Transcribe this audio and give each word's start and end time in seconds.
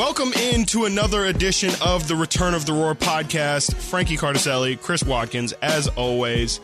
Welcome 0.00 0.32
into 0.32 0.86
another 0.86 1.26
edition 1.26 1.72
of 1.84 2.08
the 2.08 2.16
Return 2.16 2.54
of 2.54 2.64
the 2.64 2.72
Roar 2.72 2.94
podcast. 2.94 3.74
Frankie 3.74 4.16
Cardicelli, 4.16 4.80
Chris 4.80 5.04
Watkins, 5.04 5.52
as 5.60 5.88
always. 5.88 6.58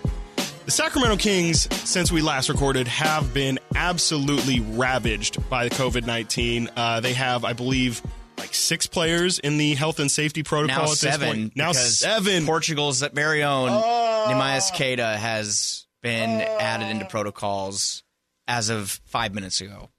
The 0.64 0.70
Sacramento 0.70 1.19
Kings, 1.19 1.69
since 1.87 2.11
we 2.11 2.23
last 2.23 2.48
recorded, 2.48 2.88
have 2.88 3.34
been 3.34 3.59
absolutely 3.75 4.61
ravaged 4.61 5.51
by 5.51 5.69
COVID 5.69 6.07
19. 6.07 6.70
Uh, 6.75 7.01
they 7.01 7.12
have, 7.12 7.45
I 7.45 7.52
believe, 7.52 8.01
like 8.38 8.55
six 8.55 8.87
players 8.87 9.39
in 9.39 9.59
the 9.59 9.75
health 9.75 10.00
and 10.00 10.11
safety 10.11 10.43
protocol 10.43 10.79
now 10.79 10.82
at 10.84 10.89
this 10.93 11.00
seven. 11.00 11.29
point. 11.29 11.57
Now 11.57 11.73
seven. 11.73 12.47
Portugal's 12.47 13.03
very 13.03 13.42
own 13.42 13.69
Oh. 13.70 14.28
Neemias 14.30 14.75
Queta 14.75 15.14
has 15.14 15.87
been 16.00 16.41
added 16.41 16.89
into 16.89 17.05
protocols 17.05 18.03
as 18.48 18.70
of 18.70 18.98
five 19.05 19.34
minutes 19.34 19.61
ago. 19.61 19.91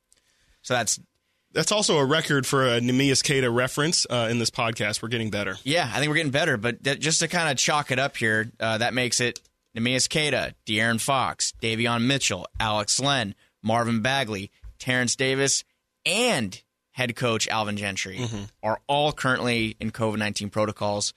So 0.64 0.74
that's 0.74 1.00
That's 1.54 1.72
also 1.72 1.98
a 1.98 2.06
record 2.06 2.46
for 2.46 2.66
a 2.68 2.80
Neemias 2.80 3.24
Queta 3.26 3.50
reference 3.50 4.06
uh, 4.10 4.28
in 4.30 4.38
this 4.40 4.50
podcast. 4.50 5.02
We're 5.02 5.08
getting 5.10 5.30
better. 5.32 5.58
yeah, 5.64 5.90
I 5.94 6.00
think 6.00 6.10
we're 6.10 6.18
getting 6.18 6.32
better. 6.32 6.58
But 6.58 6.84
just 7.00 7.20
to 7.22 7.28
kind 7.28 7.50
of 7.50 7.58
chalk 7.58 7.90
it 7.92 8.00
up 8.00 8.18
here, 8.18 8.52
uh, 8.60 8.78
that 8.80 8.94
makes 8.94 9.20
it 9.22 9.40
Neemias 9.76 10.10
Queta, 10.10 10.54
De'Aaron 10.66 11.00
Fox, 11.02 11.54
Davion 11.62 12.04
Mitchell, 12.06 12.48
Alex 12.60 13.00
Len, 13.00 13.34
Marvin 13.64 14.02
Bagley, 14.02 14.52
Terrence 14.78 15.16
Davis, 15.16 15.64
and 16.06 16.62
head 16.92 17.16
coach 17.16 17.48
Alvin 17.48 17.78
Gentry 17.78 18.18
Mm-hmm. 18.18 18.44
are 18.64 18.80
all 18.88 19.12
currently 19.12 19.76
in 19.80 19.92
COVID 19.92 20.18
nineteen 20.18 20.50
protocols. 20.50 21.14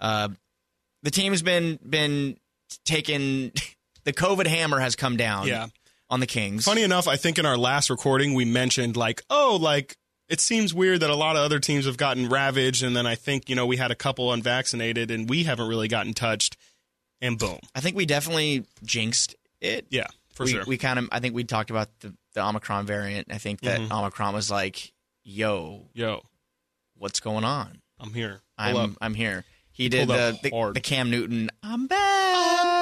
Uh, 0.00 0.28
the 1.02 1.10
team 1.10 1.32
has 1.32 1.42
been 1.42 1.78
been 1.88 2.38
taken. 2.84 3.52
The 4.04 4.12
COVID 4.12 4.46
hammer 4.46 4.78
has 4.78 4.94
come 4.94 5.16
down. 5.16 5.48
Yeah. 5.48 5.66
On 6.10 6.20
the 6.20 6.26
Kings. 6.26 6.64
Funny 6.64 6.82
enough, 6.82 7.08
I 7.08 7.16
think 7.16 7.38
in 7.38 7.46
our 7.46 7.56
last 7.56 7.90
recording 7.90 8.34
we 8.34 8.44
mentioned 8.44 8.96
like, 8.96 9.22
oh, 9.30 9.58
like 9.60 9.96
it 10.28 10.40
seems 10.40 10.74
weird 10.74 11.00
that 11.00 11.10
a 11.10 11.14
lot 11.14 11.36
of 11.36 11.42
other 11.42 11.60
teams 11.60 11.86
have 11.86 11.96
gotten 11.96 12.28
ravaged, 12.28 12.82
and 12.82 12.96
then 12.96 13.06
I 13.06 13.14
think 13.14 13.48
you 13.48 13.56
know 13.56 13.66
we 13.66 13.76
had 13.76 13.90
a 13.90 13.94
couple 13.94 14.32
unvaccinated, 14.32 15.10
and 15.10 15.28
we 15.28 15.44
haven't 15.44 15.68
really 15.68 15.88
gotten 15.88 16.14
touched, 16.14 16.56
and 17.20 17.38
boom, 17.38 17.58
I 17.74 17.80
think 17.80 17.96
we 17.96 18.06
definitely 18.06 18.64
jinxed 18.84 19.34
it. 19.60 19.86
yeah, 19.90 20.06
for 20.32 20.44
we, 20.44 20.50
sure. 20.50 20.64
We 20.66 20.78
kind 20.78 20.98
of. 20.98 21.08
I 21.12 21.20
think 21.20 21.34
we 21.34 21.44
talked 21.44 21.70
about 21.70 21.88
the, 22.00 22.14
the 22.34 22.44
Omicron 22.44 22.86
variant. 22.86 23.28
I 23.32 23.38
think 23.38 23.60
that 23.60 23.80
Mm-hmm. 23.80 23.92
Omicron 23.92 24.34
was 24.34 24.50
like, 24.50 24.92
"Yo, 25.24 25.88
Yo, 25.94 26.22
what's 26.96 27.20
going 27.20 27.44
on? 27.44 27.80
I'm 28.00 28.12
here. 28.12 28.40
Pull 28.58 28.66
I'm 28.66 28.76
up. 28.76 28.90
I'm 29.00 29.14
here." 29.14 29.44
He 29.72 29.88
did 29.90 30.08
the, 30.08 30.38
the 30.42 30.72
the 30.74 30.80
Cam 30.80 31.10
Newton. 31.10 31.50
I'm 31.62 31.86
back. 31.86 32.75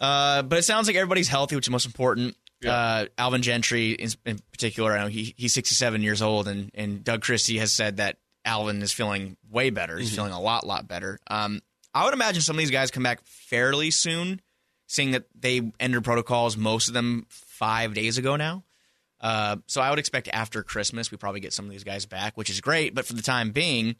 Uh, 0.00 0.42
but 0.42 0.58
it 0.58 0.62
sounds 0.62 0.86
like 0.86 0.96
everybody's 0.96 1.28
healthy, 1.28 1.56
which 1.56 1.66
is 1.66 1.70
most 1.70 1.86
important. 1.86 2.36
Yeah. 2.62 2.72
Uh, 2.72 3.06
Alvin 3.18 3.42
Gentry, 3.42 3.92
in, 3.92 4.10
in 4.24 4.38
particular, 4.52 4.92
I 4.92 5.02
know 5.02 5.06
he, 5.08 5.34
he's 5.36 5.52
67 5.52 6.02
years 6.02 6.22
old, 6.22 6.48
and, 6.48 6.70
and 6.74 7.04
Doug 7.04 7.22
Christie 7.22 7.58
has 7.58 7.72
said 7.72 7.98
that 7.98 8.16
Alvin 8.44 8.82
is 8.82 8.92
feeling 8.92 9.36
way 9.50 9.70
better. 9.70 9.94
Mm-hmm. 9.94 10.00
He's 10.00 10.14
feeling 10.14 10.32
a 10.32 10.40
lot, 10.40 10.66
lot 10.66 10.88
better. 10.88 11.18
Um, 11.28 11.60
I 11.94 12.04
would 12.04 12.14
imagine 12.14 12.42
some 12.42 12.56
of 12.56 12.58
these 12.58 12.70
guys 12.70 12.90
come 12.90 13.02
back 13.02 13.20
fairly 13.24 13.90
soon, 13.90 14.40
seeing 14.86 15.12
that 15.12 15.24
they 15.38 15.72
entered 15.80 16.04
protocols, 16.04 16.56
most 16.56 16.88
of 16.88 16.94
them 16.94 17.26
five 17.28 17.94
days 17.94 18.18
ago 18.18 18.36
now. 18.36 18.64
Uh, 19.20 19.56
so 19.66 19.82
I 19.82 19.90
would 19.90 19.98
expect 19.98 20.28
after 20.32 20.62
Christmas 20.62 21.10
we 21.10 21.18
probably 21.18 21.40
get 21.40 21.52
some 21.52 21.66
of 21.66 21.70
these 21.70 21.84
guys 21.84 22.06
back, 22.06 22.36
which 22.36 22.48
is 22.48 22.60
great. 22.60 22.94
But 22.94 23.04
for 23.04 23.12
the 23.12 23.22
time 23.22 23.50
being, 23.50 23.96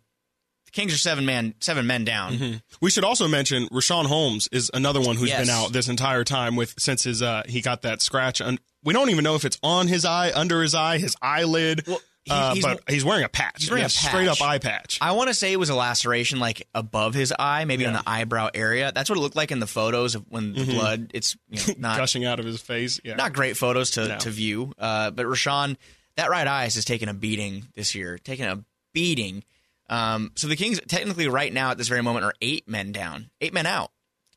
the 0.72 0.80
Kings 0.80 0.94
are 0.94 0.98
seven 0.98 1.24
man, 1.26 1.54
seven 1.60 1.86
men 1.86 2.04
down. 2.04 2.62
We 2.80 2.90
should 2.90 3.04
also 3.04 3.28
mention 3.28 3.66
Richaun 3.68 4.06
Holmes 4.06 4.48
is 4.52 4.70
another 4.72 5.00
one 5.00 5.16
who's 5.16 5.28
Yes. 5.30 5.40
been 5.46 5.50
out 5.50 5.72
this 5.72 5.88
entire 5.88 6.24
time 6.24 6.56
with 6.56 6.74
since 6.78 7.02
his 7.04 7.22
uh 7.22 7.42
he 7.46 7.60
got 7.60 7.82
that 7.82 8.02
scratch. 8.02 8.40
And 8.40 8.60
we 8.84 8.92
don't 8.94 9.10
even 9.10 9.24
know 9.24 9.34
if 9.34 9.44
it's 9.44 9.58
on 9.62 9.88
his 9.88 10.04
eye, 10.04 10.32
under 10.34 10.62
his 10.62 10.74
eye, 10.74 10.98
his 10.98 11.16
eyelid. 11.20 11.86
Well, 11.86 12.00
he- 12.24 12.30
uh, 12.30 12.54
he's- 12.54 12.64
but 12.64 12.82
he's 12.88 13.04
wearing 13.04 13.24
a 13.24 13.28
patch. 13.28 13.56
he's 13.58 13.70
wearing 13.70 13.82
Yeah, 13.82 13.86
a 13.86 13.90
straight 13.90 14.28
up 14.28 14.40
eye 14.42 14.58
patch. 14.58 14.98
I 15.00 15.12
want 15.12 15.28
to 15.28 15.34
say 15.34 15.52
it 15.52 15.58
was 15.58 15.70
a 15.70 15.74
laceration 15.74 16.38
like 16.38 16.66
above 16.74 17.14
his 17.14 17.32
eye, 17.38 17.64
maybe 17.64 17.84
in 17.84 17.92
Yeah. 17.92 18.02
the 18.02 18.08
eyebrow 18.08 18.50
area. 18.54 18.92
That's 18.94 19.08
what 19.10 19.16
it 19.18 19.22
looked 19.22 19.36
like 19.36 19.50
in 19.50 19.58
the 19.58 19.66
photos 19.66 20.14
of 20.14 20.24
when 20.28 20.52
the 20.52 20.64
blood. 20.64 21.10
It's 21.14 21.36
you 21.48 21.58
know, 21.68 21.74
not 21.78 21.96
gushing 21.98 22.24
out 22.26 22.38
of 22.38 22.44
his 22.46 22.60
face. 22.60 23.00
Yeah, 23.04 23.14
not 23.16 23.32
great 23.32 23.56
photos 23.56 23.92
to, 23.92 24.06
No. 24.08 24.18
to 24.18 24.30
view. 24.30 24.72
Uh, 24.78 25.10
but 25.10 25.26
Richaun, 25.26 25.76
that 26.16 26.28
right 26.30 26.46
eye 26.46 26.64
has 26.64 26.74
just 26.74 26.86
taken 26.88 27.08
a 27.08 27.14
beating 27.14 27.66
this 27.74 27.94
year, 27.94 28.18
taking 28.18 28.44
a 28.44 28.62
beating. 28.92 29.42
Um, 29.90 30.32
so 30.36 30.46
the 30.46 30.56
Kings, 30.56 30.80
technically, 30.88 31.28
right 31.28 31.52
now 31.52 31.72
at 31.72 31.76
this 31.78 31.88
very 31.88 32.02
moment, 32.02 32.24
are 32.24 32.32
eight 32.40 32.66
men 32.68 32.92
down, 32.92 33.28
eight 33.42 33.52
men 33.52 33.66
out. 33.66 33.90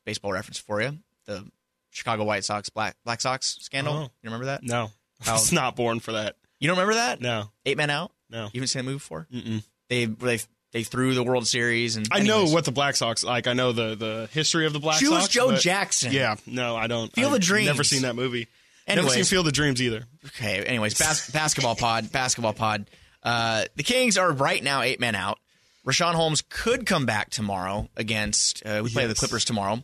Baseball 0.04 0.32
reference 0.32 0.58
for 0.58 0.82
you. 0.82 0.98
The 1.24 1.46
Chicago 1.90 2.24
White 2.24 2.44
Sox 2.44 2.68
Black 2.68 2.96
Black 3.04 3.20
Sox 3.22 3.56
scandal. 3.60 3.94
Oh. 3.94 4.02
You 4.02 4.10
remember 4.24 4.46
that? 4.46 4.62
no, 4.62 4.90
I 5.26 5.32
was 5.32 5.52
not 5.52 5.76
born 5.76 6.00
for 6.00 6.12
that. 6.12 6.36
You 6.60 6.66
don't 6.68 6.76
remember 6.76 6.94
that? 6.94 7.20
No, 7.20 7.50
Eight 7.64 7.76
men 7.78 7.88
out. 7.90 8.12
no. 8.28 8.44
You 8.52 8.60
haven't 8.60 8.66
seen 8.68 8.80
that 8.80 8.84
movie 8.84 8.96
before? 8.96 9.26
Mm-mm. 9.32 9.62
They 9.88 10.04
they 10.06 10.40
they 10.72 10.82
threw 10.82 11.14
the 11.14 11.22
World 11.22 11.46
Series 11.46 11.96
and 11.96 12.08
I 12.10 12.20
know 12.20 12.46
what 12.46 12.64
the 12.64 12.72
Black 12.72 12.96
Sox 12.96 13.22
like. 13.22 13.46
I 13.46 13.52
know 13.52 13.72
the 13.72 13.94
the 13.94 14.28
history 14.32 14.66
of 14.66 14.72
the 14.72 14.80
Black 14.80 14.98
Choose 14.98 15.10
Sox. 15.10 15.28
Joe 15.28 15.50
but- 15.52 15.60
Jackson. 15.60 16.12
Yeah, 16.12 16.34
no, 16.46 16.74
I 16.76 16.86
don't. 16.88 17.12
Feel 17.14 17.26
I've 17.28 17.32
the 17.34 17.38
Dreams. 17.38 17.68
Never 17.68 17.84
seen 17.84 18.02
that 18.02 18.16
movie. 18.16 18.48
Never 18.88 19.08
seen 19.08 19.24
Field 19.24 19.46
of 19.46 19.52
Dreams 19.54 19.80
either. 19.80 20.04
Okay. 20.26 20.62
Anyways, 20.64 20.98
bas- 20.98 21.30
basketball 21.32 21.76
pod, 21.76 22.10
basketball 22.12 22.52
pod. 22.52 22.90
Uh, 23.22 23.64
the 23.76 23.82
Kings 23.82 24.18
are 24.18 24.30
right 24.30 24.62
now 24.62 24.82
eight 24.82 25.00
men 25.00 25.14
out. 25.14 25.38
Richaun 25.86 26.14
Holmes 26.14 26.42
could 26.48 26.86
come 26.86 27.06
back 27.06 27.30
tomorrow 27.30 27.88
against. 27.96 28.64
Uh, 28.64 28.80
we 28.82 28.90
play 28.90 29.06
the 29.06 29.14
Clippers 29.14 29.44
tomorrow. 29.44 29.82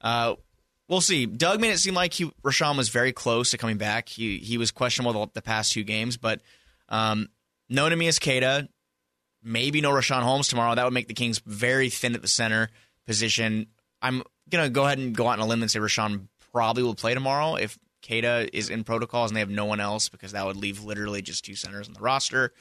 Uh, 0.00 0.34
we'll 0.88 1.00
see. 1.00 1.26
Doug 1.26 1.60
made 1.60 1.70
it 1.70 1.78
seem 1.78 1.94
like 1.94 2.14
he 2.14 2.26
Richaun 2.42 2.76
was 2.76 2.88
very 2.88 3.12
close 3.12 3.50
to 3.50 3.58
coming 3.58 3.76
back. 3.76 4.08
He 4.08 4.38
he 4.38 4.58
was 4.58 4.70
questionable 4.70 5.26
the, 5.26 5.32
the 5.34 5.42
past 5.42 5.72
two 5.72 5.84
games, 5.84 6.16
but 6.16 6.40
um, 6.88 7.28
no 7.68 7.88
Neemias 7.88 8.20
Queta, 8.20 8.68
maybe 9.42 9.80
no 9.80 9.90
Richaun 9.90 10.22
Holmes 10.22 10.48
tomorrow. 10.48 10.74
That 10.74 10.84
would 10.84 10.94
make 10.94 11.08
the 11.08 11.14
Kings 11.14 11.40
very 11.44 11.90
thin 11.90 12.14
at 12.14 12.22
the 12.22 12.28
center 12.28 12.70
position. 13.06 13.66
I'm 14.00 14.22
gonna 14.48 14.70
go 14.70 14.86
ahead 14.86 14.98
and 14.98 15.14
go 15.14 15.28
out 15.28 15.38
on 15.38 15.40
a 15.40 15.46
limb 15.46 15.62
and 15.62 15.70
say 15.70 15.78
Richaun 15.78 16.28
probably 16.52 16.82
will 16.82 16.94
play 16.94 17.12
tomorrow 17.12 17.56
if 17.56 17.78
Queta 18.06 18.48
is 18.52 18.70
in 18.70 18.84
protocols 18.84 19.30
and 19.30 19.36
they 19.36 19.40
have 19.40 19.50
no 19.50 19.64
one 19.64 19.80
else 19.80 20.08
because 20.08 20.32
that 20.32 20.46
would 20.46 20.56
leave 20.56 20.84
literally 20.84 21.22
just 21.22 21.44
two 21.44 21.54
centers 21.54 21.88
on 21.88 21.94
the 21.94 22.00
roster. 22.00 22.52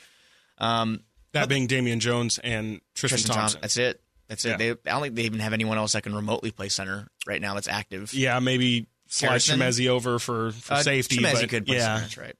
Um, 0.58 1.02
That 1.34 1.50
being 1.50 1.68
Damian 1.68 2.00
Jones 2.00 2.40
and 2.44 2.80
Tristan, 2.96 3.18
Tristan 3.18 3.36
Thompson. 3.36 3.62
Thompson. 3.62 3.62
That's 3.62 3.78
it. 3.78 4.02
That's 4.28 4.46
it. 4.46 4.58
They, 4.58 4.72
I 4.72 4.76
don't 4.86 5.02
think 5.02 5.16
they 5.16 5.24
even 5.24 5.40
have 5.40 5.54
anyone 5.54 5.78
else 5.78 5.94
that 5.94 6.04
can 6.04 6.16
remotely 6.16 6.52
play 6.52 6.70
center 6.70 7.08
right 7.28 7.42
now 7.42 7.56
that's 7.56 7.68
active. 7.68 8.14
Yeah, 8.14 8.40
maybe 8.40 8.88
slide? 9.08 9.38
Chimezie 9.42 9.90
over 9.90 10.18
for, 10.20 10.52
for 10.52 10.76
Uh, 10.76 10.84
safety. 10.84 11.18
Chimezie 11.18 11.42
but 11.42 11.50
could 11.50 11.66
play 11.66 11.78
yeah, 11.78 11.86
center, 11.96 12.02
that's 12.02 12.18
right. 12.18 12.36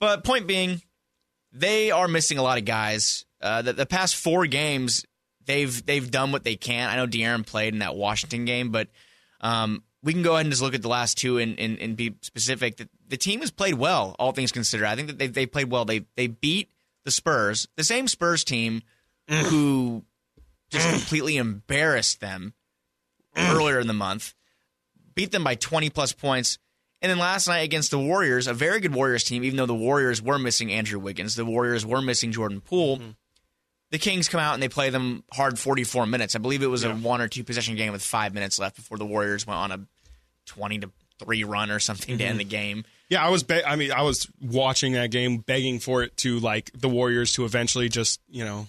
But 0.00 0.24
point 0.24 0.46
being, 0.46 0.82
they 1.52 1.90
are 1.90 2.08
missing 2.08 2.38
a 2.38 2.42
lot 2.42 2.58
of 2.58 2.64
guys. 2.64 3.24
Uh, 3.40 3.62
the, 3.62 3.72
the 3.72 3.86
past 3.86 4.16
four 4.16 4.46
games, 4.46 5.04
they've 5.44 5.84
they've 5.86 6.10
done 6.10 6.32
what 6.32 6.44
they 6.44 6.56
can. 6.56 6.88
I 6.90 6.96
know 6.96 7.06
De'Aaron 7.06 7.46
played 7.46 7.72
in 7.72 7.80
that 7.80 7.94
Washington 7.94 8.44
game, 8.44 8.70
but 8.70 8.88
um, 9.40 9.82
we 10.02 10.12
can 10.12 10.22
go 10.22 10.34
ahead 10.34 10.46
and 10.46 10.52
just 10.52 10.62
look 10.62 10.74
at 10.74 10.82
the 10.82 10.88
last 10.88 11.18
two 11.18 11.38
and, 11.38 11.58
and, 11.58 11.78
and 11.78 11.96
be 11.96 12.14
specific. 12.22 12.76
The, 12.76 12.88
the 13.08 13.16
team 13.16 13.40
has 13.40 13.50
played 13.50 13.74
well, 13.74 14.14
all 14.18 14.32
things 14.32 14.52
considered. 14.52 14.86
I 14.86 14.96
think 14.96 15.08
that 15.08 15.18
they 15.18 15.26
they 15.28 15.46
played 15.46 15.70
well. 15.70 15.84
They 15.84 16.06
they 16.16 16.26
beat 16.26 16.70
the 17.08 17.12
Spurs, 17.12 17.66
the 17.76 17.84
same 17.84 18.06
Spurs 18.06 18.44
team 18.44 18.82
who 19.26 20.04
just 20.68 20.86
mm. 20.86 20.92
completely 20.92 21.38
embarrassed 21.38 22.20
them 22.20 22.52
mm. 23.34 23.54
earlier 23.54 23.80
in 23.80 23.86
the 23.86 23.94
month, 23.94 24.34
beat 25.14 25.32
them 25.32 25.42
by 25.42 25.54
20 25.54 25.88
plus 25.88 26.12
points. 26.12 26.58
And 27.00 27.08
then 27.08 27.18
last 27.18 27.48
night 27.48 27.60
against 27.60 27.92
the 27.92 27.98
Warriors, 27.98 28.46
a 28.46 28.52
very 28.52 28.80
good 28.80 28.94
Warriors 28.94 29.24
team, 29.24 29.42
even 29.42 29.56
though 29.56 29.64
the 29.64 29.74
Warriors 29.74 30.20
were 30.20 30.38
missing 30.38 30.70
Andrew 30.70 30.98
Wiggins, 30.98 31.34
the 31.34 31.46
Warriors 31.46 31.86
were 31.86 32.02
missing 32.02 32.30
Jordan 32.30 32.60
Poole. 32.60 32.98
Mm-hmm. 32.98 33.10
The 33.90 33.98
Kings 33.98 34.28
come 34.28 34.40
out 34.40 34.52
and 34.52 34.62
they 34.62 34.68
play 34.68 34.90
them 34.90 35.24
hard 35.32 35.58
44 35.58 36.04
minutes. 36.04 36.36
I 36.36 36.40
believe 36.40 36.62
it 36.62 36.66
was 36.66 36.84
a 36.84 36.94
one 36.94 37.22
or 37.22 37.28
two 37.28 37.42
possession 37.42 37.74
game 37.74 37.90
with 37.90 38.02
five 38.02 38.34
minutes 38.34 38.58
left 38.58 38.76
before 38.76 38.98
the 38.98 39.06
Warriors 39.06 39.46
went 39.46 39.56
on 39.56 39.72
a 39.72 39.80
20 40.44 40.80
to 40.80 40.90
three 41.18 41.44
run 41.44 41.70
or 41.70 41.78
something 41.78 42.18
to 42.18 42.24
end 42.24 42.32
mm-hmm. 42.32 42.38
the 42.38 42.44
game. 42.44 42.84
yeah. 43.08 43.24
I 43.24 43.30
was. 43.30 43.42
Be- 43.42 43.64
I 43.64 43.76
mean, 43.76 43.92
I 43.92 44.02
was 44.02 44.28
watching 44.40 44.92
that 44.92 45.10
game, 45.10 45.38
begging 45.38 45.78
for 45.78 46.02
it 46.02 46.16
to 46.18 46.38
like 46.38 46.70
the 46.74 46.88
Warriors 46.88 47.32
to 47.34 47.44
eventually 47.44 47.88
just 47.88 48.20
you 48.28 48.44
know 48.44 48.66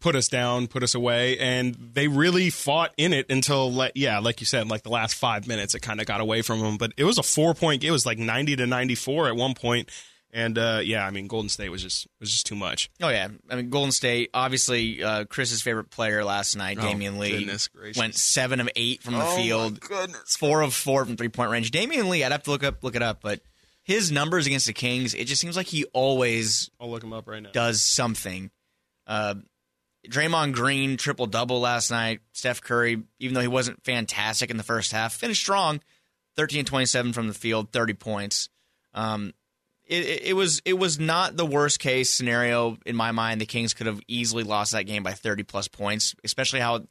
put 0.00 0.14
us 0.14 0.28
down, 0.28 0.66
put 0.66 0.82
us 0.82 0.94
away, 0.94 1.38
and 1.38 1.74
they 1.74 2.08
really 2.08 2.50
fought 2.50 2.92
in 2.96 3.12
it 3.12 3.30
until 3.30 3.70
like 3.72 3.92
yeah, 3.94 4.18
like 4.18 4.40
you 4.40 4.46
said, 4.46 4.68
like 4.68 4.82
the 4.82 4.90
last 4.90 5.14
five 5.14 5.46
minutes, 5.46 5.74
it 5.74 5.80
kind 5.80 6.00
of 6.00 6.06
got 6.06 6.20
away 6.20 6.42
from 6.42 6.60
them. 6.60 6.76
But 6.76 6.92
it 6.96 7.04
was 7.04 7.18
a 7.18 7.22
four 7.22 7.54
point. 7.54 7.82
Game, 7.82 7.88
it 7.88 7.92
was 7.92 8.06
like 8.06 8.18
ninety 8.18 8.56
to 8.56 8.66
ninety 8.66 8.94
four 8.94 9.28
at 9.28 9.36
one 9.36 9.54
point, 9.54 9.90
and 10.32 10.56
uh, 10.58 10.80
yeah, 10.82 11.06
I 11.06 11.10
mean, 11.10 11.26
Golden 11.26 11.48
State 11.48 11.68
was 11.68 11.82
just 11.82 12.06
was 12.20 12.30
just 12.30 12.46
too 12.46 12.54
much. 12.54 12.90
Oh 13.02 13.08
yeah, 13.08 13.28
I 13.50 13.56
mean 13.56 13.70
Golden 13.70 13.92
State. 13.92 14.30
Obviously, 14.34 15.02
uh, 15.02 15.24
Chris's 15.26 15.62
favorite 15.62 15.90
player 15.90 16.24
last 16.24 16.56
night, 16.56 16.78
Damion 16.78 17.18
Lee, 17.18 17.34
Oh, 17.34 17.38
goodness 17.40 17.68
gracious. 17.68 17.98
went 17.98 18.14
seven 18.14 18.60
of 18.60 18.68
eight 18.76 19.02
from 19.02 19.14
the 19.14 19.24
Oh, 19.24 19.36
field, 19.36 19.80
goodness. 19.80 20.36
four 20.36 20.62
of 20.62 20.74
four 20.74 21.04
from 21.04 21.16
three 21.16 21.28
point 21.28 21.50
range. 21.50 21.70
Damion 21.70 22.08
Lee, 22.08 22.24
I'd 22.24 22.32
have 22.32 22.42
to 22.44 22.50
look 22.50 22.64
up 22.64 22.82
look 22.82 22.96
it 22.96 23.02
up, 23.02 23.20
but 23.22 23.40
his 23.84 24.12
numbers 24.12 24.46
against 24.46 24.66
the 24.66 24.72
Kings, 24.72 25.12
it 25.12 25.24
just 25.26 25.40
seems 25.40 25.56
like 25.56 25.66
he 25.66 25.84
always 25.92 26.70
I'll 26.80 26.90
look 26.90 27.02
him 27.02 27.12
up 27.12 27.26
right 27.28 27.42
now. 27.42 27.50
does 27.52 27.82
something. 27.82 28.50
Uh, 29.06 29.34
Draymond 30.08 30.52
Green 30.52 30.96
triple 30.96 31.26
double 31.26 31.60
last 31.60 31.90
night. 31.90 32.20
Steph 32.32 32.60
Curry, 32.60 33.02
even 33.20 33.34
though 33.34 33.40
he 33.40 33.48
wasn't 33.48 33.84
fantastic 33.84 34.50
in 34.50 34.56
the 34.56 34.62
first 34.62 34.92
half, 34.92 35.12
finished 35.14 35.40
strong. 35.42 35.80
13 36.36 36.64
27 36.64 37.12
from 37.12 37.28
the 37.28 37.34
field, 37.34 37.72
30 37.72 37.92
points. 37.94 38.48
Um, 38.94 39.32
it, 39.92 40.22
it, 40.28 40.32
was 40.34 40.62
it 40.64 40.74
was 40.74 40.98
not 40.98 41.36
the 41.36 41.44
worst 41.44 41.78
case 41.78 42.12
scenario 42.12 42.78
in 42.86 42.96
my 42.96 43.12
mind. 43.12 43.40
The 43.40 43.46
Kings 43.46 43.74
could 43.74 43.86
have 43.86 44.00
easily 44.08 44.42
lost 44.42 44.72
that 44.72 44.84
game 44.84 45.02
by 45.02 45.12
30 45.12 45.42
plus 45.42 45.68
points, 45.68 46.14
especially 46.24 46.60
how 46.60 46.86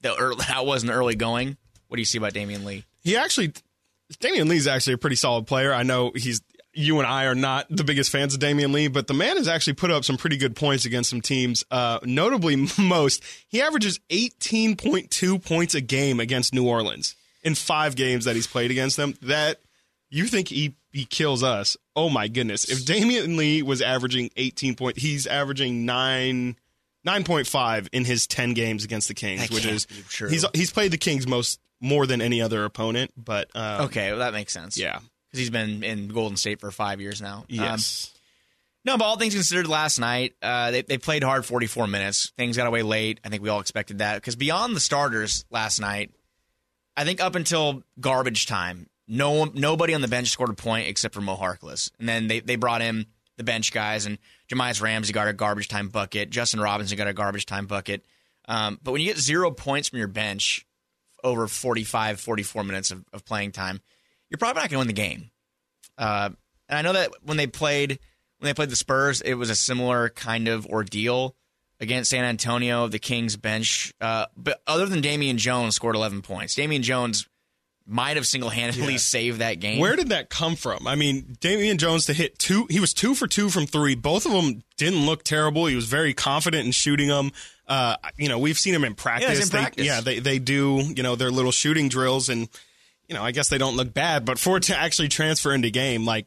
the 0.00 0.16
early, 0.16 0.42
how 0.44 0.64
it 0.64 0.66
was 0.66 0.82
in 0.82 0.88
the 0.88 0.94
early 0.94 1.14
going. 1.14 1.56
What 1.88 1.96
do 1.96 2.00
you 2.00 2.06
see 2.06 2.18
about 2.18 2.34
Damion 2.34 2.64
Lee? 2.64 2.84
He 3.02 3.16
actually, 3.16 3.52
Damion 4.14 4.48
Lee's 4.48 4.66
actually 4.66 4.94
a 4.94 4.98
pretty 4.98 5.16
solid 5.16 5.46
player. 5.46 5.72
I 5.72 5.82
know 5.82 6.12
he's 6.14 6.42
you 6.74 6.98
and 6.98 7.08
I 7.08 7.24
are 7.24 7.34
not 7.34 7.66
the 7.70 7.82
biggest 7.82 8.10
fans 8.10 8.34
of 8.34 8.40
Damion 8.40 8.72
Lee, 8.72 8.88
but 8.88 9.06
the 9.06 9.14
man 9.14 9.36
has 9.36 9.48
actually 9.48 9.72
put 9.72 9.90
up 9.90 10.04
some 10.04 10.16
pretty 10.16 10.36
good 10.36 10.54
points 10.54 10.84
against 10.84 11.10
some 11.10 11.20
teams. 11.20 11.64
Uh, 11.70 11.98
notably, 12.04 12.56
most 12.78 13.22
he 13.48 13.60
averages 13.60 13.98
18.2 14.10 15.44
points 15.44 15.74
a 15.74 15.80
game 15.80 16.20
against 16.20 16.54
New 16.54 16.66
Orleans 16.66 17.14
in 17.42 17.54
five 17.54 17.96
games 17.96 18.24
that 18.26 18.36
he's 18.36 18.46
played 18.46 18.70
against 18.70 18.96
them. 18.96 19.14
That 19.22 19.60
you 20.10 20.26
think 20.26 20.48
he 20.48 20.74
he 20.92 21.04
kills 21.04 21.42
us? 21.42 21.76
Oh 21.96 22.08
my 22.08 22.28
goodness! 22.28 22.68
If 22.68 22.84
Damion 22.84 23.36
Lee 23.36 23.62
was 23.62 23.82
averaging 23.82 24.30
18 24.36 24.74
point, 24.74 24.98
he's 24.98 25.26
averaging 25.26 25.84
nine. 25.84 26.56
9.5 27.06 27.88
in 27.92 28.04
his 28.04 28.26
10 28.26 28.54
games 28.54 28.84
against 28.84 29.08
the 29.08 29.14
Kings, 29.14 29.40
That 29.42 29.50
which 29.52 29.64
is 29.64 29.86
he's 30.28 30.44
he's 30.52 30.70
played 30.72 30.90
the 30.90 30.98
Kings 30.98 31.26
most 31.26 31.60
more 31.80 32.06
than 32.06 32.20
any 32.20 32.42
other 32.42 32.64
opponent, 32.64 33.12
but 33.16 33.48
um, 33.54 33.82
Okay, 33.82 34.10
well, 34.10 34.18
that 34.18 34.32
makes 34.32 34.52
sense. 34.52 34.76
yeah, 34.76 34.98
because 35.28 35.38
he's 35.38 35.48
been 35.48 35.84
in 35.84 36.08
Golden 36.08 36.36
State 36.36 36.60
for 36.60 36.70
five 36.70 37.00
years 37.00 37.22
now. 37.22 37.38
Um, 37.38 37.44
yes, 37.48 38.12
no, 38.84 38.98
but 38.98 39.04
all 39.04 39.16
things 39.16 39.32
considered, 39.32 39.68
last 39.68 39.98
night 40.00 40.34
uh, 40.42 40.70
they 40.72 40.82
they 40.82 40.98
played 40.98 41.22
hard 41.22 41.46
44 41.46 41.86
minutes. 41.86 42.32
Things 42.36 42.56
got 42.56 42.66
away 42.66 42.82
late. 42.82 43.20
I 43.24 43.28
think 43.28 43.42
we 43.42 43.48
all 43.48 43.60
expected 43.60 43.98
that 43.98 44.16
because 44.16 44.36
beyond 44.36 44.74
the 44.76 44.80
starters 44.80 45.44
last 45.50 45.80
night, 45.80 46.10
I 46.96 47.04
think 47.04 47.22
up 47.22 47.36
until 47.36 47.84
garbage 48.00 48.46
time, 48.46 48.88
no 49.08 49.44
nobody 49.46 49.94
on 49.94 50.00
the 50.00 50.08
bench 50.08 50.28
scored 50.28 50.50
a 50.50 50.54
point 50.54 50.86
except 50.86 51.14
for 51.14 51.20
Mo 51.20 51.36
Harkless, 51.36 51.90
and 51.98 52.08
then 52.08 52.28
they 52.28 52.40
they 52.40 52.56
brought 52.56 52.82
in 52.82 53.06
the 53.38 53.44
bench 53.44 53.72
guys 53.72 54.04
and 54.04 54.18
Jahmi'us 54.50 54.82
Ramsey 54.82 55.12
got 55.12 55.28
a 55.28 55.32
garbage 55.32 55.68
time 55.68 55.88
bucket. 55.88 56.28
Justin 56.28 56.60
Robinson 56.60 56.98
got 56.98 57.08
a 57.08 57.14
garbage 57.14 57.46
time 57.46 57.66
bucket. 57.66 58.04
Um, 58.46 58.78
but 58.82 58.92
when 58.92 59.00
you 59.00 59.06
get 59.06 59.18
zero 59.18 59.50
points 59.50 59.88
from 59.88 59.98
your 59.98 60.08
bench 60.08 60.66
over 61.22 61.46
45, 61.46 62.20
44 62.20 62.64
minutes 62.64 62.90
of, 62.90 63.04
of 63.12 63.24
playing 63.24 63.52
time, 63.52 63.80
you're 64.28 64.38
probably 64.38 64.62
not 64.62 64.70
going 64.70 64.76
to 64.76 64.78
win 64.78 64.86
the 64.88 64.92
game. 64.92 65.30
Uh, 65.96 66.30
and 66.68 66.78
I 66.78 66.82
know 66.82 66.92
that 66.92 67.10
when 67.22 67.36
they 67.36 67.46
played 67.46 67.98
when 68.38 68.48
they 68.48 68.54
played 68.54 68.70
the 68.70 68.76
Spurs, 68.76 69.20
it 69.20 69.34
was 69.34 69.50
a 69.50 69.56
similar 69.56 70.10
kind 70.10 70.48
of 70.48 70.66
ordeal 70.66 71.34
against 71.80 72.10
San 72.10 72.24
Antonio. 72.24 72.88
The 72.88 72.98
Kings 72.98 73.36
bench, 73.36 73.92
uh, 74.00 74.26
but 74.36 74.62
other 74.66 74.86
than 74.86 75.00
Damian 75.00 75.38
Jones, 75.38 75.74
scored 75.74 75.96
11 75.96 76.22
points. 76.22 76.54
Damian 76.54 76.82
Jones 76.82 77.28
might 77.88 78.16
have 78.16 78.26
single 78.26 78.50
handedly 78.50 78.92
Yeah. 78.92 78.98
saved 78.98 79.38
that 79.40 79.60
game. 79.60 79.78
Where 79.78 79.96
did 79.96 80.10
that 80.10 80.28
come 80.30 80.56
from? 80.56 80.86
I 80.86 80.94
mean, 80.94 81.36
Damian 81.40 81.78
Jones 81.78 82.04
to 82.06 82.12
hit 82.12 82.38
two, 82.38 82.66
he 82.68 82.78
was 82.80 82.92
two 82.92 83.14
for 83.14 83.26
two 83.26 83.48
from 83.48 83.66
three. 83.66 83.94
Both 83.94 84.26
of 84.26 84.32
them 84.32 84.62
didn't 84.76 85.06
look 85.06 85.24
terrible. 85.24 85.66
He 85.66 85.74
was 85.74 85.86
very 85.86 86.12
confident 86.12 86.66
in 86.66 86.72
shooting 86.72 87.08
them. 87.08 87.32
Uh, 87.66 87.96
you 88.16 88.28
know, 88.28 88.38
we've 88.38 88.58
seen 88.58 88.74
him 88.74 88.84
in 88.84 88.94
practice. 88.94 89.40
in 89.40 89.48
They- 89.48 89.58
practice. 89.58 89.86
yeah, 89.86 90.00
they 90.00 90.18
they 90.20 90.38
do 90.38 90.82
you 90.94 91.02
know 91.02 91.16
their 91.16 91.30
little 91.30 91.52
shooting 91.52 91.88
drills, 91.88 92.28
and 92.28 92.48
you 93.08 93.14
know, 93.14 93.22
I 93.24 93.30
guess 93.32 93.48
they 93.48 93.58
don't 93.58 93.76
look 93.76 93.92
bad. 93.94 94.24
But 94.24 94.38
for 94.38 94.58
it 94.58 94.64
to 94.64 94.76
actually 94.76 95.08
transfer 95.08 95.52
into 95.54 95.70
game, 95.70 96.04
like 96.04 96.26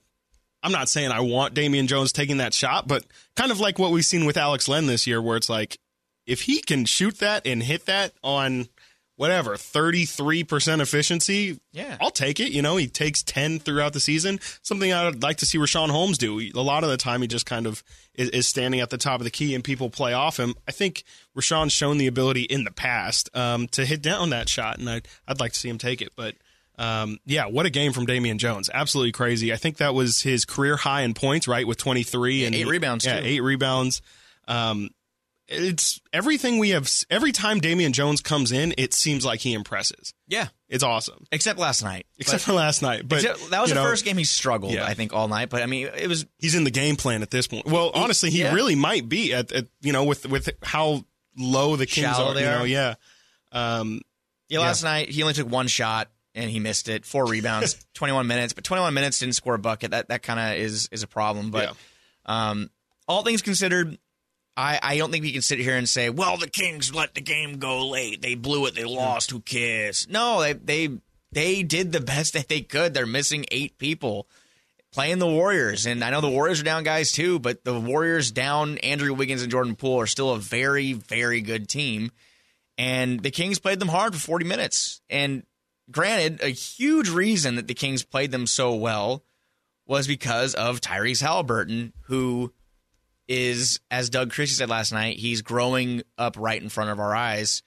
I'm 0.64 0.72
not 0.72 0.90
saying 0.90 1.12
I 1.12 1.20
want 1.22 1.54
Damian 1.54 1.88
Jones 1.88 2.12
taking 2.12 2.38
that 2.38 2.54
shot, 2.54 2.88
but 2.88 3.04
kind 3.36 3.52
of 3.52 3.60
like 3.60 3.80
what 3.80 3.92
we've 3.92 4.06
seen 4.06 4.26
with 4.26 4.38
Alex 4.38 4.68
Len 4.68 4.86
this 4.88 5.06
year, 5.08 5.22
where 5.22 5.38
it's 5.38 5.50
like 5.50 5.78
if 6.28 6.42
he 6.44 6.62
can 6.62 6.86
shoot 6.86 7.18
that 7.20 7.46
and 7.48 7.64
hit 7.64 7.86
that 7.88 8.14
on 8.24 8.68
whatever 9.22 9.56
33% 9.56 10.82
efficiency 10.82 11.60
Yeah. 11.74 11.96
i'll 12.02 12.10
take 12.12 12.40
it 12.40 12.52
you 12.52 12.62
know 12.64 12.78
he 12.78 12.88
takes 12.88 13.22
10 13.24 13.60
throughout 13.60 13.94
the 13.94 14.00
season 14.00 14.40
something 14.64 14.92
i'd 14.92 15.22
like 15.22 15.38
to 15.38 15.46
see 15.46 15.58
richaun 15.60 15.90
holmes 15.92 16.18
do 16.18 16.40
a 16.56 16.60
lot 16.62 16.84
of 16.84 16.90
the 16.90 16.98
time 16.98 17.22
he 17.22 17.28
just 17.28 17.46
kind 17.46 17.68
of 17.68 17.84
is, 18.16 18.30
is 18.30 18.48
standing 18.48 18.80
at 18.80 18.90
the 18.90 18.98
top 18.98 19.20
of 19.20 19.24
the 19.24 19.30
key 19.30 19.54
and 19.54 19.64
people 19.64 19.90
play 19.90 20.14
off 20.14 20.40
him 20.40 20.56
i 20.68 20.72
think 20.72 21.04
richaun's 21.38 21.72
shown 21.72 21.98
the 22.00 22.08
ability 22.08 22.42
in 22.42 22.64
the 22.64 22.72
past 22.72 23.30
um, 23.36 23.68
to 23.68 23.86
hit 23.86 24.02
down 24.02 24.32
that 24.32 24.50
shot 24.50 24.80
and 24.80 24.90
I'd, 24.90 25.08
I'd 25.28 25.40
like 25.40 25.54
to 25.54 25.60
see 25.60 25.70
him 25.70 25.78
take 25.78 26.02
it 26.02 26.14
but 26.16 26.36
um, 26.80 27.20
yeah, 27.28 27.46
what 27.46 27.68
a 27.68 27.70
game 27.70 27.92
from 27.94 28.08
Damian 28.08 28.40
Jones. 28.40 28.68
Absolutely 28.74 29.12
crazy. 29.12 29.54
I 29.54 29.56
think 29.58 29.78
that 29.78 29.94
was 29.94 30.22
his 30.24 30.46
career 30.46 30.78
high 30.78 31.02
in 31.02 31.14
points, 31.14 31.48
right? 31.48 31.68
With 31.68 31.78
23 31.78 32.46
and 32.46 32.56
eight 32.56 32.66
rebounds, 32.66 33.06
Yeah, 33.06 33.20
too. 33.20 33.26
eight 33.28 33.42
rebounds. 33.42 34.02
Um, 34.48 34.90
it's 35.52 36.00
everything 36.14 36.58
we 36.60 36.70
have. 36.70 36.90
Every 37.10 37.32
time 37.32 37.60
Damian 37.60 37.92
Jones 37.94 38.22
comes 38.22 38.52
in, 38.52 38.74
it 38.78 38.94
seems 38.94 39.26
like 39.26 39.42
he 39.42 39.54
impresses. 39.54 40.14
yeah, 40.28 40.48
It's 40.70 40.84
awesome, 40.84 41.26
except 41.32 41.60
last 41.60 41.84
night. 41.84 42.06
except 42.18 42.44
for 42.44 42.54
last 42.54 42.82
night. 42.82 43.08
But 43.08 43.20
Except- 43.24 43.50
that 43.52 43.62
was 43.62 43.70
the 43.72 43.76
know, 43.76 43.84
first 43.84 44.06
game 44.06 44.18
he 44.18 44.24
struggled, 44.24 44.74
Yeah. 44.74 44.86
I 44.86 44.94
think, 44.94 45.14
all 45.14 45.28
night. 45.28 45.50
But 45.50 45.62
I 45.62 45.66
mean, 45.66 45.90
it 45.96 46.08
was 46.08 46.26
He's 46.40 46.56
in 46.56 46.64
the 46.64 46.72
game 46.72 46.96
plan 46.96 47.22
at 47.22 47.30
this 47.32 47.48
point. 47.48 47.66
Well, 47.66 47.92
honestly, 47.94 48.30
he 48.30 48.40
yeah. 48.40 48.54
really 48.54 48.76
might 48.76 49.10
be 49.10 49.34
at, 49.34 49.52
at 49.52 49.68
you 49.82 49.92
know 49.94 50.06
with 50.06 50.26
with 50.26 50.50
how 50.64 51.06
low 51.38 51.76
the 51.76 51.86
Kings 51.86 52.08
Shallow 52.08 52.32
are. 52.34 52.40
You 52.40 52.46
know, 52.46 52.64
yeah. 52.64 52.94
Um, 53.52 54.02
Yeah, 54.48 54.60
last 54.60 54.84
night 54.84 55.10
he 55.10 55.22
only 55.24 55.34
took 55.34 55.50
one 55.50 55.68
shot 55.68 56.10
and 56.34 56.50
he 56.50 56.60
missed 56.60 56.88
it. 56.88 57.06
Four 57.06 57.26
rebounds, 57.26 57.86
21 57.96 58.26
minutes, 58.28 58.54
but 58.54 58.64
21 58.64 58.94
minutes 58.94 59.20
didn't 59.20 59.36
score 59.36 59.56
a 59.56 59.60
bucket. 59.60 59.92
That 59.92 60.08
that 60.08 60.24
kind 60.24 60.40
of 60.40 60.58
is 60.60 60.88
is 60.92 61.04
a 61.04 61.08
problem. 61.08 61.52
But 61.52 61.76
um, 62.26 62.70
all 63.08 63.24
things 63.24 63.42
considered, 63.42 63.98
I 64.56 64.80
I 64.82 64.98
don't 64.98 65.12
think 65.12 65.24
we 65.24 65.32
can 65.32 65.42
sit 65.42 65.60
here 65.60 65.78
and 65.78 65.88
say, 65.88 66.10
well, 66.10 66.38
the 66.38 66.50
Kings 66.50 66.94
let 66.94 67.14
the 67.16 67.22
game 67.22 67.58
go 67.60 67.88
late. 67.88 68.22
They 68.22 68.36
blew 68.36 68.66
it. 68.66 68.76
They 68.76 68.84
lost. 68.84 69.32
Who 69.32 69.40
cares? 69.40 70.08
No, 70.10 70.42
they 70.42 70.54
they 70.54 70.90
they 71.32 71.64
did 71.64 71.92
the 71.92 72.02
best 72.02 72.34
that 72.34 72.48
they 72.48 72.62
could. 72.62 72.94
They're 72.94 73.06
missing 73.06 73.46
eight 73.52 73.78
people. 73.78 74.28
Playing 74.94 75.20
the 75.20 75.28
Warriors, 75.28 75.86
and 75.86 76.04
I 76.04 76.10
know 76.10 76.20
the 76.20 76.30
Warriors 76.30 76.60
are 76.60 76.66
down 76.66 76.84
guys 76.84 77.14
too, 77.14 77.40
but 77.40 77.64
the 77.64 77.80
Warriors 77.80 78.30
down 78.30 78.78
Andrew 78.80 79.14
Wiggins 79.14 79.42
and 79.42 79.50
Jordan 79.50 79.78
Poole 79.78 80.02
are 80.02 80.06
still 80.06 80.32
a 80.32 80.38
very, 80.38 80.92
very 80.92 81.40
good 81.40 81.70
team 81.70 82.12
and 82.82 83.22
the 83.22 83.30
Kings 83.30 83.60
played 83.60 83.80
them 83.80 83.90
hard 83.90 84.16
for 84.16 84.20
40 84.20 84.46
minutes. 84.46 85.02
And 85.08 85.44
granted, 85.92 86.42
a 86.42 86.48
huge 86.50 87.10
reason 87.10 87.56
that 87.56 87.68
the 87.68 87.76
Kings 87.76 88.04
played 88.04 88.32
them 88.32 88.48
so 88.48 88.74
well 88.74 89.24
was 89.86 90.08
because 90.08 90.56
of 90.56 90.82
Tyrese 90.82 91.22
Halliburton, 91.22 91.94
who 92.06 92.54
is, 93.32 93.80
as 93.90 94.10
Doug 94.10 94.32
Christie 94.32 94.56
said 94.56 94.70
last 94.70 94.92
night, 94.92 95.18
he's 95.18 95.42
growing 95.42 96.04
up 96.18 96.36
right 96.38 96.62
in 96.62 96.68
front 96.68 96.90
of 96.90 97.00
our 97.00 97.16
eyes. 97.16 97.64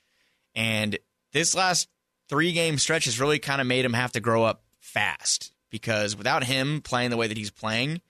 And 0.55 0.99
this 1.33 1.55
last 1.55 1.89
three 2.29 2.53
game 2.53 2.77
stretch 2.77 3.07
has 3.07 3.19
really 3.19 3.39
kind 3.39 3.63
of 3.63 3.67
made 3.67 3.83
him 3.83 3.95
have 3.95 4.13
to 4.13 4.21
grow 4.21 4.45
up 4.45 4.63
fast 4.81 5.55
because 5.71 6.17
without 6.17 6.45
him 6.45 6.83
playing 6.83 7.09
the 7.09 7.17
way 7.17 7.29
that 7.29 7.39
he's 7.39 7.51
playing, 7.51 8.03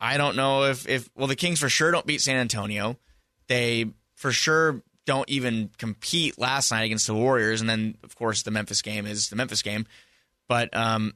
I 0.00 0.16
don't 0.16 0.34
know 0.34 0.64
if, 0.64 0.88
if 0.88 1.08
well, 1.14 1.28
the 1.28 1.36
Kings 1.36 1.60
for 1.60 1.68
sure 1.68 1.92
don't 1.92 2.04
beat 2.04 2.20
San 2.20 2.36
Antonio. 2.36 2.98
They 3.46 3.86
for 4.16 4.32
sure 4.32 4.82
don't 5.06 5.30
even 5.30 5.70
compete 5.78 6.36
last 6.36 6.72
night 6.72 6.82
against 6.82 7.06
the 7.06 7.14
Warriors. 7.14 7.60
And 7.60 7.70
then, 7.70 7.96
of 8.02 8.16
course, 8.16 8.42
the 8.42 8.50
Memphis 8.50 8.82
game 8.82 9.06
is 9.06 9.30
the 9.30 9.36
Memphis 9.36 9.62
game. 9.62 9.86
But 10.48 10.76
um, 10.76 11.12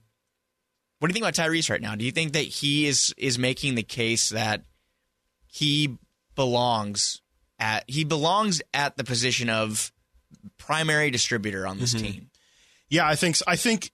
what 1.01 1.09
do 1.09 1.11
you 1.11 1.15
think 1.15 1.25
about 1.25 1.51
Tyrese 1.51 1.71
right 1.71 1.83
now? 1.83 1.97
Do 1.97 2.05
you 2.05 2.13
think 2.13 2.35
that 2.35 2.45
he 2.45 2.87
is 2.87 3.13
is 3.19 3.37
making 3.37 3.75
the 3.75 3.83
case 3.83 4.29
that 4.29 4.63
he 5.51 5.99
belongs 6.35 7.21
at 7.59 7.85
he 7.87 8.05
belongs 8.05 8.63
at 8.73 8.97
the 8.97 9.05
position 9.05 9.51
of 9.51 9.93
primary 10.57 11.11
distributor 11.11 11.67
on 11.67 11.79
this 11.79 11.93
team? 11.93 12.31
Yeah, 12.89 13.07
I 13.07 13.15
think. 13.15 13.37
I 13.47 13.57
think 13.57 13.93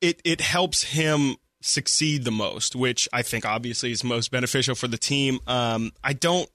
it 0.00 0.20
it 0.24 0.40
helps 0.40 0.82
him 0.84 1.36
succeed 1.60 2.24
the 2.24 2.30
most, 2.30 2.76
which 2.76 3.08
I 3.12 3.22
think 3.22 3.44
obviously 3.44 3.90
is 3.90 4.04
most 4.04 4.30
beneficial 4.30 4.74
for 4.74 4.88
the 4.88 4.98
team. 4.98 5.40
Um, 5.46 5.92
I 6.02 6.12
don't. 6.12 6.48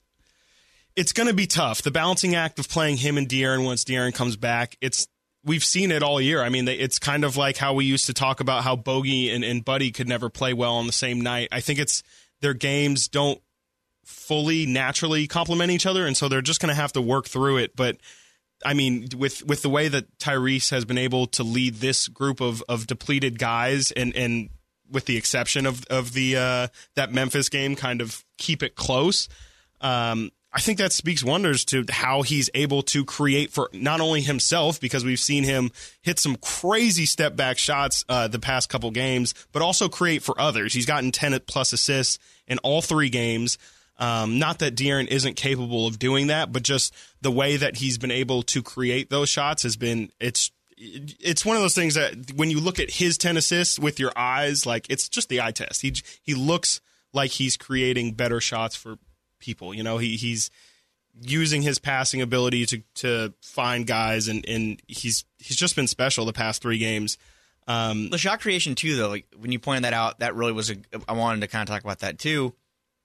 It's 0.96 1.12
going 1.12 1.28
to 1.28 1.34
be 1.34 1.48
tough. 1.48 1.82
The 1.82 1.92
balancing 1.92 2.36
act 2.36 2.60
of 2.60 2.70
playing 2.70 2.98
him 2.98 3.18
and 3.18 3.28
De'Aaron 3.28 3.66
once 3.66 3.84
De'Aaron 3.84 4.14
comes 4.14 4.36
back. 4.38 4.78
It's 4.80 5.08
we've 5.44 5.64
seen 5.64 5.92
it 5.92 6.04
all 6.04 6.22
year. 6.22 6.42
I 6.42 6.50
mean, 6.50 6.66
they, 6.66 6.76
it's 6.76 7.00
kind 7.00 7.24
of 7.24 7.36
like 7.36 7.58
how 7.58 7.74
we 7.74 7.86
used 7.86 8.06
to 8.06 8.14
talk 8.14 8.40
about 8.40 8.64
how 8.64 8.76
Bogey 8.76 9.32
and, 9.32 9.44
and 9.44 9.66
Buddy 9.66 9.92
could 9.92 10.08
never 10.08 10.30
play 10.30 10.54
well 10.54 10.76
on 10.76 10.88
the 10.88 10.94
same 10.94 11.20
night. 11.20 11.50
I 11.52 11.60
think 11.60 11.80
it's 11.80 12.04
their 12.42 12.54
games 12.54 13.08
don't 13.08 13.42
fully 14.04 14.66
naturally 14.66 15.28
complement 15.28 15.72
each 15.72 15.86
other, 15.86 16.06
and 16.06 16.16
so 16.16 16.28
they're 16.28 16.42
just 16.42 16.62
going 16.62 16.70
to 16.70 16.80
have 16.80 16.94
to 16.94 17.02
work 17.02 17.28
through 17.28 17.58
it. 17.58 17.76
But 17.76 17.98
I 18.66 18.74
mean, 18.74 19.08
with 19.18 19.46
with 19.46 19.62
the 19.62 19.70
way 19.70 19.88
that 19.88 20.18
Tyrese 20.18 20.70
has 20.72 20.86
been 20.86 20.98
able 20.98 21.28
to 21.28 21.44
lead 21.44 21.76
this 21.76 22.08
group 22.08 22.42
of 22.42 22.64
of 22.70 22.88
depleted 22.88 23.40
guys, 23.40 23.92
and 23.92 24.16
and 24.16 24.50
with 24.90 25.06
the 25.06 25.18
exception 25.18 25.66
of 25.66 25.86
of 25.90 26.14
the 26.14 26.38
uh, 26.38 26.68
that 26.96 27.12
Memphis 27.12 27.50
game, 27.50 27.76
kind 27.76 28.02
of 28.02 28.24
keep 28.38 28.64
it 28.64 28.76
close. 28.76 29.28
Um, 29.82 30.32
I 30.56 30.60
think 30.60 30.78
that 30.78 30.94
speaks 30.94 31.24
wonders 31.24 31.66
to 31.66 31.84
how 31.90 32.22
he's 32.22 32.50
able 32.54 32.84
to 32.84 33.04
create 33.04 33.52
for 33.52 33.70
not 33.74 34.00
only 34.00 34.22
himself, 34.22 34.80
because 34.80 35.04
we've 35.04 35.20
seen 35.20 35.44
him 35.44 35.72
hit 36.02 36.20
some 36.20 36.36
crazy 36.36 37.08
step 37.08 37.36
back 37.36 37.58
shots 37.58 38.06
uh, 38.08 38.28
the 38.28 38.38
past 38.38 38.70
couple 38.70 38.92
games, 38.92 39.34
but 39.52 39.64
also 39.64 39.90
create 39.90 40.22
for 40.22 40.40
others. 40.40 40.74
He's 40.74 40.86
gotten 40.86 41.12
10 41.12 41.40
plus 41.48 41.74
assists 41.74 42.20
in 42.48 42.60
all 42.60 42.84
three 42.84 43.10
games. 43.10 43.58
Um, 44.04 44.38
not 44.38 44.60
that 44.60 44.76
De'Aaron 44.76 45.08
isn't 45.08 45.36
capable 45.36 45.88
of 45.88 45.98
doing 45.98 46.28
that, 46.28 46.52
but 46.52 46.62
just 46.62 46.94
the 47.22 47.32
way 47.32 47.56
that 47.56 47.78
he's 47.78 47.98
been 47.98 48.12
able 48.12 48.44
to 48.44 48.62
create 48.62 49.10
those 49.10 49.30
shots 49.30 49.64
has 49.64 49.78
been 49.78 50.12
it's 50.20 50.52
it's 50.76 51.46
one 51.46 51.56
of 51.56 51.62
those 51.62 51.76
things 51.76 51.94
that 51.94 52.34
when 52.36 52.52
you 52.52 52.60
look 52.60 52.82
at 52.82 52.90
his 52.90 53.18
10 53.18 53.38
assists 53.38 53.80
with 53.80 54.02
your 54.02 54.12
eyes, 54.18 54.66
like 54.66 54.88
it's 54.90 55.08
just 55.08 55.30
the 55.30 55.42
eye 55.42 55.52
test. 55.52 55.82
He 55.82 55.94
he 56.22 56.34
looks 56.34 56.82
like 57.14 57.32
he's 57.32 57.56
creating 57.56 58.16
better 58.16 58.42
shots 58.42 58.76
for 58.76 58.98
people. 59.40 59.74
You 59.74 59.84
know, 59.84 60.00
he 60.00 60.18
he's 60.18 60.52
using 61.22 61.62
his 61.62 61.80
passing 61.80 62.22
ability 62.22 62.66
to 62.66 62.84
to 62.96 63.34
find 63.42 63.88
guys, 63.88 64.28
and 64.28 64.46
and 64.50 64.82
he's 64.86 65.24
he's 65.38 65.56
just 65.56 65.78
been 65.78 65.88
special 65.88 66.26
the 66.26 66.34
past 66.34 66.62
three 66.62 66.78
games. 66.78 67.18
Um, 67.68 68.10
the 68.10 68.18
shot 68.18 68.42
creation 68.42 68.76
too, 68.76 68.98
though, 68.98 69.08
like 69.08 69.28
when 69.38 69.54
you 69.54 69.60
pointed 69.60 69.86
that 69.86 69.94
out, 69.94 70.20
that 70.20 70.36
really 70.36 70.52
was 70.52 70.72
a. 70.72 70.76
I 71.08 71.14
wanted 71.14 71.40
to 71.40 71.48
kind 71.48 71.62
of 71.62 71.74
talk 71.74 71.86
about 71.86 72.00
that 72.00 72.20
too. 72.20 72.54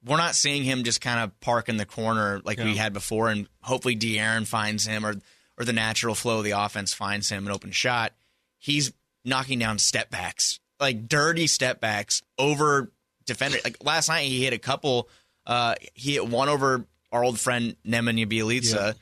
We're 0.04 0.16
not 0.16 0.34
seeing 0.34 0.64
him 0.64 0.84
just 0.84 1.00
kind 1.00 1.20
of 1.20 1.38
park 1.40 1.68
in 1.68 1.76
the 1.76 1.84
corner 1.84 2.40
like 2.44 2.58
yeah. 2.58 2.64
we 2.64 2.76
had 2.76 2.92
before, 2.92 3.28
and 3.28 3.48
hopefully 3.62 3.96
De'Aaron 3.96 4.46
finds 4.46 4.86
him, 4.86 5.04
or 5.04 5.14
or 5.58 5.64
the 5.64 5.72
natural 5.72 6.14
flow 6.14 6.38
of 6.38 6.44
the 6.44 6.52
offense 6.52 6.94
finds 6.94 7.28
him 7.28 7.46
an 7.46 7.52
open 7.52 7.72
shot. 7.72 8.12
He's 8.58 8.92
knocking 9.24 9.58
down 9.58 9.78
step 9.78 10.10
backs, 10.10 10.60
like 10.80 11.08
dirty 11.08 11.46
step 11.46 11.80
backs 11.80 12.22
over 12.38 12.92
defender. 13.26 13.58
Like 13.62 13.76
last 13.82 14.08
night, 14.08 14.26
he 14.26 14.42
hit 14.42 14.52
a 14.52 14.58
couple. 14.58 15.08
Uh, 15.46 15.74
he 15.94 16.14
hit 16.14 16.28
one 16.28 16.48
over 16.48 16.84
our 17.12 17.24
old 17.24 17.40
friend 17.40 17.76
Nemanja 17.86 18.26
Bjelica. 18.26 18.74
Yeah. 18.74 18.92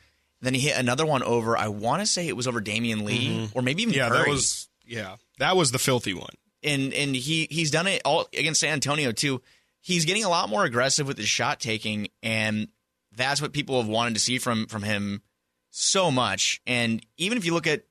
Then 0.41 0.55
he 0.55 0.61
hit 0.61 0.79
another 0.79 1.07
one 1.07 1.23
over. 1.23 1.57
I 1.57 1.69
want 1.69 2.03
to 2.03 2.07
say 2.07 2.29
it 2.29 2.37
was 2.37 2.47
over 2.47 2.61
Damion 2.61 3.05
Lee, 3.05 3.29
mm-hmm. 3.29 3.59
or 3.59 3.63
maybe 3.63 3.83
even 3.83 3.95
yeah. 3.95 4.09
Curry. 4.09 4.19
That 4.19 4.29
was 4.29 4.69
yeah. 4.87 5.17
That 5.39 5.57
was 5.57 5.73
the 5.73 5.79
filthy 5.79 6.15
one. 6.15 6.35
And 6.63 6.93
and 6.93 7.15
he 7.15 7.47
he's 7.51 7.71
done 7.71 7.87
it 7.87 8.03
all 8.05 8.29
against 8.37 8.61
San 8.61 8.73
Antonio 8.73 9.13
too. 9.13 9.43
He's 9.87 10.05
getting 10.05 10.25
a 10.25 10.29
lot 10.29 10.49
more 10.49 10.65
aggressive 10.65 11.07
with 11.07 11.17
his 11.17 11.29
shot 11.29 11.61
taking, 11.61 12.09
and 12.21 12.67
that's 13.15 13.41
what 13.41 13.53
people 13.53 13.81
have 13.81 13.89
wanted 13.89 14.15
to 14.15 14.21
see 14.21 14.39
from 14.39 14.67
from 14.67 14.83
him 14.83 15.23
so 15.71 16.11
much. 16.11 16.61
And 16.67 17.07
even 17.19 17.39
if 17.39 17.45
you 17.45 17.55
look 17.55 17.69
at 17.69 17.85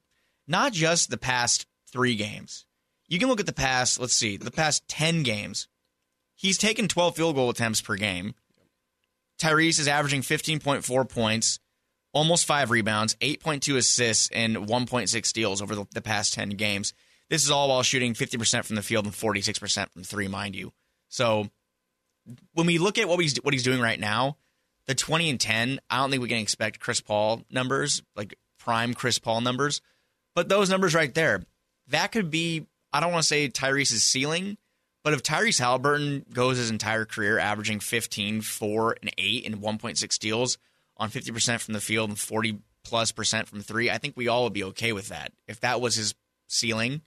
not 0.45 0.73
just 0.73 1.09
the 1.09 1.17
past 1.17 1.65
three 1.89 2.17
games, 2.17 2.65
you 3.07 3.17
can 3.17 3.29
look 3.29 3.39
at 3.39 3.45
the 3.45 3.53
past. 3.53 3.97
Let's 3.97 4.13
see, 4.13 4.35
the 4.35 4.51
past 4.51 4.85
ten 4.89 5.23
games. 5.23 5.69
He's 6.35 6.57
taken 6.57 6.89
12 6.89 7.15
field 7.15 7.35
goal 7.35 7.49
attempts 7.49 7.79
per 7.79 7.95
game. 7.95 8.35
Tyrese 9.39 9.79
is 9.79 9.87
averaging 9.87 10.21
15.4 10.21 11.07
points, 11.07 11.59
almost 12.11 12.45
five 12.45 12.71
rebounds, 12.71 13.15
8.2 13.21 13.77
assists, 13.77 14.29
and 14.33 14.57
1.6 14.57 15.25
steals 15.25 15.61
over 15.61 15.75
the, 15.75 15.85
the 15.93 16.01
past 16.01 16.33
10 16.33 16.49
games. 16.49 16.93
This 17.29 17.45
is 17.45 17.51
all 17.51 17.69
while 17.69 17.83
shooting 17.83 18.15
50% 18.15 18.65
from 18.65 18.75
the 18.75 18.81
field 18.81 19.05
and 19.05 19.13
46% 19.13 19.91
from 19.93 20.03
three, 20.03 20.27
mind 20.27 20.57
you. 20.57 20.73
So 21.07 21.49
when 22.53 22.67
we 22.67 22.77
look 22.77 22.97
at 22.97 23.07
what 23.07 23.19
he's 23.19 23.37
what 23.37 23.53
he's 23.53 23.63
doing 23.63 23.81
right 23.81 23.99
now, 23.99 24.37
the 24.87 24.95
20 24.95 25.29
and 25.29 25.39
10, 25.39 25.79
I 25.89 25.97
don't 25.97 26.09
think 26.09 26.21
we 26.21 26.29
can 26.29 26.37
expect 26.37 26.79
Chris 26.79 27.01
Paul 27.01 27.41
numbers, 27.49 28.03
like 28.15 28.37
prime 28.59 28.93
Chris 28.93 29.19
Paul 29.19 29.41
numbers. 29.41 29.81
But 30.35 30.49
those 30.49 30.69
numbers 30.69 30.93
right 30.93 31.13
there, 31.13 31.43
that 31.87 32.11
could 32.11 32.29
be, 32.29 32.65
I 32.91 32.99
don't 32.99 33.11
want 33.11 33.23
to 33.23 33.27
say 33.27 33.47
Tyrese's 33.47 34.03
ceiling, 34.03 34.57
but 35.03 35.13
if 35.13 35.23
Tyrese 35.23 35.59
Halliburton 35.59 36.25
goes 36.33 36.57
his 36.57 36.71
entire 36.71 37.05
career 37.05 37.37
averaging 37.37 37.79
15, 37.79 38.41
4, 38.41 38.97
and 39.01 39.11
8 39.17 39.45
and 39.45 39.61
1.6 39.61 40.11
steals 40.11 40.57
on 40.97 41.09
50% 41.09 41.59
from 41.59 41.73
the 41.73 41.79
field 41.79 42.09
and 42.09 42.19
40 42.19 42.59
plus 42.83 43.11
percent 43.11 43.47
from 43.47 43.61
three, 43.61 43.89
I 43.89 43.97
think 43.97 44.15
we 44.17 44.27
all 44.27 44.43
would 44.43 44.53
be 44.53 44.63
okay 44.65 44.93
with 44.93 45.09
that. 45.09 45.31
If 45.47 45.59
that 45.61 45.79
was 45.79 45.95
his 45.95 46.15
ceiling, 46.47 47.01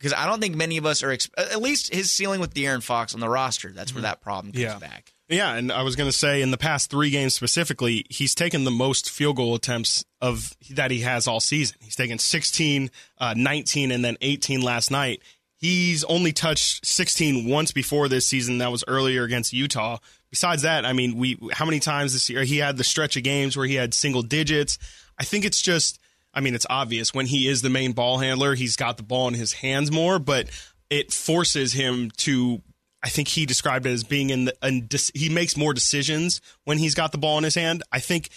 because 0.00 0.14
I 0.14 0.26
don't 0.26 0.40
think 0.40 0.56
many 0.56 0.78
of 0.78 0.86
us 0.86 1.02
are, 1.02 1.08
exp- 1.08 1.30
at 1.36 1.60
least 1.60 1.92
his 1.92 2.10
ceiling 2.10 2.40
with 2.40 2.54
De'Aaron 2.54 2.82
Fox 2.82 3.12
on 3.12 3.20
the 3.20 3.28
roster, 3.28 3.70
that's 3.70 3.92
where 3.92 3.98
mm-hmm. 3.98 4.04
that 4.04 4.22
problem 4.22 4.52
comes 4.52 4.62
yeah. 4.62 4.78
back. 4.78 5.12
Yeah, 5.28 5.54
and 5.54 5.70
I 5.70 5.82
was 5.82 5.94
going 5.94 6.08
to 6.08 6.16
say 6.16 6.42
in 6.42 6.50
the 6.50 6.56
past 6.56 6.90
three 6.90 7.10
games 7.10 7.34
specifically, 7.34 8.04
he's 8.08 8.34
taken 8.34 8.64
the 8.64 8.70
most 8.72 9.10
field 9.10 9.36
goal 9.36 9.54
attempts 9.54 10.04
of 10.20 10.56
that 10.70 10.90
he 10.90 11.00
has 11.00 11.28
all 11.28 11.38
season. 11.38 11.76
He's 11.80 11.94
taken 11.94 12.18
16, 12.18 12.90
uh, 13.18 13.34
19, 13.36 13.92
and 13.92 14.04
then 14.04 14.16
18 14.22 14.60
last 14.62 14.90
night. 14.90 15.22
He's 15.54 16.02
only 16.04 16.32
touched 16.32 16.84
16 16.84 17.48
once 17.48 17.70
before 17.70 18.08
this 18.08 18.26
season. 18.26 18.58
That 18.58 18.72
was 18.72 18.82
earlier 18.88 19.22
against 19.22 19.52
Utah. 19.52 19.98
Besides 20.30 20.62
that, 20.62 20.84
I 20.84 20.94
mean, 20.94 21.16
we 21.16 21.38
how 21.52 21.64
many 21.64 21.78
times 21.78 22.12
this 22.12 22.28
year 22.28 22.42
he 22.42 22.56
had 22.56 22.76
the 22.76 22.84
stretch 22.84 23.16
of 23.16 23.22
games 23.22 23.56
where 23.56 23.66
he 23.66 23.74
had 23.74 23.94
single 23.94 24.22
digits. 24.22 24.78
I 25.18 25.24
think 25.24 25.44
it's 25.44 25.60
just, 25.60 25.99
I 26.32 26.40
mean, 26.40 26.54
it's 26.54 26.66
obvious 26.70 27.12
when 27.12 27.26
he 27.26 27.48
is 27.48 27.62
the 27.62 27.70
main 27.70 27.92
ball 27.92 28.18
handler, 28.18 28.54
he's 28.54 28.76
got 28.76 28.96
the 28.96 29.02
ball 29.02 29.28
in 29.28 29.34
his 29.34 29.52
hands 29.52 29.90
more, 29.90 30.18
but 30.18 30.48
it 30.88 31.12
forces 31.12 31.72
him 31.72 32.10
to. 32.18 32.62
I 33.02 33.08
think 33.08 33.28
he 33.28 33.46
described 33.46 33.86
it 33.86 33.90
as 33.90 34.04
being 34.04 34.30
in 34.30 34.44
the. 34.44 34.54
In, 34.62 34.88
he 35.14 35.28
makes 35.28 35.56
more 35.56 35.72
decisions 35.72 36.40
when 36.64 36.78
he's 36.78 36.94
got 36.94 37.12
the 37.12 37.18
ball 37.18 37.38
in 37.38 37.44
his 37.44 37.54
hand. 37.54 37.82
I 37.90 37.98
think 37.98 38.28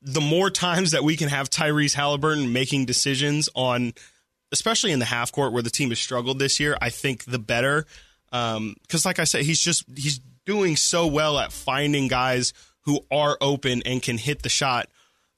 the 0.00 0.20
more 0.20 0.50
times 0.50 0.92
that 0.92 1.02
we 1.02 1.16
can 1.16 1.28
have 1.28 1.50
Tyrese 1.50 1.94
Halliburton 1.94 2.52
making 2.52 2.84
decisions 2.86 3.48
on 3.54 3.92
especially 4.52 4.92
in 4.92 4.98
the 4.98 5.04
half 5.04 5.32
court 5.32 5.52
where 5.52 5.62
the 5.62 5.70
team 5.70 5.88
has 5.90 5.98
struggled 5.98 6.38
this 6.38 6.60
year, 6.60 6.76
I 6.80 6.90
think 6.90 7.24
the 7.24 7.38
better. 7.38 7.86
Because, 8.30 8.56
um, 8.56 8.76
like 9.04 9.18
I 9.18 9.24
said, 9.24 9.42
he's 9.42 9.60
just 9.60 9.84
he's 9.96 10.20
doing 10.44 10.76
so 10.76 11.06
well 11.06 11.38
at 11.38 11.52
finding 11.52 12.08
guys 12.08 12.52
who 12.82 13.00
are 13.10 13.36
open 13.40 13.82
and 13.84 14.02
can 14.02 14.18
hit 14.18 14.42
the 14.42 14.48
shot 14.48 14.88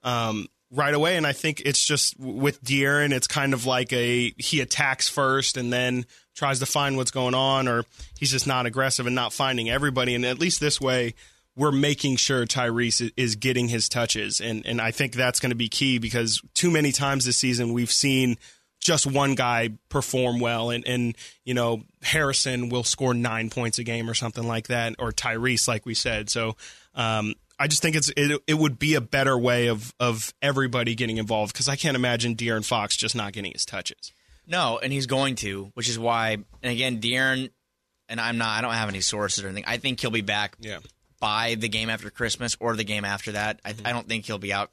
um, 0.02 0.46
right 0.70 0.94
away. 0.94 1.16
And 1.16 1.26
I 1.26 1.32
think 1.32 1.62
it's 1.64 1.84
just 1.84 2.18
with 2.18 2.62
De'Aaron, 2.62 3.12
it's 3.12 3.26
kind 3.26 3.54
of 3.54 3.66
like 3.66 3.92
a 3.92 4.32
he 4.36 4.60
attacks 4.60 5.08
first 5.08 5.56
and 5.56 5.72
then 5.72 6.06
tries 6.34 6.60
to 6.60 6.66
find 6.66 6.96
what's 6.96 7.10
going 7.10 7.34
on, 7.34 7.68
or 7.68 7.84
he's 8.18 8.30
just 8.30 8.46
not 8.46 8.66
aggressive 8.66 9.06
and 9.06 9.14
not 9.14 9.32
finding 9.32 9.68
everybody. 9.70 10.14
And 10.14 10.24
at 10.24 10.38
least 10.38 10.60
this 10.60 10.80
way, 10.80 11.14
we're 11.56 11.72
making 11.72 12.16
sure 12.16 12.46
Tyrese 12.46 13.10
is 13.16 13.36
getting 13.36 13.68
his 13.68 13.88
touches. 13.88 14.40
And 14.40 14.64
and 14.66 14.80
I 14.80 14.90
think 14.90 15.14
that's 15.14 15.40
going 15.40 15.50
to 15.50 15.56
be 15.56 15.68
key 15.68 15.98
because 15.98 16.40
too 16.54 16.70
many 16.70 16.92
times 16.92 17.24
this 17.24 17.36
season 17.36 17.72
we've 17.72 17.90
seen 17.92 18.36
just 18.80 19.06
one 19.06 19.34
guy 19.34 19.70
perform 19.88 20.38
well 20.38 20.70
and, 20.70 20.86
and 20.86 21.16
you 21.44 21.52
know 21.52 21.82
Harrison 22.02 22.68
will 22.68 22.84
score 22.84 23.12
nine 23.12 23.50
points 23.50 23.78
a 23.78 23.84
game 23.84 24.08
or 24.08 24.14
something 24.14 24.46
like 24.46 24.68
that 24.68 24.94
or 25.00 25.10
Tyrese 25.10 25.66
like 25.66 25.84
we 25.84 25.94
said 25.94 26.30
so 26.30 26.56
um, 26.94 27.34
I 27.58 27.66
just 27.66 27.82
think 27.82 27.96
it's 27.96 28.10
it, 28.16 28.40
it 28.46 28.54
would 28.54 28.78
be 28.78 28.94
a 28.94 29.00
better 29.00 29.36
way 29.36 29.68
of 29.68 29.94
of 29.98 30.32
everybody 30.40 30.94
getting 30.94 31.16
involved 31.16 31.52
because 31.52 31.68
I 31.68 31.76
can't 31.76 31.96
imagine 31.96 32.36
De'Aaron 32.36 32.64
Fox 32.64 32.96
just 32.96 33.14
not 33.14 33.32
getting 33.32 33.52
his 33.52 33.64
touches. 33.64 34.12
No 34.46 34.78
and 34.82 34.92
he's 34.92 35.06
going 35.06 35.34
to 35.36 35.70
which 35.74 35.88
is 35.88 35.98
why 35.98 36.30
and 36.30 36.72
again 36.72 37.00
De'Aaron 37.00 37.50
and 38.08 38.20
I'm 38.20 38.38
not 38.38 38.58
I 38.58 38.60
don't 38.60 38.72
have 38.72 38.88
any 38.88 39.00
sources 39.00 39.44
or 39.44 39.48
anything. 39.48 39.64
I 39.66 39.78
think 39.78 40.00
he'll 40.00 40.10
be 40.10 40.20
back 40.20 40.56
yeah. 40.60 40.78
by 41.20 41.56
the 41.56 41.68
game 41.68 41.90
after 41.90 42.10
Christmas 42.10 42.56
or 42.60 42.76
the 42.76 42.84
game 42.84 43.04
after 43.04 43.32
that. 43.32 43.60
I, 43.64 43.72
mm-hmm. 43.72 43.86
I 43.86 43.92
don't 43.92 44.08
think 44.08 44.26
he'll 44.26 44.38
be 44.38 44.52
out. 44.52 44.70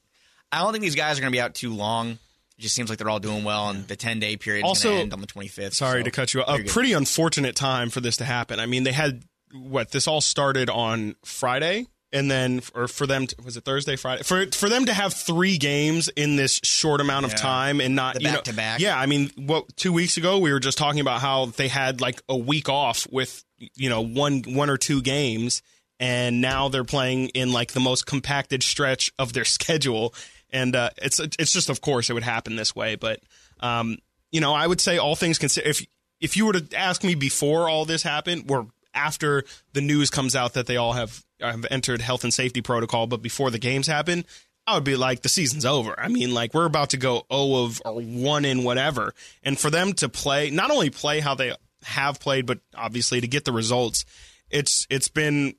I 0.51 0.62
don't 0.62 0.72
think 0.72 0.84
these 0.84 0.96
guys 0.96 1.18
are 1.18 1.22
going 1.22 1.32
to 1.32 1.36
be 1.36 1.42
out 1.42 1.54
too 1.54 1.74
long. 1.74 2.12
It 2.58 2.62
just 2.62 2.75
seems 2.75 2.89
like 2.89 2.98
they're 2.98 3.10
all 3.10 3.20
doing 3.20 3.44
well, 3.44 3.70
and 3.70 3.86
the 3.86 3.98
10 3.98 4.20
day 4.20 4.38
period 4.38 4.63
going 4.63 5.00
end 5.00 5.13
on 5.13 5.20
the 5.20 5.27
25th. 5.27 5.74
Sorry 5.74 6.00
so 6.00 6.04
to 6.04 6.12
cut 6.12 6.34
you 6.34 6.42
off. 6.42 6.60
A 6.60 6.63
pretty 6.63 6.94
unfortunate 6.94 7.56
time 7.56 7.89
for 7.89 8.00
this 8.00 8.18
to 8.18 8.25
happen. 8.25 8.60
I 8.60 8.65
mean, 8.65 8.84
they 8.84 8.94
had 8.94 9.24
what 9.54 9.92
this 9.92 10.08
all 10.08 10.22
started 10.22 10.70
on 10.70 11.15
Friday, 11.25 11.88
and 12.16 12.32
then 12.32 12.62
or 12.74 12.88
for 12.88 13.06
them 13.06 13.28
to, 13.28 13.36
was 13.44 13.58
it 13.58 13.66
Thursday, 13.66 13.98
Friday 13.98 14.24
for 14.24 14.48
for 14.52 14.70
them 14.70 14.86
to 14.86 14.94
have 14.94 15.14
three 15.14 15.58
games 15.58 16.08
in 16.08 16.38
this 16.38 16.62
short 16.64 17.02
amount 17.02 17.26
of 17.26 17.32
yeah. 17.32 17.38
time 17.38 17.82
and 17.82 17.94
not 17.94 18.16
back 18.16 18.34
know, 18.34 18.42
to 18.42 18.54
back. 18.54 18.80
Yeah, 18.80 18.98
I 18.98 19.06
mean, 19.06 19.30
what 19.36 19.76
two 19.76 19.92
weeks 19.92 20.16
ago 20.16 20.40
we 20.40 20.54
were 20.54 20.62
just 20.62 20.78
talking 20.78 21.02
about 21.02 21.20
how 21.20 21.48
they 21.48 21.68
had 21.68 22.00
like 22.00 22.22
a 22.30 22.38
week 22.38 22.70
off 22.70 23.06
with 23.12 23.44
you 23.76 23.90
know 23.90 24.02
one 24.02 24.44
one 24.48 24.70
or 24.70 24.78
two 24.78 25.02
games 25.02 25.62
and 26.00 26.42
now 26.42 26.70
they're 26.70 26.86
playing 26.86 27.30
in 27.30 27.52
like 27.52 27.74
the 27.74 27.80
most 27.80 28.06
compacted 28.06 28.64
stretch 28.64 29.12
of 29.20 29.34
their 29.34 29.46
schedule 29.46 30.14
and 30.52 30.74
uh, 30.74 30.90
it's 30.98 31.20
it's 31.20 31.52
just 31.52 31.70
of 31.70 31.82
course 31.82 32.10
it 32.10 32.14
would 32.14 32.24
happen 32.24 32.56
this 32.56 32.74
way. 32.74 32.96
But 32.96 33.20
um, 33.60 33.98
you 34.32 34.40
know, 34.40 34.54
I 34.54 34.66
would 34.66 34.80
say 34.80 34.98
all 34.98 35.18
things 35.18 35.38
considered, 35.38 35.68
if 35.68 35.86
if 36.22 36.38
you 36.38 36.46
were 36.46 36.54
to 36.54 36.78
ask 36.78 37.04
me 37.04 37.14
before 37.14 37.68
all 37.68 37.84
this 37.84 38.04
happened, 38.04 38.50
or 38.50 38.68
after 38.94 39.44
the 39.74 39.82
news 39.82 40.10
comes 40.10 40.34
out 40.34 40.54
that 40.54 40.66
they 40.66 40.78
all 40.78 40.94
have 40.94 41.25
have 41.39 41.65
entered 41.70 42.01
health 42.01 42.24
and 42.24 42.34
safety 42.34 42.62
protocol, 42.62 43.08
but 43.08 43.22
before 43.22 43.51
the 43.51 43.60
games 43.60 43.88
happen, 43.88 44.25
I 44.68 44.75
would 44.75 44.84
be 44.84 44.96
like, 44.96 45.22
the 45.22 45.30
season's 45.30 45.65
over. 45.65 46.00
I 46.00 46.08
mean, 46.08 46.34
like 46.34 46.54
we're 46.54 46.65
about 46.65 46.92
to 46.92 46.98
go 46.98 47.25
0 47.32 47.63
of 47.63 47.82
or 47.86 48.01
1 48.01 48.46
in 48.46 48.63
whatever. 48.63 49.13
And 49.44 49.60
for 49.60 49.70
them 49.70 49.94
to 49.94 50.10
play, 50.10 50.50
not 50.50 50.72
only 50.72 50.89
play 50.89 51.20
how 51.20 51.36
they 51.36 51.54
have 51.84 52.20
played, 52.20 52.46
but 52.46 52.60
obviously 52.75 53.22
to 53.22 53.27
get 53.27 53.46
the 53.46 53.51
results, 53.51 54.06
it's 54.50 54.88
it's 54.89 55.08
been 55.08 55.56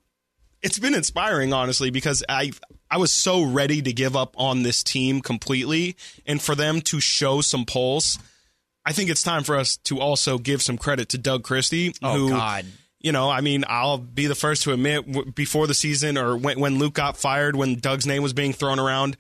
it's 0.63 0.79
been 0.79 0.95
inspiring, 0.95 1.53
honestly, 1.53 1.91
because 1.91 2.25
I 2.29 2.53
I 2.91 2.99
was 2.99 3.13
so 3.13 3.43
ready 3.43 3.83
to 3.83 3.93
give 3.93 4.17
up 4.17 4.35
on 4.39 4.63
this 4.63 4.83
team 4.83 5.21
completely, 5.21 5.97
and 6.27 6.43
for 6.43 6.55
them 6.55 6.81
to 6.83 7.01
show 7.01 7.41
some 7.41 7.65
pulse, 7.65 8.19
I 8.85 8.93
think 8.93 9.11
it's 9.11 9.23
time 9.23 9.45
for 9.45 9.57
us 9.57 9.77
to 9.85 10.01
also 10.01 10.39
give 10.39 10.63
some 10.63 10.79
credit 10.79 11.11
to 11.11 11.19
Doug 11.19 11.45
Christie. 11.45 11.95
Oh 12.03 12.17
who, 12.17 12.31
God. 12.31 12.67
You 13.01 13.13
know, 13.13 13.31
I 13.31 13.41
mean, 13.41 13.65
I'll 13.69 13.99
be 13.99 14.27
the 14.27 14.35
first 14.35 14.63
to 14.65 14.73
admit 14.73 15.35
before 15.35 15.67
the 15.67 15.75
season 15.75 16.17
or 16.17 16.37
when, 16.37 16.59
when 16.59 16.79
Luke 16.79 16.95
got 16.95 17.17
fired, 17.17 17.55
when 17.55 17.77
Doug's 17.77 18.07
name 18.07 18.23
was 18.23 18.33
being 18.33 18.53
thrown 18.53 18.79
around, 18.79 19.17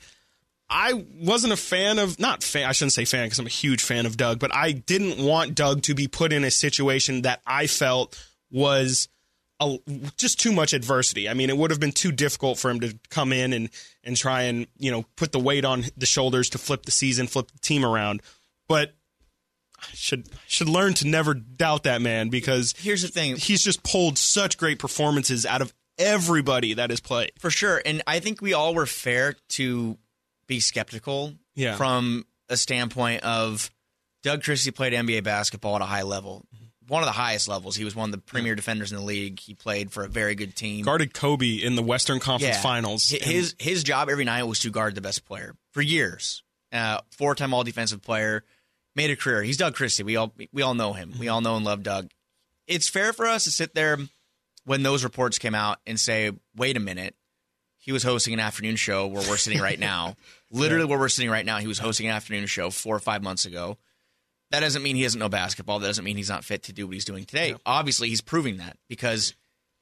I 0.68 1.04
wasn't 1.20 1.52
a 1.52 1.56
fan 1.56 1.98
of 1.98 2.18
not 2.18 2.42
fan. 2.42 2.68
I 2.68 2.72
shouldn't 2.72 2.92
say 2.92 3.04
fan 3.04 3.26
because 3.26 3.38
I'm 3.38 3.46
a 3.46 3.50
huge 3.50 3.82
fan 3.82 4.06
of 4.06 4.16
Doug, 4.16 4.38
but 4.38 4.52
I 4.54 4.72
didn't 4.72 5.24
want 5.24 5.54
Doug 5.54 5.82
to 5.82 5.94
be 5.94 6.08
put 6.08 6.32
in 6.32 6.42
a 6.42 6.50
situation 6.50 7.22
that 7.22 7.40
I 7.46 7.68
felt 7.68 8.20
was 8.50 9.08
a, 9.60 9.78
just 10.16 10.40
too 10.40 10.52
much 10.52 10.72
adversity. 10.72 11.28
I 11.28 11.34
mean, 11.34 11.50
it 11.50 11.56
would 11.56 11.70
have 11.70 11.80
been 11.80 11.92
too 11.92 12.10
difficult 12.12 12.58
for 12.58 12.70
him 12.70 12.80
to 12.80 12.98
come 13.10 13.32
in 13.32 13.52
and 13.52 13.70
and 14.02 14.16
try 14.16 14.42
and 14.42 14.66
you 14.76 14.90
know 14.90 15.04
put 15.14 15.32
the 15.32 15.38
weight 15.38 15.64
on 15.64 15.84
the 15.96 16.06
shoulders 16.06 16.50
to 16.50 16.58
flip 16.58 16.84
the 16.84 16.90
season, 16.90 17.28
flip 17.28 17.50
the 17.52 17.58
team 17.60 17.84
around. 17.84 18.22
But 18.68 18.94
should 19.92 20.28
should 20.46 20.68
learn 20.68 20.94
to 20.94 21.06
never 21.06 21.34
doubt 21.34 21.84
that 21.84 22.00
man 22.02 22.28
because 22.28 22.74
Here's 22.78 23.02
the 23.02 23.08
thing. 23.08 23.36
he's 23.36 23.62
just 23.62 23.82
pulled 23.82 24.18
such 24.18 24.58
great 24.58 24.78
performances 24.78 25.44
out 25.46 25.62
of 25.62 25.72
everybody 25.98 26.74
that 26.74 26.90
has 26.90 27.00
played. 27.00 27.32
For 27.38 27.50
sure. 27.50 27.80
And 27.84 28.02
I 28.06 28.20
think 28.20 28.40
we 28.42 28.52
all 28.52 28.74
were 28.74 28.86
fair 28.86 29.34
to 29.50 29.96
be 30.46 30.60
skeptical 30.60 31.34
Yeah. 31.54 31.76
from 31.76 32.26
a 32.48 32.56
standpoint 32.56 33.22
of 33.22 33.70
Doug 34.22 34.42
Christie 34.42 34.70
played 34.70 34.92
NBA 34.92 35.22
basketball 35.24 35.76
at 35.76 35.82
a 35.82 35.86
high 35.86 36.02
level. 36.02 36.44
One 36.88 37.02
of 37.02 37.06
the 37.06 37.12
highest 37.12 37.48
levels. 37.48 37.74
He 37.74 37.84
was 37.84 37.96
one 37.96 38.10
of 38.10 38.12
the 38.12 38.18
premier 38.18 38.54
defenders 38.54 38.92
in 38.92 38.98
the 38.98 39.04
league. 39.04 39.40
He 39.40 39.54
played 39.54 39.90
for 39.90 40.04
a 40.04 40.08
very 40.08 40.36
good 40.36 40.54
team. 40.54 40.84
Guarded 40.84 41.12
Kobe 41.14 41.54
in 41.54 41.74
the 41.74 41.82
Western 41.82 42.20
Conference 42.20 42.58
Finals. 42.58 43.10
Hi- 43.10 43.18
His 43.28 43.56
his 43.58 43.82
job 43.82 44.08
every 44.08 44.24
night 44.24 44.44
was 44.44 44.60
to 44.60 44.70
guard 44.70 44.94
the 44.94 45.00
best 45.00 45.24
player 45.24 45.56
for 45.72 45.82
years. 45.82 46.44
Uh, 46.72 47.00
Four 47.10 47.34
time 47.34 47.52
All 47.54 47.64
Defensive 47.64 48.02
Player, 48.02 48.44
made 48.96 49.10
a 49.10 49.16
career. 49.16 49.42
He's 49.42 49.58
Doug 49.58 49.74
Christie. 49.74 50.02
We 50.02 50.16
all 50.16 50.32
we 50.52 50.62
all 50.62 50.74
know 50.74 50.94
him. 50.94 51.14
We 51.18 51.28
all 51.28 51.40
know 51.40 51.56
and 51.56 51.64
love 51.64 51.82
Doug. 51.82 52.10
It's 52.66 52.88
fair 52.88 53.12
for 53.12 53.26
us 53.26 53.44
to 53.44 53.50
sit 53.50 53.74
there 53.74 53.98
when 54.64 54.82
those 54.82 55.04
reports 55.04 55.38
came 55.38 55.54
out 55.54 55.78
and 55.86 56.00
say, 56.00 56.32
"Wait 56.56 56.76
a 56.76 56.80
minute." 56.80 57.14
He 57.78 57.92
was 57.92 58.02
hosting 58.02 58.34
an 58.34 58.40
afternoon 58.40 58.74
show 58.74 59.06
where 59.06 59.22
we're 59.28 59.36
sitting 59.36 59.60
right 59.60 59.78
now. 59.78 60.16
Literally, 60.50 60.86
where 60.86 60.98
we're 60.98 61.08
sitting 61.08 61.30
right 61.30 61.46
now, 61.46 61.58
he 61.58 61.68
was 61.68 61.78
hosting 61.78 62.06
an 62.06 62.12
afternoon 62.12 62.46
show 62.46 62.70
four 62.70 62.96
or 62.96 63.00
five 63.00 63.22
months 63.22 63.44
ago. 63.44 63.78
That 64.50 64.60
doesn't 64.60 64.82
mean 64.82 64.96
he 64.96 65.04
doesn't 65.04 65.20
know 65.20 65.28
basketball. 65.28 65.78
That 65.78 65.86
doesn't 65.86 66.04
mean 66.04 66.16
he's 66.16 66.28
not 66.28 66.44
fit 66.44 66.64
to 66.64 66.72
do 66.72 66.86
what 66.86 66.94
he's 66.94 67.04
doing 67.04 67.24
today. 67.24 67.54
Obviously, 67.64 68.08
he's 68.08 68.20
proving 68.20 68.56
that 68.56 68.76
because 68.88 69.34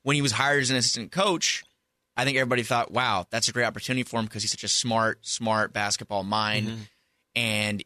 when 0.02 0.16
he 0.16 0.22
was 0.22 0.32
hired 0.32 0.62
as 0.62 0.70
an 0.70 0.76
assistant 0.76 1.12
coach, 1.12 1.64
I 2.16 2.24
think 2.24 2.36
everybody 2.36 2.62
thought, 2.62 2.90
wow, 2.90 3.26
that's 3.30 3.48
a 3.48 3.52
great 3.52 3.64
opportunity 3.64 4.02
for 4.02 4.20
him 4.20 4.26
because 4.26 4.42
he's 4.42 4.52
such 4.52 4.64
a 4.64 4.68
smart, 4.68 5.26
smart 5.26 5.72
basketball 5.72 6.24
mind. 6.24 6.68
Mm-hmm. 6.68 6.80
And 7.36 7.84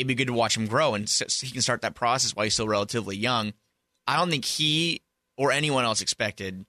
it'd 0.00 0.08
be 0.08 0.14
good 0.14 0.26
to 0.26 0.32
watch 0.32 0.56
him 0.56 0.66
grow 0.66 0.94
and 0.94 1.08
he 1.08 1.50
can 1.50 1.62
start 1.62 1.82
that 1.82 1.94
process 1.94 2.34
while 2.34 2.44
he's 2.44 2.54
still 2.54 2.68
relatively 2.68 3.16
young. 3.16 3.52
I 4.06 4.16
don't 4.16 4.30
think 4.30 4.44
he 4.44 5.02
or 5.36 5.52
anyone 5.52 5.84
else 5.84 6.00
expected 6.00 6.64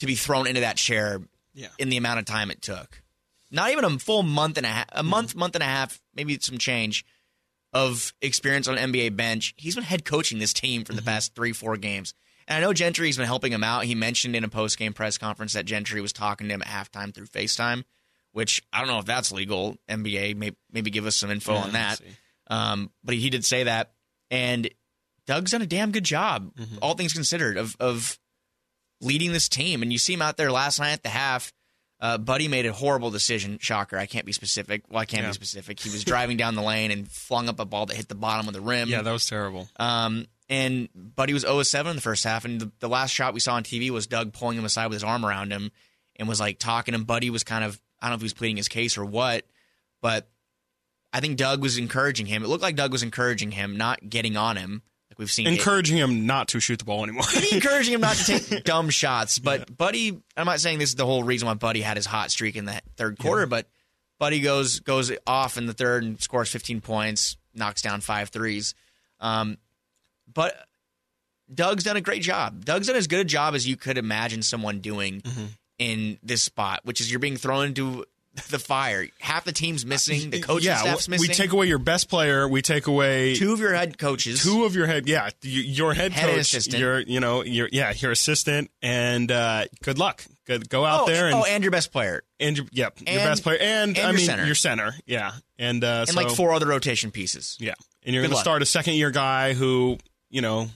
to 0.00 0.06
be 0.06 0.14
thrown 0.14 0.46
into 0.46 0.60
that 0.60 0.76
chair 0.76 1.20
Yeah. 1.54 1.68
in 1.78 1.88
the 1.88 1.96
amount 1.96 2.18
of 2.18 2.24
time 2.24 2.50
it 2.50 2.60
took. 2.60 3.02
Not 3.50 3.70
even 3.70 3.84
a 3.84 3.98
full 3.98 4.22
month 4.22 4.56
and 4.56 4.66
a 4.66 4.68
half, 4.68 4.86
a 4.90 4.98
mm-hmm. 4.98 5.08
month, 5.08 5.34
month 5.36 5.54
and 5.54 5.62
a 5.62 5.66
half, 5.66 6.00
maybe 6.14 6.38
some 6.40 6.58
change 6.58 7.04
of 7.72 8.12
experience 8.20 8.68
on 8.68 8.78
an 8.78 8.92
NBA 8.92 9.16
bench. 9.16 9.54
He's 9.56 9.74
been 9.74 9.84
head 9.84 10.04
coaching 10.04 10.38
this 10.38 10.52
team 10.52 10.84
for 10.84 10.92
the 10.92 11.00
mm-hmm. 11.00 11.08
past 11.08 11.34
three, 11.34 11.52
four 11.52 11.76
games. 11.76 12.14
And 12.46 12.58
I 12.58 12.60
know 12.60 12.72
Gentry's 12.72 13.16
been 13.16 13.26
helping 13.26 13.52
him 13.52 13.64
out. 13.64 13.84
He 13.84 13.94
mentioned 13.94 14.36
in 14.36 14.44
a 14.44 14.48
post 14.48 14.78
game 14.78 14.92
press 14.92 15.18
conference 15.18 15.54
that 15.54 15.64
Gentry 15.64 16.00
was 16.00 16.12
talking 16.12 16.48
to 16.48 16.54
him 16.54 16.62
at 16.62 16.68
halftime 16.68 17.14
through 17.14 17.26
FaceTime, 17.26 17.84
which 18.34 18.62
I 18.72 18.80
don't 18.80 18.88
know 18.88 18.98
if 18.98 19.06
that's 19.06 19.32
legal. 19.32 19.76
NBA, 19.88 20.36
may, 20.36 20.52
maybe 20.70 20.90
give 20.90 21.06
us 21.06 21.16
some 21.16 21.30
info 21.30 21.54
on 21.54 21.72
that. 21.72 22.00
Um, 22.48 22.90
but 23.02 23.14
he 23.14 23.30
did 23.30 23.44
say 23.44 23.62
that. 23.64 23.92
And 24.30 24.68
Doug's 25.26 25.52
done 25.52 25.62
a 25.62 25.66
damn 25.66 25.90
good 25.92 26.04
job, 26.04 26.52
all 26.82 26.94
things 26.94 27.12
considered, 27.14 27.56
of, 27.56 27.76
of 27.80 28.18
leading 29.00 29.32
this 29.32 29.48
team. 29.48 29.82
And 29.82 29.92
you 29.92 29.98
see 29.98 30.12
him 30.14 30.20
out 30.22 30.36
there 30.36 30.50
last 30.52 30.78
night 30.80 30.92
at 30.92 31.02
the 31.02 31.08
half. 31.08 31.52
Uh, 32.00 32.18
Buddy 32.18 32.48
made 32.48 32.66
a 32.66 32.72
horrible 32.72 33.10
decision. 33.10 33.58
Shocker. 33.60 33.96
I 33.96 34.06
can't 34.06 34.26
be 34.26 34.32
specific. 34.32 34.82
Well, 34.90 34.98
I 35.00 35.06
can't 35.06 35.22
Yeah. 35.22 35.28
be 35.30 35.34
specific. 35.34 35.80
He 35.80 35.88
was 35.90 36.04
driving 36.04 36.36
down 36.36 36.54
the 36.54 36.62
lane 36.62 36.90
and 36.90 37.10
flung 37.10 37.48
up 37.48 37.60
a 37.60 37.64
ball 37.64 37.86
that 37.86 37.96
hit 37.96 38.08
the 38.08 38.14
bottom 38.14 38.46
of 38.48 38.52
the 38.52 38.60
rim. 38.60 38.88
Yeah, 38.90 39.00
that 39.02 39.12
was 39.12 39.26
terrible. 39.26 39.68
Um, 39.76 40.26
and 40.50 40.88
Buddy 40.94 41.32
was 41.32 41.42
0 41.42 41.62
7 41.62 41.88
in 41.90 41.96
the 41.96 42.02
first 42.02 42.24
half. 42.24 42.44
And 42.44 42.60
the, 42.60 42.72
the 42.80 42.88
last 42.88 43.12
shot 43.12 43.32
we 43.32 43.40
saw 43.40 43.54
on 43.54 43.62
TV 43.62 43.88
was 43.90 44.06
Doug 44.06 44.32
pulling 44.34 44.58
him 44.58 44.64
aside 44.66 44.88
with 44.88 44.96
his 44.96 45.04
arm 45.04 45.24
around 45.24 45.52
him 45.52 45.70
and 46.16 46.28
was 46.28 46.40
like 46.40 46.58
talking 46.58 46.92
to 46.92 46.98
him. 46.98 47.04
Buddy 47.04 47.30
was 47.30 47.44
kind 47.44 47.64
of, 47.64 47.80
I 48.04 48.08
don't 48.08 48.12
know 48.12 48.16
if 48.16 48.20
he 48.20 48.26
was 48.26 48.34
pleading 48.34 48.58
his 48.58 48.68
case 48.68 48.98
or 48.98 49.04
what, 49.06 49.46
but 50.02 50.28
I 51.10 51.20
think 51.20 51.38
Doug 51.38 51.62
was 51.62 51.78
encouraging 51.78 52.26
him. 52.26 52.44
It 52.44 52.48
looked 52.48 52.62
like 52.62 52.76
Doug 52.76 52.92
was 52.92 53.02
encouraging 53.02 53.50
him, 53.50 53.78
not 53.78 54.06
getting 54.06 54.36
on 54.36 54.58
him. 54.58 54.82
Like 55.10 55.18
we've 55.18 55.32
seen. 55.32 55.46
Encouraging 55.46 55.96
him 55.96 56.26
not 56.26 56.48
to 56.48 56.60
shoot 56.60 56.78
the 56.78 56.84
ball 56.84 57.02
anymore. 57.02 57.24
Encouraging 57.50 57.94
him 57.94 58.02
not 58.02 58.16
to 58.16 58.38
take 58.38 58.64
dumb 58.64 58.90
shots. 58.90 59.38
But 59.38 59.74
Buddy, 59.74 60.20
I'm 60.36 60.44
not 60.44 60.60
saying 60.60 60.80
this 60.80 60.90
is 60.90 60.96
the 60.96 61.06
whole 61.06 61.24
reason 61.24 61.48
why 61.48 61.54
Buddy 61.54 61.80
had 61.80 61.96
his 61.96 62.04
hot 62.04 62.30
streak 62.30 62.56
in 62.56 62.66
the 62.66 62.78
third 62.98 63.18
quarter, 63.18 63.46
but 63.46 63.66
Buddy 64.18 64.40
goes 64.40 64.80
goes 64.80 65.10
off 65.26 65.56
in 65.56 65.64
the 65.64 65.72
third 65.72 66.02
and 66.04 66.20
scores 66.20 66.50
15 66.50 66.82
points, 66.82 67.38
knocks 67.54 67.80
down 67.80 68.02
five 68.02 68.28
threes. 68.28 68.74
Um, 69.18 69.56
but 70.30 70.54
Doug's 71.52 71.84
done 71.84 71.96
a 71.96 72.00
great 72.02 72.22
job. 72.22 72.64
Doug's 72.64 72.88
done 72.88 72.96
as 72.96 73.06
good 73.06 73.20
a 73.20 73.24
job 73.24 73.54
as 73.54 73.66
you 73.66 73.76
could 73.76 73.96
imagine 73.96 74.42
someone 74.42 74.80
doing 74.80 75.22
in 75.78 76.18
this 76.22 76.42
spot, 76.42 76.80
which 76.84 77.00
is 77.00 77.10
you're 77.10 77.20
being 77.20 77.36
thrown 77.36 77.66
into 77.66 78.04
the 78.50 78.58
fire. 78.58 79.06
Half 79.20 79.44
the 79.44 79.52
team's 79.52 79.86
missing, 79.86 80.30
the 80.30 80.40
coaching 80.40 80.66
yeah, 80.66 80.78
staff's 80.78 81.08
we 81.08 81.28
take 81.28 81.52
away 81.52 81.66
your 81.66 81.78
best 81.78 82.08
player. 82.08 82.48
We 82.48 82.62
take 82.62 82.86
away 82.86 83.34
two 83.34 83.52
of 83.52 83.60
your 83.60 83.74
head 83.74 83.98
coaches. 83.98 84.42
two 84.42 84.64
of 84.64 84.74
your 84.74 84.86
head. 84.86 85.06
Yeah, 85.06 85.30
your 85.42 85.94
head, 85.94 86.12
Head 86.12 86.30
coach. 86.30 86.40
assistant. 86.40 86.80
Your, 86.80 87.00
you 87.00 87.20
know, 87.20 87.42
your 87.42 87.68
yeah, 87.70 87.92
your 87.96 88.12
assistant. 88.12 88.70
And 88.82 89.30
uh, 89.30 89.66
good 89.82 89.98
luck. 89.98 90.24
Good, 90.46 90.68
go 90.68 90.84
out 90.84 91.02
oh, 91.02 91.06
there 91.06 91.26
and 91.26 91.36
oh, 91.36 91.44
and 91.44 91.64
your 91.64 91.70
best 91.70 91.90
player, 91.90 92.22
and 92.38 92.58
your, 92.58 92.66
yep, 92.70 92.98
your 93.00 93.16
best 93.16 93.42
player, 93.42 93.56
and, 93.58 93.96
and 93.96 93.98
I 93.98 94.10
your 94.10 94.12
mean 94.12 94.26
center. 94.26 94.44
your 94.44 94.54
center. 94.54 94.94
Yeah, 95.06 95.32
and 95.58 95.82
uh, 95.82 96.04
and 96.06 96.10
so, 96.10 96.20
like 96.20 96.30
four 96.30 96.52
other 96.52 96.66
rotation 96.66 97.10
pieces. 97.10 97.56
Yeah, 97.58 97.72
and 98.02 98.14
you're 98.14 98.22
going 98.22 98.34
to 98.34 98.40
start 98.40 98.60
a 98.60 98.66
second 98.66 98.94
year 98.94 99.10
guy 99.10 99.54
who 99.54 99.96
you 100.28 100.42
know 100.42 100.68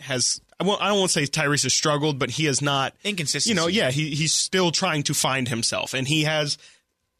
has. 0.00 0.40
I 0.58 0.64
won't, 0.64 0.80
I 0.80 0.88
don't 0.88 0.98
want 0.98 1.10
to 1.10 1.20
say 1.20 1.26
Tyrese 1.26 1.64
has 1.64 1.74
struggled, 1.74 2.18
but 2.18 2.30
he 2.30 2.46
has 2.46 2.62
not. 2.62 2.94
Inconsistency. 3.04 3.50
You 3.50 3.54
know, 3.54 3.66
yeah, 3.66 3.90
he 3.90 4.14
he's 4.14 4.32
still 4.32 4.70
trying 4.70 5.02
to 5.04 5.14
find 5.14 5.48
himself, 5.48 5.94
and 5.94 6.08
he 6.08 6.24
has. 6.24 6.58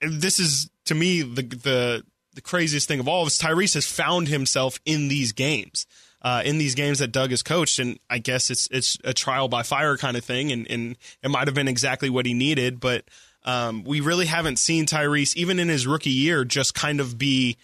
This 0.01 0.38
is 0.38 0.70
to 0.87 0.94
me 0.94 1.22
the 1.22 1.42
the 1.42 2.05
the 2.35 2.40
craziest 2.40 2.88
thing 2.88 3.01
of 3.01 3.09
all 3.09 3.27
is 3.27 3.38
Tyrese 3.38 3.75
has 3.75 3.87
found 3.87 4.29
himself 4.29 4.79
in 4.85 5.09
these 5.09 5.33
games. 5.33 5.87
Uh, 6.22 6.42
in 6.44 6.59
these 6.59 6.75
games 6.75 6.99
that 6.99 7.12
Doug 7.12 7.31
has 7.31 7.42
coached, 7.42 7.79
and 7.79 8.01
I 8.11 8.18
guess 8.18 8.51
it's 8.51 8.68
it's 8.72 8.99
a 9.05 9.12
trial 9.12 9.49
by 9.49 9.62
fire 9.62 9.96
kind 9.96 10.16
of 10.16 10.25
thing, 10.25 10.51
and, 10.51 10.68
and 10.68 10.96
it 11.22 11.31
might 11.31 11.46
have 11.46 11.55
been 11.55 11.68
exactly 11.68 12.11
what 12.11 12.27
he 12.27 12.35
needed, 12.35 12.81
but 12.81 13.05
um, 13.44 13.85
we 13.85 14.01
really 14.01 14.27
haven't 14.27 14.59
seen 14.59 14.87
Tyrese 14.87 15.37
even 15.37 15.61
in 15.61 15.68
his 15.68 15.87
rookie 15.87 16.11
year 16.11 16.44
just 16.44 16.75
kind 16.75 17.01
of 17.01 17.16
be 17.16 17.59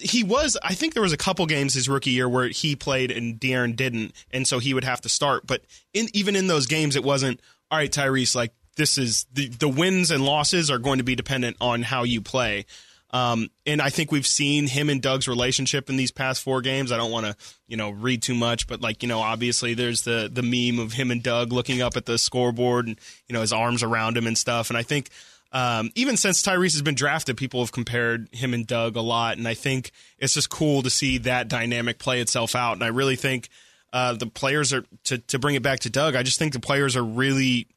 he 0.00 0.24
was 0.24 0.56
I 0.62 0.74
think 0.74 0.94
there 0.94 1.02
was 1.02 1.12
a 1.12 1.18
couple 1.18 1.46
games 1.46 1.74
his 1.74 1.88
rookie 1.88 2.10
year 2.10 2.28
where 2.28 2.48
he 2.48 2.76
played 2.76 3.10
and 3.10 3.38
De'Aaron 3.38 3.76
didn't, 3.76 4.12
and 4.30 4.46
so 4.46 4.58
he 4.58 4.74
would 4.74 4.84
have 4.84 5.00
to 5.02 5.08
start. 5.08 5.46
But 5.46 5.62
in 5.92 6.08
even 6.12 6.36
in 6.36 6.46
those 6.46 6.66
games, 6.66 6.96
it 6.96 7.04
wasn't 7.04 7.40
all 7.70 7.78
right, 7.78 7.90
Tyrese. 7.90 8.34
Like 8.34 8.52
this 8.76 8.98
is 8.98 9.26
the 9.32 9.48
the 9.48 9.68
wins 9.68 10.10
and 10.10 10.24
losses 10.24 10.70
are 10.70 10.78
going 10.78 10.98
to 10.98 11.04
be 11.04 11.14
dependent 11.14 11.56
on 11.60 11.82
how 11.82 12.02
you 12.04 12.20
play. 12.20 12.66
Um, 13.10 13.50
and 13.64 13.80
I 13.80 13.90
think 13.90 14.10
we've 14.10 14.26
seen 14.26 14.66
him 14.66 14.90
and 14.90 15.00
Doug's 15.00 15.28
relationship 15.28 15.88
in 15.88 15.96
these 15.96 16.10
past 16.10 16.42
four 16.42 16.60
games. 16.62 16.90
I 16.90 16.96
don't 16.96 17.12
want 17.12 17.26
to, 17.26 17.36
you 17.68 17.76
know, 17.76 17.90
read 17.90 18.22
too 18.22 18.34
much, 18.34 18.66
but 18.66 18.80
like, 18.80 19.04
you 19.04 19.08
know, 19.08 19.20
obviously 19.20 19.74
there's 19.74 20.02
the 20.02 20.28
the 20.32 20.42
meme 20.42 20.84
of 20.84 20.94
him 20.94 21.12
and 21.12 21.22
Doug 21.22 21.52
looking 21.52 21.80
up 21.80 21.96
at 21.96 22.06
the 22.06 22.18
scoreboard 22.18 22.88
and 22.88 22.98
you 23.28 23.32
know 23.32 23.40
his 23.40 23.52
arms 23.52 23.84
around 23.84 24.16
him 24.16 24.26
and 24.26 24.36
stuff. 24.36 24.68
And 24.68 24.76
I 24.76 24.82
think 24.82 25.10
um, 25.54 25.90
even 25.94 26.16
since 26.16 26.42
Tyrese 26.42 26.72
has 26.72 26.82
been 26.82 26.96
drafted, 26.96 27.36
people 27.36 27.60
have 27.60 27.70
compared 27.70 28.28
him 28.34 28.52
and 28.52 28.66
Doug 28.66 28.96
a 28.96 29.00
lot, 29.00 29.38
and 29.38 29.46
I 29.46 29.54
think 29.54 29.92
it's 30.18 30.34
just 30.34 30.50
cool 30.50 30.82
to 30.82 30.90
see 30.90 31.18
that 31.18 31.46
dynamic 31.46 32.00
play 32.00 32.20
itself 32.20 32.56
out. 32.56 32.72
And 32.72 32.82
I 32.82 32.88
really 32.88 33.14
think 33.14 33.48
uh, 33.92 34.14
the 34.14 34.26
players 34.26 34.72
are 34.72 34.84
to 35.04 35.18
to 35.18 35.38
bring 35.38 35.54
it 35.54 35.62
back 35.62 35.80
to 35.80 35.90
Doug. 35.90 36.16
I 36.16 36.24
just 36.24 36.40
think 36.40 36.52
the 36.52 36.60
players 36.60 36.96
are 36.96 37.04
really 37.04 37.68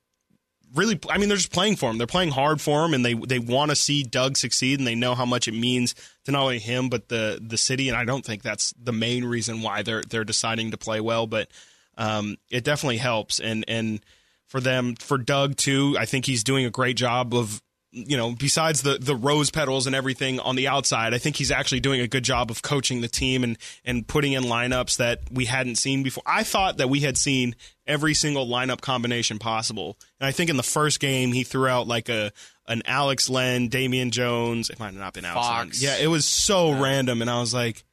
really 0.74 1.00
I 1.08 1.20
mean 1.20 1.30
they're 1.30 1.38
just 1.38 1.54
playing 1.54 1.76
for 1.76 1.92
him. 1.92 2.00
They're 2.00 2.08
playing 2.08 2.32
hard 2.32 2.60
for 2.60 2.84
him 2.84 2.96
and 2.96 3.06
they 3.06 3.14
they 3.14 3.38
want 3.38 3.70
to 3.70 3.76
see 3.76 4.02
Doug 4.02 4.38
succeed 4.38 4.80
and 4.80 4.88
they 4.88 4.96
know 4.96 5.14
how 5.14 5.26
much 5.26 5.48
it 5.48 5.54
means 5.54 5.94
to 6.26 6.32
not 6.32 6.42
only 6.42 6.58
him 6.60 6.90
but 6.90 7.10
the 7.10 7.40
the 7.40 7.58
city 7.58 7.90
and 7.90 7.98
I 7.98 8.06
don't 8.06 8.26
think 8.26 8.42
that's 8.42 8.74
the 8.82 8.92
main 8.92 9.24
reason 9.24 9.62
why 9.62 9.84
they're 9.84 10.02
they're 10.02 10.24
deciding 10.24 10.72
to 10.72 10.78
play 10.78 11.00
well 11.00 11.28
but 11.28 11.50
um, 11.98 12.38
it 12.50 12.64
definitely 12.64 12.98
helps 12.98 13.40
and 13.40 13.64
and 13.68 14.02
for 14.48 14.60
them 14.60 14.96
for 14.96 15.20
Doug 15.20 15.56
too 15.56 15.96
I 16.00 16.06
think 16.06 16.26
he's 16.26 16.44
doing 16.44 16.66
a 16.66 16.72
great 16.72 16.98
job 16.98 17.34
of 17.36 17.62
you 18.06 18.18
know 18.18 18.32
besides 18.38 18.82
the 18.82 18.98
the 19.00 19.16
rose 19.16 19.50
petals 19.50 19.88
and 19.88 19.96
everything 19.96 20.40
on 20.40 20.56
the 20.56 20.68
outside 20.68 21.14
I 21.14 21.18
think 21.18 21.36
he's 21.36 21.52
actually 21.52 21.80
doing 21.80 22.02
a 22.02 22.08
good 22.08 22.24
job 22.24 22.52
of 22.52 22.62
coaching 22.62 23.02
the 23.02 23.08
team 23.08 23.44
and 23.44 23.58
and 23.84 24.08
putting 24.08 24.34
in 24.34 24.44
lineups 24.44 24.98
that 24.98 25.22
we 25.32 25.46
hadn't 25.46 25.76
seen 25.76 26.04
before. 26.04 26.24
I 26.26 26.44
thought 26.44 26.78
that 26.78 26.90
we 26.90 27.00
had 27.02 27.18
seen 27.18 27.56
every 27.86 28.14
single 28.14 28.48
lineup 28.48 28.82
combination 28.82 29.40
possible. 29.40 29.98
And 30.20 30.28
I 30.28 30.32
think 30.32 30.50
in 30.50 30.58
the 30.58 30.64
first 30.64 31.00
game 31.00 31.32
he 31.32 31.44
threw 31.44 31.68
out 31.68 31.88
like 31.88 32.10
a 32.10 32.32
an 32.68 32.82
Alex 32.86 33.30
Len, 33.30 33.70
Damian 33.70 34.12
Jones. 34.12 34.70
It 34.70 34.80
might 34.80 34.88
have 34.88 34.96
not 34.96 35.14
been 35.14 35.26
Alex 35.26 35.82
Len. 35.82 35.98
Yeah, 35.98 36.04
it 36.04 36.08
was 36.08 36.26
so 36.26 36.72
random 36.72 37.22
and 37.22 37.30
I 37.30 37.40
was 37.40 37.54
like 37.54 37.84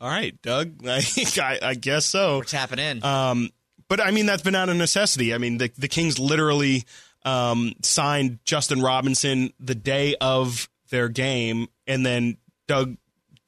all 0.00 0.08
right, 0.08 0.40
Doug. 0.42 0.74
Like, 0.82 1.38
I, 1.38 1.58
I 1.60 1.74
guess 1.74 2.04
so. 2.04 2.38
We're 2.38 2.44
tapping 2.44 2.78
in. 2.78 3.04
Um, 3.04 3.50
but 3.88 4.00
I 4.00 4.10
mean, 4.10 4.26
that's 4.26 4.42
been 4.42 4.54
out 4.54 4.68
of 4.68 4.76
necessity. 4.76 5.34
I 5.34 5.38
mean, 5.38 5.58
the 5.58 5.70
the 5.76 5.88
Kings 5.88 6.18
literally 6.18 6.84
um, 7.24 7.74
signed 7.82 8.38
Justin 8.44 8.80
Robinson 8.80 9.52
the 9.60 9.74
day 9.74 10.14
of 10.20 10.68
their 10.90 11.08
game, 11.08 11.68
and 11.86 12.04
then 12.04 12.36
Doug 12.66 12.96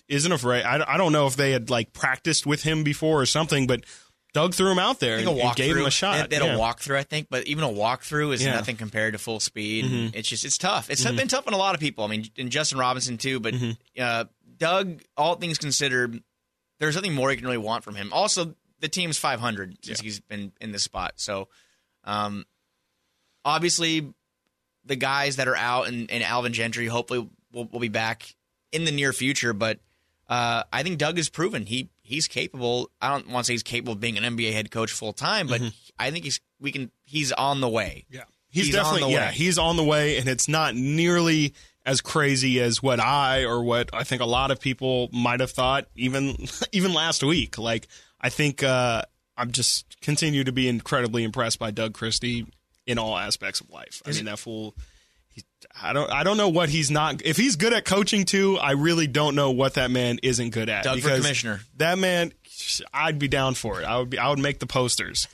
isn't 0.09 0.33
afraid. 0.33 0.65
I, 0.65 0.95
I 0.95 0.97
don't 0.97 1.13
know 1.13 1.27
if 1.27 1.37
they 1.37 1.53
had 1.53 1.71
like 1.71 1.93
practiced 1.93 2.47
with 2.47 2.63
him 2.63 2.83
before 2.85 3.21
or 3.21 3.27
something, 3.27 3.67
but 3.67 3.85
Doug 4.33 4.55
threw 4.55 4.71
him 4.71 4.79
out 4.79 5.01
there 5.01 5.19
and, 5.19 5.29
and 5.29 5.57
gave 5.57 5.77
him 5.77 5.87
a 5.87 5.91
shot. 5.91 6.31
They, 6.31 6.37
had 6.37 6.45
Yeah. 6.45 6.55
a 6.57 6.59
walkthrough, 6.59 6.97
I 6.97 7.03
think, 7.05 7.29
but 7.31 7.47
even 7.47 7.65
a 7.65 7.69
walkthrough 7.69 8.33
is 8.35 8.43
Yeah. 8.45 8.53
nothing 8.55 8.77
compared 8.77 9.15
to 9.15 9.19
full 9.19 9.41
speed. 9.41 9.85
Mhm. 9.85 10.15
It's 10.15 10.29
just 10.29 10.45
it's 10.45 10.59
tough. 10.59 10.89
It's 10.91 11.05
been 11.05 11.29
tough 11.29 11.47
on 11.47 11.53
a 11.53 11.57
lot 11.57 11.75
of 11.75 11.81
people. 11.81 12.05
I 12.05 12.09
mean, 12.09 12.27
and 12.39 12.51
Justin 12.51 12.79
Robinson 12.79 13.19
too. 13.19 13.41
But 13.41 13.55
Mhm. 13.55 13.77
uh, 13.99 14.25
Doug, 14.57 15.01
all 15.17 15.37
things 15.37 15.59
considered, 15.59 16.23
there's 16.81 16.95
nothing 16.95 17.15
more 17.15 17.31
you 17.31 17.37
can 17.39 17.47
really 17.47 17.59
want 17.59 17.83
from 17.83 17.95
him. 17.95 18.13
Also, 18.13 18.55
the 18.81 18.89
team's 18.89 19.17
500 19.19 19.77
since 19.85 19.99
Yeah. 19.99 20.03
he's 20.05 20.21
been 20.21 20.53
in 20.61 20.73
this 20.73 20.83
spot. 20.85 21.15
So, 21.17 21.49
um, 22.05 22.45
obviously, 23.45 24.13
the 24.85 24.97
guys 24.97 25.37
that 25.37 25.49
are 25.49 25.57
out 25.57 25.89
and, 25.89 26.11
and 26.11 26.23
Alvin 26.23 26.53
Gentry 26.53 26.87
hopefully 26.87 27.29
will, 27.53 27.67
will 27.67 27.81
be 27.81 27.89
back 27.89 28.35
in 28.73 28.85
the 28.85 28.93
near 28.93 29.13
future. 29.13 29.53
But 29.53 29.79
uh, 30.29 30.63
I 30.73 30.83
think 30.83 30.99
Doug 30.99 31.17
has 31.17 31.29
proven 31.29 31.67
he 31.67 31.91
he's 32.03 32.27
capable. 32.29 32.91
I 33.01 33.11
don't 33.11 33.29
want 33.29 33.45
to 33.45 33.49
say 33.49 33.55
he's 33.55 33.63
capable 33.63 33.93
of 33.95 34.01
being 34.01 34.17
an 34.19 34.37
NBA 34.37 34.53
head 34.53 34.71
coach 34.71 34.93
full 34.93 35.13
time, 35.13 35.47
but 35.47 35.61
I 35.99 36.11
think 36.11 36.25
he's 36.25 36.41
we 36.61 36.73
can 36.73 36.91
he's 37.05 37.33
on 37.33 37.61
the 37.61 37.69
way. 37.69 38.07
Yeah. 38.11 38.23
He's, 38.53 38.67
He's 38.67 38.75
on 38.75 38.83
definitely 38.83 39.13
the 39.13 39.21
yeah, 39.21 39.29
way. 39.29 39.35
he's 39.35 39.59
on 39.59 39.77
the 39.77 39.85
way 39.85 40.19
and 40.19 40.29
it's 40.29 40.49
not 40.49 40.75
nearly 40.75 41.55
as 41.87 42.01
crazy 42.01 42.61
as 42.61 42.83
what 42.83 42.99
I 42.99 43.45
or 43.45 43.63
what 43.63 43.91
I 43.93 44.03
think 44.03 44.23
a 44.23 44.27
lot 44.27 44.51
of 44.51 44.59
people 44.61 45.09
might 45.13 45.39
have 45.39 45.53
thought 45.53 45.87
even 45.95 46.35
even 46.73 46.93
last 46.93 47.23
week. 47.23 47.59
Like 47.59 47.87
I 48.21 48.29
think 48.29 48.65
uh 48.65 49.03
I'm 49.37 49.53
just 49.53 50.01
continue 50.01 50.43
to 50.43 50.51
be 50.51 50.69
incredibly 50.69 51.23
impressed 51.23 51.61
by 51.61 51.71
Doug 51.71 51.95
Christie 51.95 52.47
in 52.91 52.99
all 52.99 53.17
aspects 53.17 53.61
of 53.61 53.71
life. 53.71 54.03
I 54.05 54.13
mean 54.13 54.25
that 54.27 54.39
fool 54.39 54.75
he, 55.33 55.45
I 55.81 55.93
don't 55.93 56.11
I 56.11 56.25
don't 56.25 56.37
know 56.37 56.49
what 56.49 56.69
he's 56.69 56.91
not 56.91 57.25
if 57.25 57.37
he's 57.37 57.57
good 57.57 57.73
at 57.73 57.85
coaching 57.85 58.25
too, 58.25 58.59
I 58.59 58.73
really 58.73 59.07
don't 59.07 59.35
know 59.35 59.51
what 59.53 59.75
that 59.75 59.91
man 59.91 60.19
isn't 60.23 60.51
good 60.51 60.69
at. 60.69 60.85
Doug 60.85 61.01
for 61.01 61.11
commissioner. 61.17 61.61
That 61.77 61.99
man 61.99 62.33
I'd 62.93 63.19
be 63.19 63.29
down 63.29 63.55
for 63.55 63.81
it. 63.81 63.85
I 63.85 63.99
would 63.99 64.11
be 64.11 64.19
I 64.19 64.29
would 64.29 64.39
make 64.39 64.59
the 64.59 64.67
posters 64.67 65.27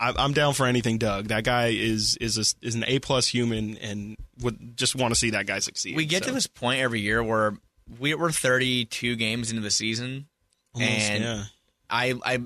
I- 0.00 0.14
I'm 0.16 0.32
down 0.32 0.54
for 0.54 0.66
anything, 0.66 0.96
Doug. 0.96 1.28
That 1.28 1.44
guy 1.44 1.68
is 1.68 2.16
is 2.16 2.38
a, 2.38 2.66
is 2.66 2.74
an 2.74 2.84
A 2.86 2.98
plus 3.00 3.26
human, 3.26 3.76
and 3.76 4.16
would 4.40 4.76
just 4.76 4.96
want 4.96 5.12
to 5.12 5.20
see 5.20 5.30
that 5.30 5.46
guy 5.46 5.58
succeed. 5.58 5.94
We 5.94 6.06
get 6.06 6.22
So, 6.24 6.30
to 6.30 6.34
this 6.34 6.46
point 6.46 6.80
every 6.80 7.00
year 7.00 7.22
where 7.22 7.54
we, 7.98 8.14
we're 8.14 8.32
32 8.32 9.16
games 9.16 9.50
into 9.50 9.60
the 9.62 9.70
season, 9.70 10.26
almost, 10.74 10.90
and 10.90 11.22
yeah. 11.24 11.42
I, 11.90 12.14
I, 12.24 12.38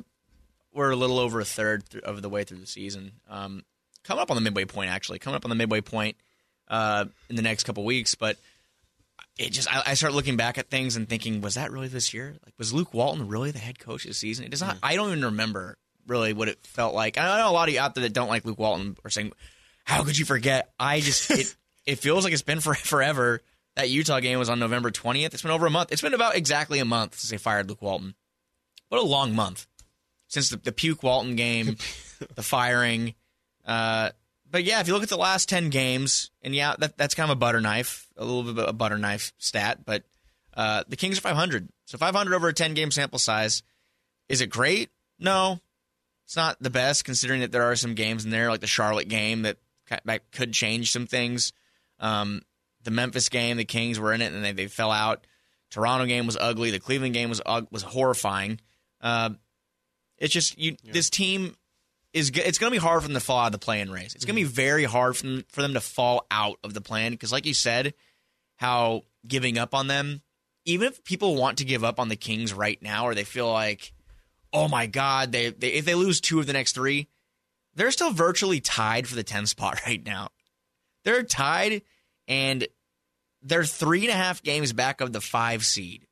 we're 0.73 0.91
a 0.91 0.97
little 0.97 1.21
over 1.21 1.39
a 1.39 1.45
third 1.45 1.85
of 2.03 2.23
the 2.23 2.29
way 2.29 2.43
through 2.43 2.59
the 2.59 2.67
season. 2.67 3.13
Um, 3.31 3.63
coming 4.05 4.23
up 4.23 4.31
on 4.31 4.37
the 4.37 4.41
midway 4.41 4.65
point, 4.65 4.91
actually, 4.91 5.19
coming 5.19 5.37
up 5.37 5.45
on 5.45 5.49
the 5.49 5.57
midway 5.57 5.81
point 5.81 6.17
uh, 6.69 7.07
in 7.29 7.37
the 7.37 7.43
next 7.43 7.65
couple 7.65 7.85
weeks. 7.85 8.15
But 8.15 8.37
it 9.39 9.51
just, 9.51 9.73
I, 9.75 9.83
I 9.87 9.95
start 9.95 10.13
looking 10.13 10.37
back 10.37 10.59
at 10.59 10.71
things 10.71 10.97
and 10.97 11.09
thinking, 11.09 11.41
was 11.41 11.55
that 11.55 11.73
really 11.73 11.89
this 11.89 12.15
year? 12.15 12.37
Like, 12.45 12.55
was 12.59 12.73
Luke 12.73 12.95
Walton 12.95 13.29
really 13.29 13.51
the 13.51 13.59
head 13.59 13.79
coach 13.79 14.05
this 14.05 14.19
season? 14.19 14.45
It 14.45 14.51
does 14.51 14.61
not. 14.61 14.79
I 14.83 14.95
don't 14.95 15.11
even 15.11 15.25
remember 15.25 15.77
really 16.07 16.33
what 16.33 16.49
it 16.49 16.65
felt 16.67 16.95
like. 16.95 17.19
I 17.19 17.39
know 17.39 17.51
a 17.51 17.53
lot 17.53 17.69
of 17.69 17.75
you 17.75 17.81
out 17.81 17.95
there 17.95 18.03
that 18.03 18.13
don't 18.13 18.29
like 18.29 18.45
Luke 18.45 18.59
Walton 18.59 18.97
are 19.05 19.11
saying, 19.11 19.33
"How 19.85 20.05
could 20.05 20.19
you 20.19 20.25
forget?" 20.25 20.73
I 20.79 21.01
just, 21.01 21.31
it, 21.33 21.55
it 21.87 21.99
feels 21.99 22.25
like 22.25 22.33
it's 22.33 22.43
been 22.43 22.61
for 22.61 22.75
forever. 22.75 23.41
That 23.77 23.91
Utah 23.91 24.21
game 24.21 24.39
was 24.39 24.49
on 24.49 24.61
November 24.61 24.93
20th. 24.93 25.35
It's 25.35 25.43
been 25.43 25.51
over 25.51 25.67
a 25.67 25.71
month. 25.71 25.91
It's 25.91 26.01
been 26.01 26.15
about 26.15 26.37
exactly 26.37 26.79
a 26.79 26.85
month 26.85 27.19
since 27.19 27.33
they 27.33 27.39
fired 27.39 27.69
Luke 27.69 27.83
Walton. 27.83 28.15
What 28.89 29.01
a 29.01 29.05
long 29.05 29.35
month 29.35 29.67
since 30.29 30.51
the, 30.51 30.57
the 30.59 30.71
Puke 30.71 31.03
Walton 31.03 31.35
game, 31.35 31.77
the 32.37 32.43
firing. 32.43 33.15
Uh, 33.65 34.11
but 34.51 34.65
yeah, 34.65 34.81
if 34.81 34.87
you 34.87 34.95
look 34.95 35.03
at 35.03 35.09
the 35.09 35.17
last 35.17 35.49
10 35.49 35.71
games, 35.71 36.31
and 36.43 36.55
yeah, 36.55 36.75
that, 36.79 36.97
that's 36.97 37.15
kind 37.15 37.31
of 37.31 37.37
a 37.37 37.41
butter 37.41 37.61
knife, 37.61 38.09
a 38.17 38.25
little 38.25 38.43
bit 38.43 38.63
of 38.63 38.69
a 38.69 38.73
butter 38.73 38.99
knife 38.99 39.33
stat, 39.39 39.81
but 39.85 40.05
uh, 40.55 40.85
the 40.89 40.97
Kings 40.97 41.19
are 41.19 41.23
500. 41.23 41.69
So 41.87 41.99
500 41.99 42.35
over 42.35 42.49
a 42.49 42.53
10 42.53 42.75
game 42.75 42.91
sample 42.91 43.19
size. 43.19 43.63
Is 44.29 44.41
it 44.41 44.51
great? 44.51 44.91
No. 45.19 45.61
It's 46.25 46.37
not 46.37 46.57
the 46.61 46.71
best 46.71 47.05
considering 47.05 47.41
that 47.41 47.53
there 47.53 47.65
are 47.65 47.77
some 47.77 47.95
games 47.95 48.25
in 48.25 48.31
there, 48.31 48.49
like 48.49 48.61
the 48.61 48.67
Charlotte 48.67 49.09
game, 49.09 49.43
that, 49.43 49.59
that 50.05 50.31
could 50.31 50.53
change 50.53 50.91
some 50.91 51.07
things. 51.07 51.53
Um, 51.99 52.43
the 52.85 52.91
Memphis 52.91 53.29
game, 53.29 53.57
the 53.57 53.65
Kings 53.65 53.99
were 53.99 54.13
in 54.13 54.23
it 54.23 54.33
and 54.33 54.45
they, 54.45 54.53
they 54.53 54.67
fell 54.69 54.91
out. 54.91 55.27
Toronto 55.71 56.07
game 56.07 56.27
was 56.27 56.37
ugly. 56.41 56.71
The 56.71 56.79
Cleveland 56.79 57.15
game 57.15 57.29
was 57.29 57.43
was 57.73 57.83
horrifying. 57.83 58.61
Uh, 59.01 59.31
it's 60.19 60.33
just 60.33 60.57
you. 60.57 60.77
This 60.85 61.11
team 61.11 61.57
is 62.15 62.31
it's 62.31 62.59
going 62.59 62.73
to 62.73 62.79
be 62.79 62.83
hard 62.83 63.03
for 63.03 63.09
them 63.09 63.15
to 63.15 63.21
fall 63.21 63.41
out 63.41 63.47
of 63.47 63.53
the 63.53 63.59
play-in 63.59 63.91
race. 63.91 64.15
It's 64.15 64.25
going 64.25 64.37
to 64.37 64.43
be 64.43 64.47
mm-hmm. 64.47 64.55
very 64.55 64.85
hard 64.85 65.17
for 65.17 65.25
them, 65.25 65.45
for 65.49 65.61
them 65.61 65.75
to 65.75 65.81
fall 65.81 66.27
out 66.31 66.59
of 66.63 66.73
the 66.73 66.81
plan 66.81 67.11
because, 67.13 67.33
like 67.33 67.45
you 67.45 67.53
said, 67.53 67.93
how 68.57 69.03
giving 69.27 69.59
up 69.59 69.75
on 69.75 69.89
them. 69.89 70.23
Even 70.65 70.89
if 70.89 71.05
people 71.05 71.35
want 71.35 71.59
to 71.59 71.65
give 71.65 71.85
up 71.85 72.01
on 72.01 72.09
the 72.09 72.17
Kings 72.17 72.55
right 72.55 72.81
now, 72.81 73.07
or 73.07 73.15
they 73.15 73.25
feel 73.25 73.53
like, 73.53 73.93
oh 74.51 74.69
my 74.69 74.87
god, 74.87 75.31
they, 75.33 75.51
they 75.51 75.73
if 75.73 75.85
they 75.85 75.95
lose 75.95 76.23
two 76.23 76.41
of 76.41 76.47
the 76.47 76.55
next 76.55 76.73
three, 76.73 77.09
they're 77.75 77.91
still 77.91 78.13
virtually 78.13 78.61
tied 78.61 79.07
for 79.07 79.15
the 79.15 79.25
10 79.25 79.47
spot 79.47 79.81
right 79.87 80.05
now. 80.07 80.29
They're 81.05 81.23
tied, 81.23 81.83
and 82.29 82.67
they're 83.43 83.65
three 83.65 84.03
and 84.03 84.11
a 84.11 84.17
half 84.17 84.43
games 84.43 84.73
back 84.73 85.03
of 85.03 85.13
the 85.13 85.21
five 85.21 85.67
seed. 85.67 86.07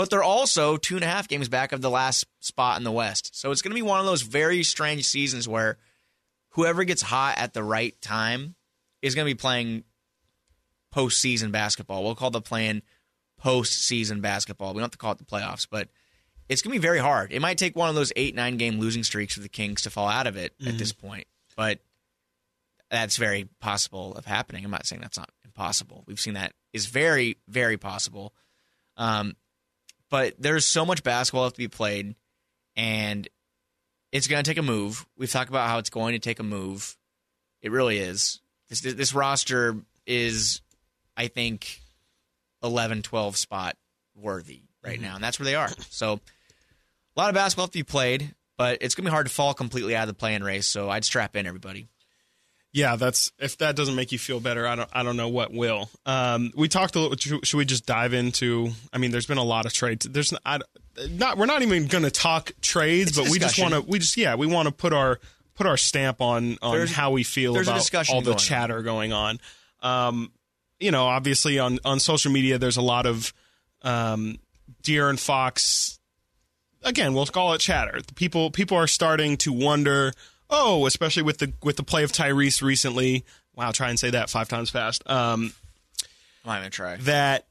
But 0.00 0.08
they're 0.08 0.22
also 0.22 0.78
two 0.78 0.94
and 0.94 1.04
a 1.04 1.06
half 1.06 1.28
games 1.28 1.50
back 1.50 1.72
of 1.72 1.82
the 1.82 1.90
last 1.90 2.24
spot 2.40 2.78
in 2.78 2.84
the 2.84 2.90
West. 2.90 3.38
So 3.38 3.50
it's 3.50 3.60
going 3.60 3.72
to 3.72 3.74
be 3.74 3.82
one 3.82 4.00
of 4.00 4.06
those 4.06 4.22
very 4.22 4.62
strange 4.62 5.04
seasons 5.04 5.46
where 5.46 5.76
whoever 6.52 6.84
gets 6.84 7.02
hot 7.02 7.36
at 7.36 7.52
the 7.52 7.62
right 7.62 7.94
time 8.00 8.54
is 9.02 9.14
going 9.14 9.26
to 9.26 9.30
be 9.30 9.38
playing 9.38 9.84
postseason 10.90 11.52
basketball. 11.52 12.02
We'll 12.02 12.14
call 12.14 12.30
the 12.30 12.40
playing 12.40 12.80
postseason 13.44 14.22
basketball. 14.22 14.72
We 14.72 14.78
don't 14.78 14.84
have 14.84 14.92
to 14.92 14.96
call 14.96 15.12
it 15.12 15.18
the 15.18 15.24
playoffs, 15.26 15.66
but 15.70 15.90
it's 16.48 16.62
going 16.62 16.72
to 16.72 16.80
be 16.80 16.82
very 16.82 16.98
hard. 16.98 17.30
It 17.30 17.42
might 17.42 17.58
take 17.58 17.76
one 17.76 17.90
of 17.90 17.94
those 17.94 18.10
eight, 18.16 18.34
nine 18.34 18.56
game 18.56 18.80
losing 18.80 19.04
streaks 19.04 19.34
for 19.34 19.40
the 19.40 19.50
Kings 19.50 19.82
to 19.82 19.90
fall 19.90 20.08
out 20.08 20.26
of 20.26 20.34
it 20.34 20.54
at 20.66 20.78
this 20.78 20.94
point, 20.94 21.26
but 21.58 21.78
that's 22.90 23.18
very 23.18 23.50
possible 23.60 24.14
of 24.14 24.24
happening. 24.24 24.64
I'm 24.64 24.70
not 24.70 24.86
saying 24.86 25.02
that's 25.02 25.18
not 25.18 25.30
impossible. 25.44 26.04
We've 26.06 26.18
seen 26.18 26.32
that 26.34 26.54
is 26.72 26.86
very, 26.86 27.36
very 27.48 27.76
possible. 27.76 28.32
Um, 28.96 29.36
but 30.10 30.34
there's 30.38 30.66
so 30.66 30.84
much 30.84 31.02
basketball 31.02 31.44
left 31.44 31.54
to 31.54 31.58
be 31.60 31.68
played, 31.68 32.14
and 32.76 33.28
it's 34.12 34.26
going 34.26 34.42
to 34.42 34.48
take 34.48 34.58
a 34.58 34.62
move. 34.62 35.06
We've 35.16 35.30
talked 35.30 35.48
about 35.48 35.68
how 35.68 35.78
it's 35.78 35.90
going 35.90 36.12
to 36.12 36.18
take 36.18 36.40
a 36.40 36.44
move. 36.44 36.96
It 37.62 37.70
really 37.70 37.98
is. 37.98 38.40
This, 38.68 38.80
this 38.80 39.14
roster 39.14 39.76
is, 40.06 40.60
I 41.16 41.28
think, 41.28 41.80
11, 42.62 43.02
12 43.02 43.36
spot 43.36 43.76
worthy 44.14 44.62
right 44.82 44.94
mm-hmm. 44.94 45.04
now, 45.04 45.14
and 45.14 45.24
that's 45.24 45.38
where 45.38 45.44
they 45.44 45.54
are. 45.54 45.70
So, 45.90 46.20
a 47.16 47.20
lot 47.20 47.28
of 47.28 47.34
basketball 47.34 47.66
to 47.66 47.72
be 47.72 47.82
played, 47.82 48.34
but 48.56 48.78
it's 48.80 48.94
going 48.94 49.04
to 49.04 49.10
be 49.10 49.12
hard 49.12 49.26
to 49.26 49.32
fall 49.32 49.54
completely 49.54 49.96
out 49.96 50.02
of 50.02 50.08
the 50.08 50.18
play-in 50.18 50.42
race. 50.42 50.66
So, 50.66 50.90
I'd 50.90 51.04
strap 51.04 51.36
in 51.36 51.46
everybody. 51.46 51.88
Yeah, 52.72 52.96
that's 52.96 53.32
if 53.38 53.58
that 53.58 53.74
doesn't 53.74 53.96
make 53.96 54.12
you 54.12 54.18
feel 54.18 54.38
better, 54.38 54.66
I 54.66 54.76
don't 54.76 54.88
I 54.92 55.02
don't 55.02 55.16
know 55.16 55.28
what 55.28 55.52
will. 55.52 55.90
Um, 56.06 56.52
we 56.54 56.68
talked 56.68 56.94
a 56.94 57.00
little. 57.00 57.16
Should 57.16 57.46
should 57.46 57.56
we 57.56 57.64
just 57.64 57.84
dive 57.84 58.12
into? 58.12 58.70
I 58.92 58.98
mean, 58.98 59.10
there's 59.10 59.26
been 59.26 59.38
a 59.38 59.44
lot 59.44 59.66
of 59.66 59.72
trades. 59.72 60.06
There's 60.08 60.32
I, 60.46 60.60
not. 61.10 61.36
We're 61.36 61.46
not 61.46 61.62
even 61.62 61.88
going 61.88 62.04
to 62.04 62.12
talk 62.12 62.52
trades, 62.62 63.10
It's 63.10 63.18
but 63.18 63.28
we 63.28 63.40
just 63.40 63.58
want 63.58 63.74
to. 63.74 63.80
We 63.80 63.98
just 63.98 64.16
yeah, 64.16 64.36
we 64.36 64.46
want 64.46 64.68
to 64.68 64.72
put 64.72 64.92
our 64.92 65.18
put 65.54 65.66
our 65.66 65.76
stamp 65.76 66.20
on 66.20 66.58
on 66.62 66.76
There's- 66.76 66.92
how 66.92 67.10
we 67.10 67.24
feel 67.24 67.58
about 67.58 67.92
all 68.08 68.20
the 68.20 68.26
going 68.26 68.34
on. 68.34 68.38
chatter 68.38 68.82
going 68.82 69.12
on. 69.12 69.40
Um, 69.82 70.32
you 70.78 70.92
know, 70.92 71.06
obviously 71.06 71.58
on 71.58 71.80
on 71.84 71.98
social 71.98 72.30
media, 72.30 72.58
there's 72.58 72.76
a 72.76 72.82
lot 72.82 73.04
of 73.04 73.32
um, 73.82 74.36
De'Aaron 74.84 75.18
Fox 75.18 75.98
again, 76.82 77.14
we'll 77.14 77.26
call 77.26 77.54
it 77.54 77.58
chatter. 77.60 78.00
People 78.14 78.50
people 78.50 78.76
are 78.76 78.86
starting 78.86 79.36
to 79.38 79.52
wonder. 79.52 80.12
Oh, 80.50 80.86
especially 80.86 81.22
with 81.22 81.38
the 81.38 81.52
with 81.62 81.76
the 81.76 81.82
play 81.82 82.02
of 82.02 82.12
Tyrese 82.12 82.60
recently. 82.62 83.24
Wow, 83.54 83.70
try 83.70 83.88
and 83.88 83.98
say 83.98 84.10
that 84.10 84.30
five 84.30 84.48
times 84.48 84.70
fast. 84.70 85.08
Um, 85.08 85.52
I'm 86.44 86.60
going 86.60 86.62
to 86.64 86.70
try. 86.70 86.96
that 86.96 87.46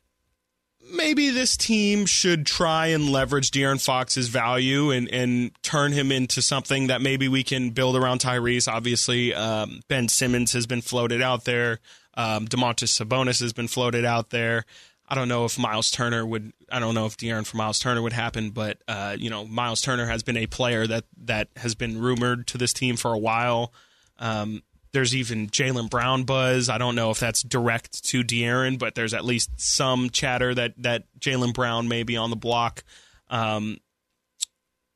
maybe 0.91 1.29
this 1.29 1.55
team 1.55 2.05
should 2.05 2.45
try 2.45 2.87
and 2.87 3.09
leverage 3.09 3.51
De'Aaron 3.51 3.83
Fox's 3.83 4.27
value 4.27 4.91
and 4.91 5.07
and 5.13 5.51
turn 5.61 5.91
him 5.91 6.11
into 6.11 6.41
something 6.41 6.87
that 6.87 7.01
maybe 7.01 7.27
we 7.27 7.43
can 7.43 7.69
build 7.71 7.95
around 7.95 8.21
Tyrese. 8.21 8.71
Obviously, 8.71 9.33
um, 9.33 9.81
Ben 9.87 10.07
Simmons 10.07 10.53
has 10.53 10.65
been 10.65 10.81
floated 10.81 11.21
out 11.21 11.45
there. 11.45 11.79
Um, 12.15 12.47
Domantas 12.47 12.99
Sabonis 12.99 13.39
has 13.39 13.53
been 13.53 13.67
floated 13.67 14.03
out 14.03 14.29
there. 14.29 14.65
I 15.09 15.15
don't 15.15 15.27
know 15.27 15.45
if 15.45 15.57
Miles 15.57 15.89
Turner 15.89 16.23
would. 16.23 16.53
I 16.71 16.79
don't 16.79 16.93
know 16.93 17.07
if 17.07 17.17
De'Aaron 17.17 17.45
for 17.45 17.57
Miles 17.57 17.79
Turner 17.79 18.01
would 18.01 18.13
happen, 18.13 18.51
but 18.51 18.77
uh, 18.87 19.15
you 19.17 19.31
know, 19.31 19.43
Miles 19.45 19.81
Turner 19.81 20.05
has 20.05 20.21
been 20.21 20.37
a 20.37 20.45
player 20.45 20.85
that 20.85 21.05
that 21.25 21.49
has 21.57 21.73
been 21.73 21.99
rumored 21.99 22.45
to 22.47 22.59
this 22.59 22.73
team 22.73 22.95
for 22.95 23.11
a 23.11 23.17
while. 23.17 23.73
Um, 24.19 24.61
there's 24.91 25.15
even 25.15 25.47
Jaylen 25.47 25.89
Brown 25.89 26.23
buzz. 26.25 26.69
I 26.69 26.77
don't 26.77 26.95
know 26.95 27.09
if 27.09 27.19
that's 27.19 27.41
direct 27.41 28.03
to 28.05 28.23
De'Aaron, 28.23 28.77
but 28.77 28.93
there's 28.93 29.15
at 29.15 29.25
least 29.25 29.49
some 29.59 30.11
chatter 30.11 30.53
that 30.53 30.73
that 30.77 31.05
Jaylen 31.19 31.53
Brown 31.53 31.87
may 31.87 32.03
be 32.03 32.15
on 32.15 32.29
the 32.29 32.35
block. 32.35 32.83
Um, 33.29 33.77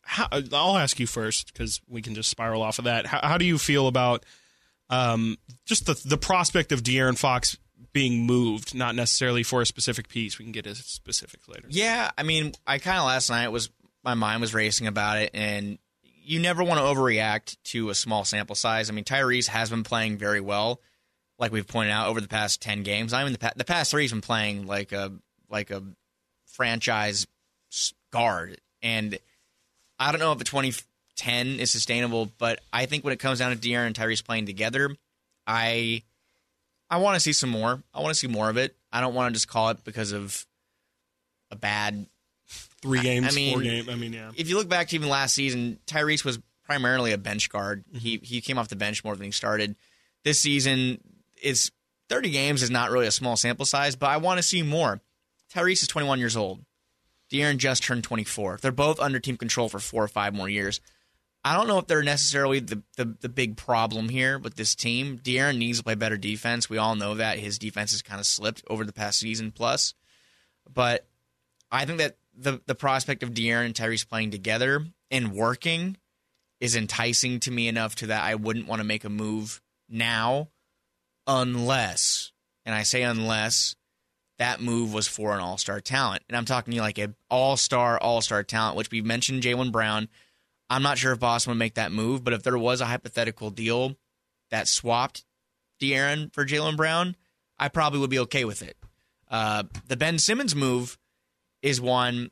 how, 0.04 0.28
I'll 0.32 0.78
ask 0.78 1.00
you 1.00 1.08
first 1.08 1.54
because 1.54 1.82
we 1.88 2.04
can 2.04 2.14
just 2.14 2.30
spiral 2.30 2.62
off 2.62 2.78
of 2.78 2.86
that. 2.86 3.08
How, 3.08 3.20
how 3.24 3.38
do 3.40 3.46
you 3.46 3.58
feel 3.58 3.88
about 3.88 4.26
um, 4.90 5.38
just 5.66 5.88
the 5.88 6.00
the 6.06 6.18
prospect 6.18 6.72
of 6.72 6.84
De'Aaron 6.84 7.18
Fox 7.18 7.58
being 7.94 8.26
moved, 8.26 8.76
not 8.76 8.96
necessarily 8.96 9.44
for 9.44 9.62
a 9.62 9.66
specific 9.66 10.10
piece? 10.10 10.38
We 10.38 10.46
can 10.46 10.52
get 10.52 10.68
into 10.68 10.82
specifics 10.82 11.48
later. 11.48 11.68
Yeah, 11.70 12.12
I 12.18 12.24
mean, 12.24 12.54
I 12.68 12.80
kind 12.80 12.98
of 12.98 13.06
last 13.06 13.30
night 13.30 13.48
was 13.50 13.70
my 14.04 14.16
mind 14.16 14.42
was 14.42 14.54
racing 14.54 14.88
about 14.88 15.18
it, 15.18 15.32
and 15.34 15.78
you 16.02 16.40
never 16.40 16.64
want 16.64 16.80
to 16.80 16.86
overreact 16.86 17.58
to 17.66 17.90
a 17.90 17.96
small 17.96 18.26
sample 18.26 18.56
size. 18.56 18.90
I 18.90 18.94
mean, 18.94 19.06
Tyrese 19.06 19.48
has 19.48 19.70
been 19.70 19.84
playing 19.84 20.18
very 20.18 20.42
well, 20.42 20.82
like 21.40 21.52
we've 21.52 21.68
pointed 21.68 21.92
out 21.92 22.08
over 22.08 22.20
the 22.20 22.28
past 22.28 22.62
ten 22.62 22.84
games. 22.84 23.14
I 23.14 23.24
mean, 23.24 23.34
the, 23.34 23.40
pa- 23.40 23.52
the 23.56 23.66
past 23.66 23.92
three, 23.92 24.04
he's 24.04 24.12
been 24.12 24.22
playing 24.22 24.66
like 24.68 24.92
a 24.92 25.12
like 25.50 25.72
a 25.72 25.84
franchise 26.46 27.28
guard. 28.12 28.60
And 28.82 29.18
I 30.00 30.12
don't 30.12 30.20
know 30.20 30.32
if 30.32 30.42
a 30.42 30.44
2010 30.44 31.60
is 31.60 31.72
sustainable, 31.72 32.32
but 32.38 32.62
I 32.72 32.86
think 32.86 33.04
when 33.04 33.14
it 33.14 33.20
comes 33.20 33.40
down 33.40 33.56
to 33.56 33.58
De'Aaron 33.58 33.88
and 33.88 33.96
Tyrese 33.96 34.24
playing 34.24 34.46
together, 34.46 34.96
I 35.46 36.04
I 36.94 36.98
want 36.98 37.16
to 37.16 37.20
see 37.20 37.34
some 37.34 37.50
more. 37.50 37.82
I 37.92 38.02
want 38.02 38.14
to 38.14 38.20
see 38.20 38.28
more 38.28 38.52
of 38.52 38.58
it. 38.58 38.76
I 38.92 39.02
don't 39.02 39.16
want 39.16 39.34
to 39.34 39.34
just 39.34 39.48
call 39.48 39.70
it 39.70 39.84
because 39.84 40.12
of 40.12 40.46
a 41.50 41.56
bad 41.56 42.06
Three 42.84 43.02
games, 43.02 43.26
I 43.26 43.36
mean, 43.36 43.54
four 43.54 43.64
games. 43.64 43.90
I 43.90 43.96
mean, 43.96 44.14
yeah. 44.14 44.30
if 44.36 44.48
you 44.48 44.58
look 44.58 44.70
back 44.70 44.90
to 44.90 44.96
even 44.96 45.10
last 45.10 45.34
season, 45.34 45.80
Tyrese 45.88 46.24
was 46.24 46.38
primarily 46.66 47.12
a 47.12 47.18
bench 47.18 47.50
guard. 47.50 47.84
Mm-hmm. 47.88 47.98
He 47.98 48.18
he 48.22 48.42
came 48.42 48.60
off 48.60 48.68
the 48.68 48.76
bench 48.76 49.04
more 49.04 49.16
than 49.16 49.26
he 49.26 49.32
started. 49.32 49.76
This 50.24 50.40
season 50.40 51.00
is 51.42 51.72
30 52.10 52.30
games 52.30 52.62
is 52.62 52.70
not 52.70 52.92
really 52.92 53.08
a 53.08 53.12
small 53.12 53.38
sample 53.38 53.66
size, 53.66 53.96
but 53.96 54.12
I 54.12 54.18
want 54.18 54.38
to 54.38 54.44
see 54.44 54.62
more. 54.62 55.02
Tyrese 55.52 55.82
is 55.82 55.88
21 55.88 56.20
years 56.20 56.38
old. 56.38 56.64
De'Aaron 57.32 57.58
just 57.58 57.84
turned 57.84 58.04
24. 58.04 58.60
They're 58.62 58.72
both 58.72 59.00
under 59.00 59.20
team 59.20 59.38
control 59.38 59.68
for 59.68 59.80
four 59.80 60.04
or 60.04 60.08
five 60.08 60.36
more 60.36 60.50
years. 60.50 60.80
I 61.46 61.56
don't 61.56 61.68
know 61.68 61.78
if 61.78 61.88
they're 61.88 62.04
necessarily 62.04 62.60
the, 62.60 62.82
the, 62.96 63.18
the 63.20 63.30
big 63.30 63.58
problem 63.58 64.08
here 64.08 64.40
with 64.40 64.56
this 64.56 64.76
team. 64.76 65.20
De'Aaron 65.20 65.58
needs 65.58 65.80
to 65.80 65.84
play 65.84 65.96
better 65.96 66.18
defense. 66.18 66.70
We 66.70 66.78
all 66.78 66.96
know 66.96 67.16
that 67.16 67.40
his 67.40 67.60
defense 67.60 67.92
has 67.92 68.02
kind 68.02 68.20
of 68.20 68.26
slipped 68.26 68.64
over 68.70 68.86
the 68.86 68.94
past 68.94 69.20
season 69.20 69.52
plus. 69.52 69.94
But 70.72 71.06
I 71.72 71.86
think 71.86 72.00
that 72.00 72.18
the 72.36 72.62
the 72.66 72.76
prospect 72.76 73.24
of 73.24 73.32
De'Aaron 73.32 73.66
and 73.66 73.76
Tyrese 73.76 74.08
playing 74.08 74.32
together 74.32 74.86
and 75.12 75.34
working 75.34 75.98
is 76.60 76.76
enticing 76.76 77.42
to 77.42 77.52
me 77.52 77.68
enough 77.68 77.96
to 77.96 78.08
that 78.08 78.24
I 78.24 78.36
wouldn't 78.36 78.68
want 78.68 78.80
to 78.80 78.86
make 78.86 79.04
a 79.04 79.10
move 79.10 79.62
now 79.90 80.48
unless, 81.28 82.32
and 82.66 82.74
I 82.74 82.84
say 82.84 83.02
unless, 83.04 83.76
that 84.40 84.62
move 84.62 84.94
was 84.94 85.08
for 85.08 85.34
an 85.34 85.42
all 85.42 85.58
star 85.58 85.82
talent. 85.82 86.24
And 86.28 86.38
I'm 86.38 86.46
talking 86.46 86.74
you 86.74 86.82
like 86.82 86.98
an 86.98 87.16
all 87.30 87.58
star, 87.58 88.00
all 88.00 88.22
star 88.22 88.44
talent, 88.44 88.78
which 88.78 88.92
we've 88.92 89.06
mentioned 89.06 89.44
Jaylen 89.44 89.72
Brown. 89.72 90.08
I'm 90.74 90.82
not 90.82 90.98
sure 90.98 91.12
if 91.12 91.20
Boston 91.20 91.52
would 91.52 91.60
make 91.60 91.76
that 91.76 91.92
move, 91.92 92.24
but 92.24 92.34
if 92.34 92.42
there 92.42 92.58
was 92.58 92.82
a 92.82 92.86
hypothetical 92.86 93.52
deal 93.52 93.96
that 94.50 94.68
swapped 94.68 95.24
De'Aaron 95.80 96.34
for 96.34 96.46
Jaylen 96.46 96.76
Brown, 96.76 97.16
I 97.60 97.68
probably 97.70 98.00
would 98.00 98.10
be 98.10 98.20
okay 98.20 98.44
with 98.44 98.64
it. 98.64 98.76
Uh, 99.30 99.64
the 99.88 99.96
Ben 99.96 100.18
Simmons 100.18 100.56
move 100.56 100.98
is 101.62 101.80
one 101.80 102.32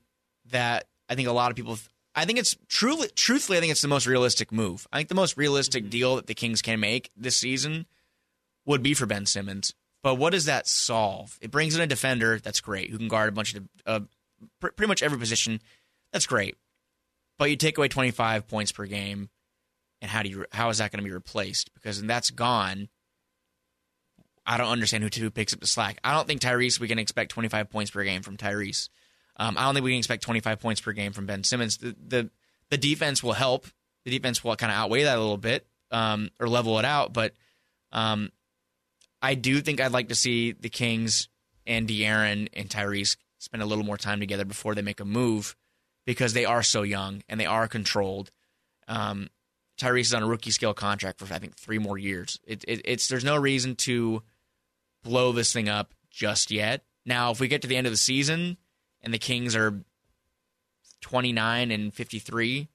that 0.49 0.87
I 1.07 1.13
think 1.13 1.27
a 1.27 1.31
lot 1.31 1.51
of 1.51 1.55
people. 1.55 1.77
I 2.15 2.25
think 2.25 2.39
it's 2.39 2.57
truly, 2.67 3.09
truthfully, 3.15 3.59
I 3.59 3.61
think 3.61 3.71
it's 3.71 3.83
the 3.83 3.87
most 3.87 4.07
realistic 4.07 4.51
move. 4.51 4.87
I 4.91 4.97
think 4.97 5.09
the 5.09 5.15
most 5.15 5.37
realistic 5.37 5.89
deal 5.91 6.15
that 6.15 6.25
the 6.25 6.33
Kings 6.33 6.63
can 6.63 6.79
make 6.79 7.11
this 7.15 7.37
season 7.37 7.85
would 8.65 8.81
be 8.81 8.95
for 8.95 9.05
Ben 9.05 9.27
Simmons. 9.27 9.73
But 10.01 10.15
what 10.15 10.31
does 10.31 10.45
that 10.45 10.67
solve? 10.67 11.37
It 11.41 11.51
brings 11.51 11.75
in 11.75 11.81
a 11.81 11.87
defender 11.87 12.39
that's 12.39 12.59
great 12.59 12.89
who 12.89 12.97
can 12.97 13.07
guard 13.07 13.29
a 13.29 13.33
bunch 13.33 13.53
of 13.53 13.67
uh, 13.85 13.99
pr- 14.59 14.69
pretty 14.69 14.87
much 14.87 15.03
every 15.03 15.19
position. 15.19 15.61
That's 16.11 16.25
great. 16.25 16.55
But 17.41 17.49
you 17.49 17.55
take 17.55 17.79
away 17.79 17.87
25 17.87 18.47
points 18.47 18.71
per 18.71 18.85
game, 18.85 19.31
and 19.99 20.11
how 20.11 20.21
do 20.21 20.29
you 20.29 20.45
how 20.51 20.69
is 20.69 20.77
that 20.77 20.91
going 20.91 21.03
to 21.03 21.03
be 21.03 21.11
replaced? 21.11 21.73
Because 21.73 21.97
when 21.97 22.05
that's 22.05 22.29
gone. 22.29 22.87
I 24.45 24.57
don't 24.57 24.67
understand 24.67 25.03
who, 25.03 25.09
who 25.19 25.31
picks 25.31 25.51
up 25.51 25.59
the 25.59 25.65
slack. 25.65 25.97
I 26.03 26.13
don't 26.13 26.27
think 26.27 26.39
Tyrese. 26.41 26.79
We 26.79 26.87
can 26.87 26.99
expect 26.99 27.31
25 27.31 27.71
points 27.71 27.89
per 27.89 28.03
game 28.03 28.21
from 28.21 28.37
Tyrese. 28.37 28.89
Um, 29.37 29.57
I 29.57 29.63
don't 29.63 29.73
think 29.73 29.83
we 29.83 29.89
can 29.89 29.97
expect 29.97 30.21
25 30.21 30.59
points 30.59 30.81
per 30.81 30.91
game 30.91 31.13
from 31.13 31.25
Ben 31.25 31.43
Simmons. 31.43 31.77
The 31.77 31.95
the, 31.99 32.29
the 32.69 32.77
defense 32.77 33.23
will 33.23 33.33
help. 33.33 33.65
The 34.05 34.11
defense 34.11 34.43
will 34.43 34.55
kind 34.55 34.71
of 34.71 34.77
outweigh 34.77 35.05
that 35.05 35.17
a 35.17 35.19
little 35.19 35.35
bit 35.35 35.65
um, 35.89 36.29
or 36.39 36.47
level 36.47 36.77
it 36.77 36.85
out. 36.85 37.11
But 37.11 37.33
um, 37.91 38.31
I 39.19 39.33
do 39.33 39.61
think 39.61 39.81
I'd 39.81 39.93
like 39.93 40.09
to 40.09 40.15
see 40.15 40.51
the 40.51 40.69
Kings 40.69 41.27
and 41.65 41.87
De'Aaron 41.87 42.49
and 42.53 42.69
Tyrese 42.69 43.17
spend 43.39 43.63
a 43.63 43.65
little 43.65 43.83
more 43.83 43.97
time 43.97 44.19
together 44.19 44.45
before 44.45 44.75
they 44.75 44.83
make 44.83 44.99
a 44.99 45.05
move 45.05 45.55
because 46.11 46.33
they 46.33 46.43
are 46.43 46.61
so 46.61 46.81
young 46.81 47.23
and 47.29 47.39
they 47.39 47.45
are 47.45 47.69
controlled. 47.69 48.31
Um, 48.85 49.29
Tyrese 49.79 50.01
is 50.01 50.13
on 50.13 50.23
a 50.23 50.27
rookie 50.27 50.51
scale 50.51 50.73
contract 50.73 51.19
for 51.19 51.33
I 51.33 51.39
think 51.39 51.55
three 51.55 51.79
more 51.79 51.97
years. 51.97 52.37
It, 52.45 52.65
it, 52.67 52.81
it's 52.83 53.07
there's 53.07 53.23
no 53.23 53.37
reason 53.37 53.77
to 53.77 54.21
blow 55.05 55.31
this 55.31 55.53
thing 55.53 55.69
up 55.69 55.93
just 56.09 56.51
yet. 56.51 56.83
Now, 57.05 57.31
if 57.31 57.39
we 57.39 57.47
get 57.47 57.61
to 57.61 57.69
the 57.69 57.77
end 57.77 57.87
of 57.87 57.93
the 57.93 57.97
season 57.97 58.57
and 59.01 59.13
the 59.13 59.17
Kings 59.19 59.55
are 59.55 59.81
29 60.99 61.71
and 61.71 61.93
53, 61.93 62.67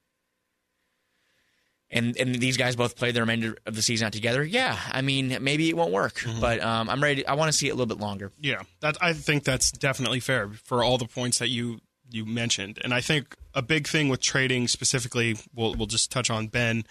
and 1.90 2.16
and 2.16 2.35
these 2.37 2.57
guys 2.57 2.75
both 2.75 2.96
play 2.96 3.12
the 3.12 3.20
remainder 3.20 3.59
of 3.66 3.77
the 3.77 3.83
season 3.83 4.07
out 4.07 4.14
together, 4.14 4.42
yeah, 4.42 4.79
I 4.90 5.03
mean 5.03 5.37
maybe 5.42 5.68
it 5.68 5.77
won't 5.77 5.92
work, 5.92 6.25
but 6.40 6.62
um, 6.62 6.88
I'm 6.88 7.03
ready. 7.03 7.27
I 7.27 7.35
want 7.35 7.53
to 7.53 7.57
see 7.57 7.68
it 7.68 7.72
a 7.72 7.75
little 7.75 7.94
bit 7.94 8.01
longer. 8.01 8.33
Yeah, 8.40 8.62
that 8.81 8.96
I 9.03 9.12
think 9.12 9.44
that's 9.44 9.72
definitely 9.72 10.20
fair 10.20 10.49
for 10.64 10.83
all 10.83 10.96
the 10.96 11.05
points 11.05 11.38
that 11.40 11.51
you 11.51 11.81
you 12.11 12.25
mentioned, 12.25 12.79
and 12.83 12.95
I 12.95 13.01
think 13.01 13.35
a 13.55 13.62
big 13.62 13.88
thing 13.88 14.09
with 14.09 14.21
trading 14.21 14.69
specifically, 14.69 15.37
we'll 15.55 15.75
we'll 15.75 15.87
just 15.87 16.11
touch 16.11 16.31
on 16.31 16.49
Ben 16.49 16.85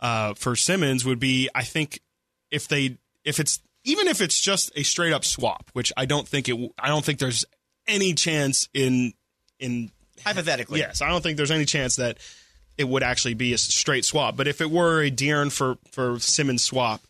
uh, 0.00 0.34
for 0.34 0.56
Simmons 0.56 1.04
would 1.04 1.20
be 1.20 1.48
I 1.54 1.62
think 1.62 2.00
if 2.50 2.68
they 2.68 2.98
if 3.24 3.40
it's 3.40 3.60
even 3.84 4.08
if 4.08 4.20
it's 4.20 4.38
just 4.38 4.70
a 4.76 4.82
straight 4.82 5.12
up 5.12 5.24
swap, 5.24 5.70
which 5.72 5.92
I 5.96 6.06
don't 6.06 6.26
think 6.26 6.48
it 6.48 6.72
I 6.78 6.88
don't 6.88 7.04
think 7.04 7.18
there's 7.18 7.44
any 7.86 8.14
chance 8.14 8.68
in 8.74 9.12
in 9.58 9.90
Hypothetically, 10.24 10.78
Yes, 10.78 11.02
I 11.02 11.08
don't 11.08 11.22
think 11.22 11.36
there's 11.36 11.50
any 11.50 11.64
chance 11.64 11.96
that 11.96 12.18
it 12.78 12.88
would 12.88 13.02
actually 13.02 13.34
be 13.34 13.52
a 13.52 13.58
straight 13.58 14.04
swap. 14.04 14.36
But 14.36 14.46
if 14.46 14.60
it 14.60 14.70
were 14.70 15.02
a 15.02 15.10
De'Aaron 15.10 15.50
for 15.50 15.78
for 15.90 16.18
Simmons 16.20 16.62
swap, 16.62 17.02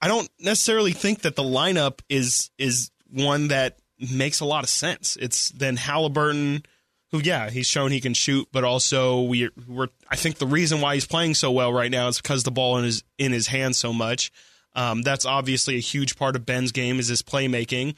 I 0.00 0.08
don't 0.08 0.28
necessarily 0.40 0.92
think 0.92 1.20
that 1.22 1.36
the 1.36 1.42
lineup 1.42 2.00
is 2.08 2.50
is 2.58 2.90
one 3.08 3.48
that 3.48 3.78
makes 4.12 4.40
a 4.40 4.44
lot 4.44 4.64
of 4.64 4.70
sense. 4.70 5.16
It's 5.20 5.50
then 5.50 5.76
Halliburton, 5.76 6.64
who 7.12 7.20
yeah 7.20 7.50
he's 7.50 7.66
shown 7.66 7.90
he 7.90 8.00
can 8.00 8.14
shoot, 8.14 8.48
but 8.52 8.64
also 8.64 9.22
we 9.22 9.50
we're 9.66 9.88
I 10.08 10.16
think 10.16 10.38
the 10.38 10.46
reason 10.46 10.80
why 10.80 10.94
he's 10.94 11.06
playing 11.06 11.34
so 11.34 11.50
well 11.50 11.72
right 11.72 11.90
now 11.90 12.08
is 12.08 12.20
because 12.20 12.42
the 12.42 12.50
ball 12.50 12.78
in 12.78 12.84
his 12.84 13.02
in 13.18 13.32
his 13.32 13.48
hands 13.48 13.76
so 13.76 13.92
much. 13.92 14.32
Um, 14.74 15.02
that's 15.02 15.24
obviously 15.24 15.76
a 15.76 15.80
huge 15.80 16.16
part 16.16 16.36
of 16.36 16.46
Ben's 16.46 16.70
game 16.70 17.00
is 17.00 17.08
his 17.08 17.22
playmaking. 17.22 17.96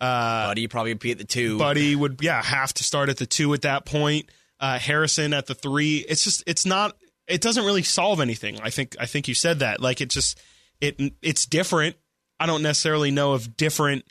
Buddy 0.00 0.66
probably 0.66 0.94
be 0.94 1.12
at 1.12 1.18
the 1.18 1.24
two. 1.24 1.58
Buddy 1.58 1.94
would 1.94 2.20
yeah 2.22 2.42
have 2.42 2.72
to 2.74 2.84
start 2.84 3.08
at 3.08 3.18
the 3.18 3.26
two 3.26 3.54
at 3.54 3.62
that 3.62 3.84
point. 3.84 4.28
Uh, 4.58 4.78
Harrison 4.78 5.32
at 5.32 5.46
the 5.46 5.54
three. 5.54 5.98
It's 6.08 6.24
just 6.24 6.42
it's 6.46 6.66
not. 6.66 6.96
It 7.28 7.40
doesn't 7.40 7.64
really 7.64 7.84
solve 7.84 8.20
anything. 8.20 8.60
I 8.60 8.70
think 8.70 8.96
I 8.98 9.06
think 9.06 9.28
you 9.28 9.34
said 9.34 9.60
that. 9.60 9.80
Like 9.80 10.00
it 10.00 10.10
just 10.10 10.40
it 10.80 11.00
it's 11.22 11.46
different. 11.46 11.96
I 12.40 12.46
don't 12.46 12.62
necessarily 12.62 13.12
know 13.12 13.34
if 13.34 13.56
different 13.56 14.04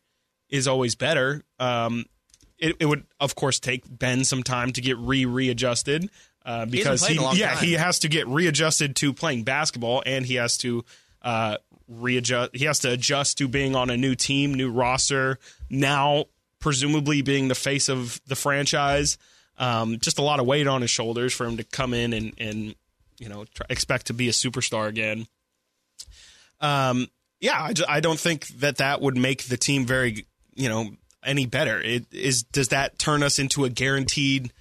is 0.50 0.68
always 0.68 0.96
better. 0.96 1.44
Um, 1.60 2.06
it, 2.62 2.78
it 2.80 2.86
would 2.86 3.06
of 3.20 3.36
course 3.36 3.60
take 3.60 3.84
Ben 3.88 4.24
some 4.24 4.44
time 4.44 4.72
to 4.74 4.82
get 4.82 4.98
re 4.98 5.26
readjusted 5.26 6.10
uh, 6.46 6.66
because 6.66 7.06
he, 7.06 7.20
long 7.20 7.36
yeah 7.36 7.56
time. 7.56 7.66
he 7.66 7.74
has 7.74 8.00
to 8.00 8.08
get 8.08 8.28
readjusted 8.28 8.96
to 8.98 9.14
playing 9.14 9.44
basketball 9.44 10.02
and 10.06 10.26
he 10.26 10.36
has 10.36 10.58
to 10.60 10.86
uh, 11.22 11.58
readjust. 11.88 12.56
He 12.56 12.66
has 12.66 12.80
to 12.80 12.92
adjust 12.92 13.38
to 13.40 13.48
being 13.48 13.76
on 13.76 13.90
a 13.90 13.98
new 13.98 14.16
team, 14.16 14.54
new 14.54 14.72
roster. 14.72 15.40
Now, 15.70 16.26
presumably 16.60 17.22
being 17.22 17.48
the 17.48 17.56
face 17.56 17.90
of 17.90 18.22
the 18.28 18.36
franchise, 18.36 19.18
um, 19.58 20.00
just 20.00 20.20
a 20.20 20.22
lot 20.22 20.40
of 20.40 20.46
weight 20.46 20.68
on 20.68 20.82
his 20.82 20.90
shoulders 20.90 21.34
for 21.34 21.46
him 21.46 21.58
to 21.58 21.64
come 21.64 21.94
in 21.94 22.14
and 22.14 22.34
and 22.38 22.76
you 23.20 23.30
know 23.30 23.46
try, 23.54 23.66
expect 23.70 24.08
to 24.08 24.14
be 24.14 24.30
a 24.30 24.32
superstar 24.32 24.88
again. 24.88 25.28
Um, 26.60 27.08
yeah, 27.40 27.60
I, 27.60 27.74
I 27.88 28.00
don't 28.00 28.20
think 28.20 28.48
that 28.60 28.78
that 28.78 29.02
would 29.02 29.18
make 29.18 29.44
the 29.44 29.58
team 29.58 29.86
very 29.86 30.26
you 30.56 30.70
know 30.70 30.92
any 31.24 31.46
better. 31.46 31.80
It 31.82 32.06
is 32.12 32.44
does 32.44 32.70
that 32.70 32.98
turn 33.00 33.24
us 33.24 33.40
into 33.40 33.66
a 33.66 33.70
guaranteed 33.70 34.52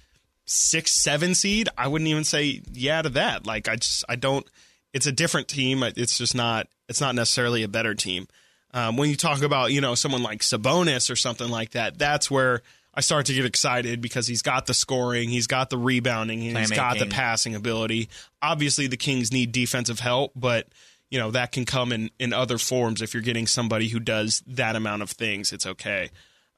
six 0.45 0.91
seven 0.91 1.35
seed? 1.35 1.69
I 1.77 1.87
wouldn't 1.87 2.07
even 2.07 2.23
say 2.23 2.61
yeah 2.71 3.01
to 3.01 3.09
that. 3.09 3.45
Like 3.45 3.67
I 3.67 3.75
just 3.75 4.05
I 4.07 4.15
don't. 4.15 4.45
It's 4.93 5.07
a 5.07 5.11
different 5.11 5.47
team. 5.47 5.83
It's 5.83 6.17
just 6.17 6.35
not. 6.35 6.67
It's 6.89 7.01
not 7.01 7.15
necessarily 7.15 7.63
a 7.63 7.67
better 7.67 7.95
team. 7.95 8.27
Um, 8.73 8.97
when 8.97 9.09
you 9.09 9.15
talk 9.15 9.41
about 9.41 9.71
you 9.71 9.81
know 9.81 9.95
someone 9.95 10.23
like 10.23 10.41
Sabonis 10.41 11.09
or 11.09 11.15
something 11.15 11.49
like 11.49 11.71
that, 11.71 11.97
that's 11.97 12.29
where 12.29 12.61
I 12.93 13.01
start 13.01 13.25
to 13.27 13.33
get 13.33 13.45
excited 13.45 14.01
because 14.01 14.27
he's 14.27 14.41
got 14.41 14.65
the 14.65 14.73
scoring, 14.73 15.29
he's 15.29 15.47
got 15.47 15.69
the 15.69 15.77
rebounding, 15.77 16.41
he's 16.41 16.71
got 16.71 16.99
the 16.99 17.05
passing 17.05 17.55
ability. 17.55 18.09
Obviously, 18.41 18.87
the 18.87 18.97
Kings 18.97 19.31
need 19.31 19.51
defensive 19.51 19.99
help, 19.99 20.33
but 20.35 20.67
you 21.09 21.19
know 21.19 21.31
that 21.31 21.51
can 21.51 21.65
come 21.65 21.91
in 21.91 22.11
in 22.19 22.33
other 22.33 22.57
forms. 22.57 23.01
If 23.01 23.13
you're 23.13 23.23
getting 23.23 23.47
somebody 23.47 23.87
who 23.87 23.99
does 23.99 24.43
that 24.47 24.75
amount 24.75 25.01
of 25.01 25.09
things, 25.09 25.53
it's 25.53 25.65
okay. 25.65 26.09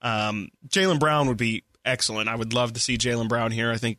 Um, 0.03 0.49
Jaylen 0.67 0.99
Brown 0.99 1.27
would 1.29 1.37
be 1.37 1.63
excellent. 1.85 2.29
I 2.29 2.35
would 2.35 2.53
love 2.53 2.73
to 2.73 2.79
see 2.79 2.97
Jaylen 2.97 3.27
Brown 3.29 3.51
here. 3.51 3.71
I 3.71 3.77
think 3.77 3.97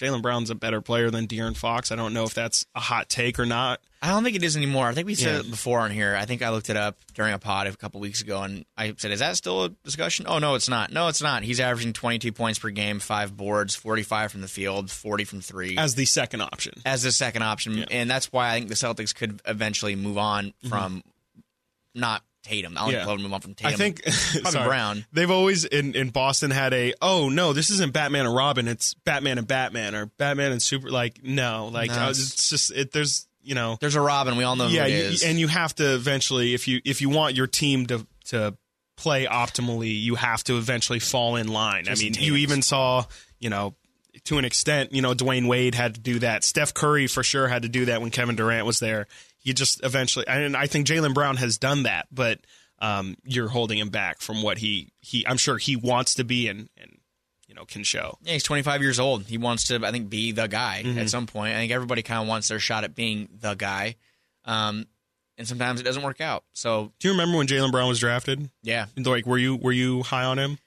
Jaylen 0.00 0.22
Brown's 0.22 0.50
a 0.50 0.54
better 0.54 0.80
player 0.80 1.10
than 1.10 1.28
De'Aaron 1.28 1.56
Fox. 1.56 1.92
I 1.92 1.96
don't 1.96 2.12
know 2.14 2.24
if 2.24 2.34
that's 2.34 2.66
a 2.74 2.80
hot 2.80 3.08
take 3.08 3.38
or 3.38 3.46
not. 3.46 3.78
I 4.04 4.08
don't 4.08 4.24
think 4.24 4.34
it 4.34 4.42
is 4.42 4.56
anymore. 4.56 4.88
I 4.88 4.94
think 4.94 5.06
we 5.06 5.14
said 5.14 5.34
Yeah. 5.34 5.40
it 5.40 5.50
before 5.50 5.78
on 5.78 5.92
here. 5.92 6.16
I 6.16 6.24
think 6.24 6.42
I 6.42 6.48
looked 6.50 6.70
it 6.70 6.76
up 6.76 6.96
during 7.14 7.32
a 7.34 7.38
pod 7.38 7.68
a 7.68 7.76
couple 7.76 8.00
weeks 8.00 8.20
ago, 8.20 8.42
and 8.42 8.64
I 8.76 8.94
said, 8.98 9.12
"Is 9.12 9.20
that 9.20 9.36
still 9.36 9.64
a 9.66 9.68
discussion?" 9.84 10.24
Oh 10.28 10.40
no, 10.40 10.56
it's 10.56 10.68
not. 10.68 10.90
No, 10.92 11.06
it's 11.06 11.22
not. 11.22 11.44
He's 11.44 11.60
averaging 11.60 11.92
22 11.92 12.32
points 12.32 12.58
per 12.58 12.70
game, 12.70 12.98
five 12.98 13.36
boards, 13.36 13.76
45 13.76 14.32
from 14.32 14.40
the 14.40 14.48
field, 14.48 14.90
40 14.90 15.22
from 15.24 15.40
three 15.40 15.76
As 15.78 15.94
the 15.94 16.04
second 16.06 16.40
option, 16.40 16.82
as 16.84 17.02
the 17.04 17.12
second 17.12 17.42
option, 17.42 17.84
and 17.84 18.10
that's 18.10 18.32
why 18.32 18.50
I 18.50 18.54
think 18.54 18.68
the 18.70 18.74
Celtics 18.74 19.14
could 19.14 19.40
eventually 19.44 19.94
move 19.94 20.18
on 20.18 20.52
from 20.68 21.04
not 21.94 22.24
Tatum. 22.42 22.76
I 22.76 22.80
don't 22.82 22.90
Yeah. 22.92 23.04
think 23.06 23.20
move 23.20 23.32
on 23.32 23.40
from 23.40 23.54
Tatum. 23.54 23.72
I 23.72 23.76
think 23.76 24.02
sorry. 24.08 24.66
Brown. 24.68 25.04
They've 25.12 25.30
always 25.30 25.64
in, 25.64 25.94
in 25.94 26.10
Boston 26.10 26.50
had 26.50 26.72
a 26.74 26.94
oh 27.00 27.28
no 27.28 27.52
this 27.52 27.70
isn't 27.70 27.92
Batman 27.92 28.26
and 28.26 28.34
Robin 28.34 28.68
it's 28.68 28.94
Batman 28.94 29.38
and 29.38 29.46
Batman 29.46 29.94
or 29.94 30.06
Batman 30.06 30.52
and 30.52 30.60
Super 30.62 30.90
like 30.90 31.22
no 31.22 31.68
like 31.72 31.90
No, 31.90 31.96
uh, 31.96 32.10
it's- 32.10 32.20
it's 32.20 32.48
just 32.50 32.70
it 32.72 32.92
there's 32.92 33.26
you 33.42 33.54
know 33.54 33.76
There's 33.80 33.94
a 33.96 34.00
Robin. 34.00 34.36
We 34.36 34.44
all 34.44 34.56
know 34.56 34.66
yeah 34.68 34.84
who 34.86 34.90
it 34.92 35.22
you, 35.22 35.28
and 35.28 35.38
you 35.38 35.48
have 35.48 35.74
to 35.76 35.94
eventually 35.94 36.54
if 36.54 36.68
you 36.68 36.80
if 36.84 37.00
you 37.00 37.10
want 37.10 37.34
your 37.36 37.46
team 37.46 37.86
to 37.86 38.06
to 38.26 38.56
play 38.96 39.26
optimally 39.26 40.00
you 40.00 40.14
have 40.16 40.44
to 40.44 40.56
eventually 40.58 40.98
fall 41.00 41.36
in 41.36 41.48
line. 41.48 41.86
I 41.88 41.94
Jason 41.94 42.12
mean 42.12 42.14
you 42.22 42.36
even 42.36 42.62
saw 42.62 43.04
you 43.40 43.50
know 43.50 43.74
to 44.24 44.38
an 44.38 44.44
extent 44.44 44.92
you 44.92 45.02
know 45.02 45.14
Dwyane 45.14 45.48
Wade 45.48 45.74
had 45.74 45.94
to 45.94 46.00
do 46.00 46.18
that. 46.20 46.44
Steph 46.44 46.74
Curry 46.74 47.06
for 47.06 47.22
sure 47.22 47.48
had 47.48 47.62
to 47.62 47.68
do 47.68 47.86
that 47.86 48.00
when 48.02 48.10
Kevin 48.10 48.36
Durant 48.36 48.66
was 48.66 48.78
there. 48.78 49.06
You 49.42 49.52
just 49.52 49.84
eventually 49.84 50.26
and 50.28 50.56
I 50.56 50.66
think 50.66 50.86
Jaylen 50.86 51.14
Brown 51.14 51.36
has 51.36 51.58
done 51.58 51.82
that, 51.84 52.06
but 52.12 52.40
um, 52.78 53.16
you're 53.24 53.48
holding 53.48 53.78
him 53.78 53.90
back 53.90 54.20
from 54.20 54.42
what 54.42 54.58
he 54.58 54.92
he 55.00 55.26
I'm 55.26 55.36
sure 55.36 55.58
he 55.58 55.76
wants 55.76 56.14
to 56.14 56.24
be 56.24 56.48
and 56.48 56.68
and 56.76 56.98
you 57.48 57.54
know 57.54 57.64
can 57.64 57.82
show. 57.84 58.18
Yeah, 58.22 58.32
he's 58.34 58.42
25 58.44 58.82
years 58.82 58.98
old. 59.00 59.24
He 59.24 59.38
wants 59.38 59.64
to, 59.64 59.76
I 59.84 59.90
think, 59.90 60.08
be 60.08 60.32
the 60.32 60.46
guy 60.48 60.82
Mm-hmm. 60.84 60.98
at 60.98 61.10
some 61.10 61.26
point. 61.26 61.54
I 61.54 61.58
think 61.58 61.72
everybody 61.72 62.02
kind 62.02 62.22
of 62.22 62.28
wants 62.28 62.48
their 62.48 62.58
shot 62.58 62.84
at 62.84 62.94
being 62.94 63.28
the 63.40 63.54
guy, 63.54 63.96
um, 64.44 64.86
and 65.38 65.46
sometimes 65.48 65.80
it 65.80 65.84
doesn't 65.84 66.02
work 66.02 66.20
out. 66.20 66.44
So 66.54 66.92
Do 67.00 67.08
you 67.08 67.12
remember 67.12 67.38
when 67.38 67.46
Jaylen 67.46 67.70
Brown 67.72 67.88
was 67.88 67.98
drafted? 67.98 68.48
yeah, 68.62 68.86
Like, 68.96 69.26
were 69.26 69.38
you 69.38 69.56
were 69.56 69.72
you 69.72 70.02
high 70.02 70.24
on 70.24 70.38
him? 70.38 70.58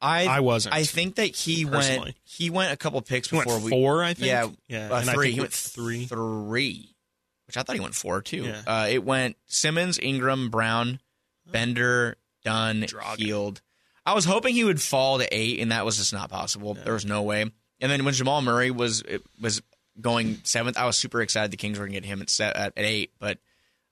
I 0.00 0.26
I 0.26 0.40
wasn't. 0.40 0.74
I 0.76 0.84
think 0.84 1.16
that 1.16 1.34
he 1.34 1.64
Personally. 1.64 1.98
went. 2.00 2.16
He 2.24 2.50
went 2.50 2.72
a 2.72 2.76
couple 2.76 3.00
picks 3.02 3.28
before 3.28 3.58
we. 3.58 3.70
four, 3.70 4.02
I 4.04 4.14
think. 4.14 4.26
Yeah, 4.28 4.48
yeah, 4.68 4.90
uh, 4.92 4.96
I 4.96 5.02
three. 5.02 5.24
think 5.26 5.34
He 5.34 5.40
went 5.40 5.52
three. 5.52 6.06
three, 6.06 6.94
which 7.48 7.56
I 7.56 7.62
thought 7.62 7.74
he 7.74 7.80
went 7.80 7.96
four 7.96 8.22
too. 8.22 8.44
Yeah. 8.44 8.62
Uh, 8.66 8.86
it 8.88 9.02
went 9.02 9.36
Simmons, 9.46 9.98
Ingram, 10.00 10.50
Brown, 10.50 11.00
Bender, 11.50 12.16
Dunn, 12.44 12.82
Dragic. 12.82 13.18
Hield. 13.18 13.60
I 14.06 14.14
was 14.14 14.24
hoping 14.24 14.54
he 14.54 14.64
would 14.64 14.80
fall 14.80 15.18
to 15.18 15.28
eight, 15.36 15.58
and 15.60 15.72
that 15.72 15.84
was 15.84 15.96
just 15.96 16.12
not 16.12 16.30
possible. 16.30 16.74
There 16.74 16.92
was 16.92 17.04
no 17.04 17.22
way. 17.22 17.42
And 17.42 17.92
then 17.92 18.04
when 18.04 18.14
Jamal 18.14 18.42
Murray 18.42 18.70
was 18.70 19.02
it 19.02 19.22
was 19.40 19.60
going 20.00 20.38
seventh, 20.44 20.78
I 20.78 20.84
was 20.86 20.96
super 20.96 21.20
excited 21.20 21.50
the 21.50 21.56
Kings 21.56 21.78
were 21.78 21.86
going 21.86 21.94
to 21.94 22.00
get 22.00 22.06
him 22.06 22.22
at, 22.22 22.30
set, 22.30 22.56
at 22.56 22.72
at 22.76 22.84
eight. 22.84 23.12
But 23.18 23.38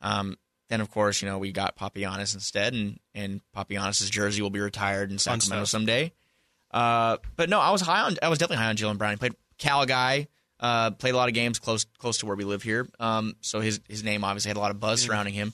um, 0.01 0.37
then, 0.69 0.81
of 0.81 0.91
course, 0.91 1.23
you 1.23 1.29
know 1.29 1.39
we 1.39 1.53
got 1.53 1.77
Papagiannis 1.77 2.35
instead, 2.35 2.75
and 2.75 3.01
and 3.15 3.41
Papagiannis' 3.55 4.11
jersey 4.11 4.43
will 4.43 4.51
be 4.51 4.61
retired 4.61 5.11
in 5.11 5.19
Sacramento 5.19 5.65
someday. 5.65 6.13
Uh, 6.71 7.17
but 7.37 7.49
no, 7.49 7.61
I 7.61 7.71
was 7.71 7.81
high 7.81 8.03
on. 8.03 8.17
I 8.23 8.29
was 8.29 8.39
definitely 8.39 8.63
high 8.63 8.71
on 8.71 8.77
Jaylen 8.77 8.99
Brown. 8.99 9.13
He 9.13 9.17
played 9.17 9.37
Cal 9.59 9.87
guy. 9.87 10.29
Uh, 10.59 10.91
played 10.93 11.13
a 11.15 11.17
lot 11.17 11.29
of 11.29 11.35
games 11.35 11.59
close 11.59 11.85
close 11.99 12.19
to 12.19 12.27
where 12.27 12.37
we 12.37 12.45
live 12.45 12.63
here. 12.63 12.89
Um, 12.99 13.35
so 13.41 13.61
his 13.61 13.81
his 13.89 14.03
name 14.03 14.25
obviously 14.25 14.49
had 14.51 14.57
a 14.57 14.61
lot 14.61 14.71
of 14.71 14.81
buzz 14.81 15.03
surrounding 15.03 15.35
him. 15.35 15.53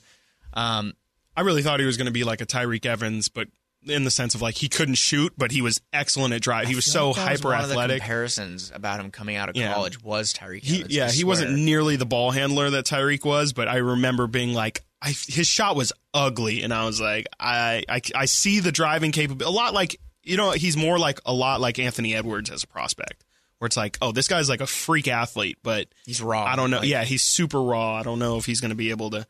Um, 0.53 0.93
I 1.37 1.41
really 1.43 1.63
thought 1.63 1.81
he 1.81 1.87
was 1.87 1.97
going 1.97 2.07
to 2.07 2.13
be 2.13 2.25
like 2.25 2.41
a 2.41 2.47
Tyreke 2.47 2.87
Evans, 2.87 3.29
but 3.29 3.49
in 3.85 4.05
the 4.05 4.11
sense 4.13 4.35
of 4.37 4.43
like 4.43 4.55
he 4.55 4.69
couldn't 4.69 4.95
shoot, 4.95 5.33
but 5.37 5.51
he 5.51 5.61
was 5.63 5.81
excellent 5.93 6.35
at 6.35 6.41
drive. 6.41 6.69
He 6.69 6.77
was 6.77 6.85
so 6.85 7.09
like 7.09 7.17
was 7.17 7.25
hyper 7.25 7.49
the 7.49 7.55
athletic. 7.57 8.01
comparisons 8.03 8.71
about 8.75 9.01
him 9.01 9.11
coming 9.11 9.35
out 9.37 9.49
of 9.49 9.57
Yeah. 9.57 9.73
college 9.75 10.01
was 10.03 10.33
Tyreke. 10.33 10.63
He, 10.63 10.77
Evans, 10.81 10.95
yeah, 10.95 11.11
he 11.11 11.25
wasn't 11.25 11.59
nearly 11.59 11.97
the 11.97 12.07
ball 12.07 12.31
handler 12.31 12.71
that 12.71 12.85
Tyreke 12.85 13.25
was, 13.25 13.53
but 13.53 13.67
I 13.67 13.79
remember 13.79 14.27
being 14.29 14.55
like, 14.55 14.83
I, 15.01 15.09
his 15.09 15.49
shot 15.49 15.75
was 15.75 15.93
ugly, 16.15 16.63
and 16.63 16.73
I 16.73 16.85
was 16.87 17.01
like, 17.01 17.27
I, 17.41 17.83
I, 17.89 18.01
I 18.15 18.25
see 18.27 18.61
the 18.61 18.71
driving 18.71 19.11
capability. 19.11 19.47
A 19.53 19.57
lot 19.57 19.75
like 19.75 19.99
you 20.23 20.37
know, 20.37 20.53
he's 20.53 20.77
more 20.77 21.01
like 21.01 21.19
a 21.27 21.33
lot 21.33 21.61
like 21.61 21.81
Anthony 21.81 22.15
Edwards 22.15 22.51
as 22.51 22.63
a 22.63 22.67
prospect, 22.69 23.25
where 23.63 23.69
it's 23.69 23.77
like, 23.77 23.97
oh, 24.03 24.11
this 24.11 24.27
guy's 24.27 24.49
like 24.49 24.61
a 24.61 24.67
freak 24.67 25.07
athlete, 25.07 25.57
but 25.63 25.87
He's 26.05 26.21
raw. 26.21 26.43
I 26.43 26.57
don't 26.57 26.73
know. 26.73 26.81
Like, 26.81 26.89
yeah, 26.89 27.05
he's 27.05 27.23
super 27.23 27.63
raw. 27.63 27.95
I 27.95 28.03
don't 28.03 28.19
know 28.19 28.37
if 28.37 28.45
he's 28.45 28.61
going 28.61 28.71
to 28.71 28.77
be 28.77 28.91
able 28.91 29.11
to 29.11 29.25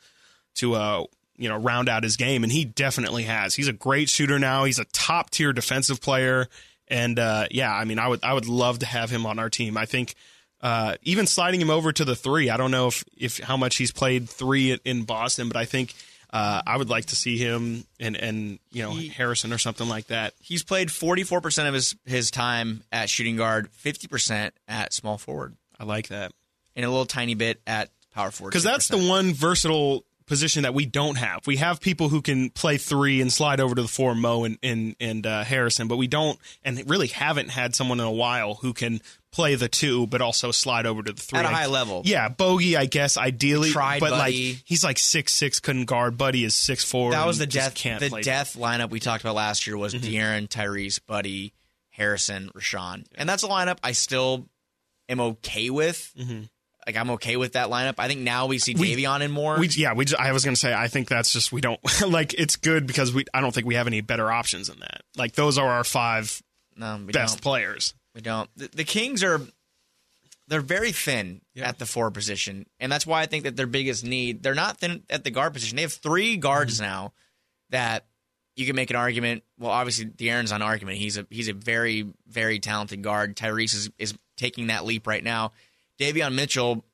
to 0.55 0.75
uh 0.75 1.05
you 1.37 1.51
know 1.51 1.59
round 1.59 1.90
out 1.90 2.03
his 2.03 2.16
game, 2.16 2.42
and 2.42 2.51
he 2.51 2.64
definitely 2.64 3.25
has. 3.25 3.55
He's 3.55 3.68
a 3.68 3.75
great 3.75 4.09
shooter 4.09 4.38
now. 4.38 4.64
He's 4.64 4.79
a 4.79 4.87
top 4.87 5.29
tier 5.29 5.53
defensive 5.53 6.01
player, 6.01 6.49
and 6.88 7.18
uh, 7.18 7.47
yeah, 7.51 7.71
I 7.71 7.85
mean, 7.85 7.99
I 7.99 8.09
would 8.09 8.25
I 8.25 8.33
would 8.33 8.49
love 8.49 8.79
to 8.79 8.87
have 8.87 9.11
him 9.11 9.27
on 9.27 9.38
our 9.38 9.51
team. 9.51 9.77
I 9.77 9.85
think. 9.85 10.14
Uh, 10.62 10.95
even 11.03 11.27
sliding 11.27 11.61
him 11.61 11.71
over 11.71 11.90
to 11.92 12.05
the 12.05 12.14
three, 12.14 12.49
I 12.49 12.57
don't 12.57 12.71
know 12.71 12.87
if, 12.87 13.05
if 13.18 13.38
how 13.40 13.57
much 13.57 13.75
he's 13.75 13.90
played 13.90 14.31
three 14.31 14.79
in 14.85 15.03
Boston, 15.03 15.49
but 15.49 15.57
I 15.57 15.64
think 15.64 15.92
uh, 16.33 16.62
I 16.66 16.77
would 16.77 16.88
like 16.88 17.07
to 17.07 17.16
see 17.16 17.37
him 17.38 17.85
and 18.01 18.16
and 18.16 18.59
you 18.71 18.83
know 18.83 18.92
He- 18.92 19.09
Harrison 19.09 19.53
or 19.53 19.59
something 19.59 19.88
like 19.88 20.07
that. 20.07 20.35
He's 20.40 20.62
played 20.62 20.88
44% 20.88 21.68
of 21.68 21.75
his, 21.75 21.95
his 22.07 22.31
time 22.31 22.83
at 22.90 23.11
shooting 23.11 23.37
guard, 23.37 23.68
50% 23.85 24.51
at 24.68 24.92
small 24.92 25.18
forward, 25.18 25.57
I 25.79 25.85
like 25.85 26.09
that 26.09 26.33
and 26.75 26.85
a 26.85 26.88
little 26.90 27.07
tiny 27.07 27.35
bit 27.35 27.61
at 27.66 27.90
power 28.14 28.31
forward. 28.31 28.51
because 28.51 28.64
that's 28.64 28.88
the 28.88 28.99
one 28.99 29.33
versatile 29.35 30.05
position 30.33 30.62
that 30.62 30.73
we 30.73 30.87
don't 30.87 31.16
have. 31.18 31.47
We 31.47 31.59
have 31.59 31.79
people 31.81 32.09
who 32.09 32.23
can 32.23 32.49
play 32.49 32.79
three 32.79 33.21
and 33.21 33.31
slide 33.31 33.61
over 33.61 33.75
to 33.75 33.83
the 33.83 33.88
four, 33.88 34.14
Mo 34.14 34.45
and 34.45 34.59
and, 34.62 34.97
and 34.99 35.27
uh, 35.27 35.45
Harrison, 35.45 35.88
but 35.88 35.99
we 35.99 36.07
don't 36.07 36.38
and 36.64 36.83
really 36.88 37.09
haven't 37.09 37.51
had 37.51 37.75
someone 37.75 38.01
in 38.01 38.07
a 38.07 38.11
while 38.11 38.55
who 38.55 38.73
can 38.73 39.01
play 39.31 39.55
the 39.55 39.68
two, 39.68 40.07
but 40.07 40.21
also 40.23 40.51
slide 40.51 40.85
over 40.87 41.03
to 41.03 41.12
the 41.12 41.21
three 41.21 41.38
At 41.38 41.45
a 41.45 41.49
I- 41.49 41.53
high 41.53 41.66
level. 41.66 42.01
Yeah, 42.05 42.29
Bogey, 42.31 42.77
I 42.77 42.87
guess 42.87 43.16
ideally, 43.18 43.71
Tried 43.71 44.01
but 44.01 44.11
Buddy. 44.11 44.53
like 44.55 44.62
he's 44.64 44.83
like 44.83 44.99
six 44.99 45.33
six, 45.35 45.61
couldn't 45.61 45.85
guard. 45.85 46.16
Buddy 46.16 46.45
is 46.45 46.55
six 46.55 46.83
four. 46.83 47.11
That 47.11 47.27
was 47.27 47.37
the 47.38 47.47
death. 47.47 47.75
Can't 47.75 48.01
The 48.01 48.09
death 48.23 48.57
lineup 48.57 48.88
we 48.90 49.01
talked 49.01 49.23
about 49.23 49.35
last 49.35 49.66
year 49.66 49.77
was 49.77 49.95
De'Aaron, 49.95 50.49
Tyrese, 50.49 50.99
Buddy, 51.07 51.53
Harrison, 51.90 52.51
Richaun, 52.55 53.05
and 53.16 53.29
that's 53.29 53.42
a 53.42 53.49
lineup 53.49 53.79
I 53.85 53.92
still 53.92 54.47
am 55.11 55.21
okay 55.21 55.68
with. 55.68 56.11
Like 56.87 56.97
I'm 56.97 57.11
okay 57.12 57.37
with 57.37 57.53
that 57.53 57.68
lineup. 57.68 57.95
I 57.99 58.09
think 58.09 58.21
now 58.23 58.47
we 58.47 58.59
see 58.59 58.75
We- 58.75 58.95
Davion 58.97 59.21
in 59.21 59.31
more. 59.31 59.59
We 59.59 59.68
yeah, 59.68 59.95
we. 59.95 60.05
Just, 60.05 60.21
I 60.21 60.33
was 60.33 60.45
gonna 60.45 60.57
say 60.57 60.75
I 60.75 60.88
think 60.88 61.09
that's 61.09 61.33
just 61.33 61.53
we 61.53 61.61
don't 61.61 61.81
like. 62.09 62.35
It's 62.35 62.57
good 62.57 62.87
because 62.87 63.12
we. 63.14 63.25
I 63.33 63.40
don't 63.40 63.55
think 63.55 63.66
we 63.66 63.75
have 63.77 63.87
any 63.87 64.01
better 64.01 64.31
options 64.33 64.68
than 64.68 64.81
that. 64.81 65.03
Like 65.16 65.33
those 65.33 65.59
are 65.59 65.68
our 65.68 65.85
five 65.85 66.42
no, 66.77 67.01
we 67.07 67.12
best 67.12 67.37
don't. 67.37 67.42
players. 67.42 67.95
We 68.14 68.21
don't. 68.21 68.51
The, 68.57 68.68
the 68.75 68.85
Kings 68.85 69.23
are 69.23 69.40
they're 70.49 70.61
very 70.61 70.92
thin 70.92 71.40
Yeah. 71.55 71.68
at 71.68 71.79
the 71.79 71.87
four 71.87 72.11
position, 72.11 72.66
and 72.81 72.90
that's 72.90 73.07
why 73.07 73.23
I 73.23 73.27
think 73.27 73.45
that 73.45 73.57
their 73.57 73.66
biggest 73.66 74.05
need. 74.05 74.42
They're 74.42 74.55
not 74.55 74.79
thin 74.79 75.03
at 75.09 75.25
the 75.25 75.31
guard 75.31 75.53
position. 75.53 75.77
They 75.77 75.83
have 75.83 75.92
three 75.92 76.37
guards 76.37 76.75
Mm-hmm. 76.75 76.85
now 76.85 77.12
that 77.71 78.07
you 78.57 78.66
can 78.66 78.77
make 78.77 78.90
an 78.90 78.97
argument. 78.97 79.45
Well, 79.59 79.71
obviously, 79.71 80.07
De'Aaron's 80.07 80.53
on 80.53 80.61
argument. 80.62 80.99
He's 80.99 81.16
a 81.16 81.27
he's 81.31 81.49
a 81.49 81.55
very 81.55 82.12
very 82.27 82.59
talented 82.59 83.03
guard. 83.03 83.37
Tyrese 83.37 83.75
is 83.75 83.90
is 83.99 84.14
taking 84.37 84.66
that 84.66 84.85
leap 84.85 85.07
right 85.07 85.23
now. 85.23 85.53
Davion 86.00 86.35
Mitchell, 86.35 86.85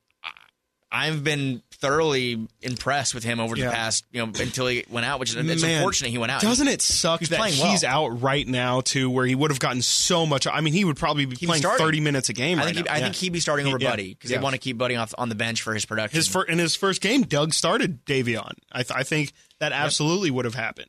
I've 0.91 1.23
been 1.23 1.63
thoroughly 1.71 2.49
impressed 2.63 3.15
with 3.15 3.23
him 3.23 3.41
over 3.41 3.55
Yeah. 3.55 3.67
the 3.67 3.73
past, 3.73 4.07
you 4.11 4.25
know, 4.25 4.33
until 4.41 4.67
he 4.69 4.85
went 4.89 5.05
out. 5.05 5.21
Which 5.21 5.29
is 5.31 5.37
it's 5.37 5.63
Man, 5.63 5.77
unfortunate 5.77 6.11
he 6.11 6.17
went 6.17 6.33
out. 6.33 6.41
Doesn't 6.41 6.67
it 6.67 6.81
suck 6.81 7.21
He's 7.21 7.29
that 7.29 7.39
playing 7.39 7.59
well. 7.59 7.71
he's 7.71 7.85
out 7.85 8.23
right 8.23 8.47
now 8.49 8.81
too, 8.81 9.11
where 9.11 9.27
he 9.27 9.35
would 9.35 9.51
have 9.51 9.61
gotten 9.61 9.83
so 9.83 10.25
much? 10.25 10.47
I 10.47 10.63
mean, 10.63 10.73
he 10.73 10.87
would 10.87 10.97
probably 10.97 11.27
be 11.27 11.37
He 11.37 11.45
was 11.45 11.51
playing 11.51 11.61
starting. 11.63 11.85
thirty 11.87 12.01
minutes 12.01 12.31
a 12.31 12.33
game. 12.33 12.59
I 12.59 12.63
right 12.65 12.75
think 12.75 12.79
he, 12.79 12.83
now. 12.85 12.93
I 12.95 12.97
Yeah. 12.99 13.03
think 13.05 13.17
he'd 13.17 13.33
be 13.35 13.41
starting 13.41 13.67
over 13.67 13.79
Yeah. 13.79 13.91
Buddy 13.91 14.15
because 14.15 14.31
Yeah. 14.31 14.39
they 14.39 14.43
want 14.43 14.55
to 14.55 14.59
keep 14.59 14.79
Buddy 14.79 14.97
off 14.97 15.13
on 15.19 15.29
the 15.29 15.35
bench 15.35 15.61
for 15.61 15.75
his 15.75 15.85
production. 15.85 16.17
his 16.17 16.27
first 16.27 16.49
in 16.49 16.59
his 16.59 16.75
first 16.75 17.03
game, 17.03 17.23
Doug 17.23 17.53
started 17.53 18.07
Davion. 18.07 18.53
I, 18.73 18.83
th- 18.83 18.93
I 18.99 19.03
think 19.03 19.33
that 19.61 19.73
absolutely 19.73 20.31
would 20.31 20.47
have 20.47 20.55
happened. 20.55 20.89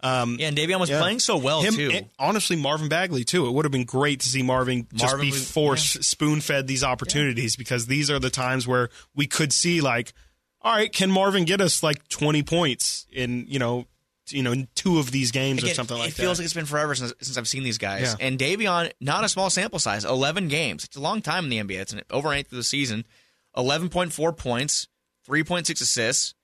Um, 0.00 0.36
Yeah, 0.38 0.48
and 0.48 0.56
Davion 0.56 0.78
was 0.80 0.90
Yeah. 0.90 1.00
playing 1.00 1.18
so 1.18 1.36
well 1.36 1.60
him, 1.62 1.74
too. 1.74 2.00
honestly, 2.18 2.56
Marvin 2.56 2.88
Bagley 2.88 3.24
too. 3.24 3.46
It 3.46 3.52
would 3.52 3.64
have 3.64 3.72
been 3.72 3.84
great 3.84 4.20
to 4.20 4.28
see 4.28 4.42
Marvin, 4.42 4.86
just 4.94 5.18
be 5.20 5.30
forced, 5.32 6.04
spoon 6.04 6.40
fed 6.40 6.66
these 6.68 6.84
opportunities 6.84 7.56
because 7.56 7.86
these 7.86 8.10
are 8.10 8.18
the 8.18 8.30
times 8.30 8.66
where 8.66 8.90
we 9.14 9.26
could 9.26 9.52
see 9.52 9.80
like, 9.80 10.12
all 10.62 10.72
right, 10.74 10.92
can 10.92 11.10
Marvin 11.10 11.44
get 11.44 11.60
us 11.60 11.82
like 11.82 12.06
twenty 12.08 12.42
points 12.42 13.06
in 13.12 13.46
you 13.48 13.58
know, 13.58 13.86
you 14.28 14.42
know, 14.42 14.52
in 14.52 14.68
two 14.74 14.98
of 14.98 15.10
these 15.10 15.30
games 15.30 15.64
or 15.64 15.68
something 15.68 15.96
like 15.98 16.14
that. 16.14 16.18
it 16.18 16.22
feels 16.22 16.38
like 16.38 16.44
it's 16.44 16.54
been 16.54 16.66
forever 16.66 16.94
since, 16.94 17.12
since 17.20 17.36
I've 17.38 17.48
seen 17.48 17.62
these 17.62 17.78
guys. 17.78 18.02
Yeah. 18.18 18.26
And 18.26 18.38
Davion, 18.38 18.92
not 19.00 19.24
a 19.24 19.28
small 19.28 19.50
sample 19.50 19.78
size, 19.78 20.04
eleven 20.04 20.48
games. 20.48 20.84
It's 20.84 20.96
a 20.96 21.00
long 21.00 21.22
time 21.22 21.44
in 21.44 21.50
the 21.50 21.58
NBA. 21.58 21.80
It's 21.80 21.92
an, 21.92 22.02
over 22.10 22.30
an 22.32 22.38
eighth 22.38 22.52
of 22.52 22.56
the 22.56 22.62
season. 22.64 23.04
Eleven 23.56 23.88
point 23.88 24.12
four 24.12 24.32
points, 24.32 24.86
three 25.24 25.42
point 25.42 25.66
six 25.66 25.80
assists, 25.80 26.34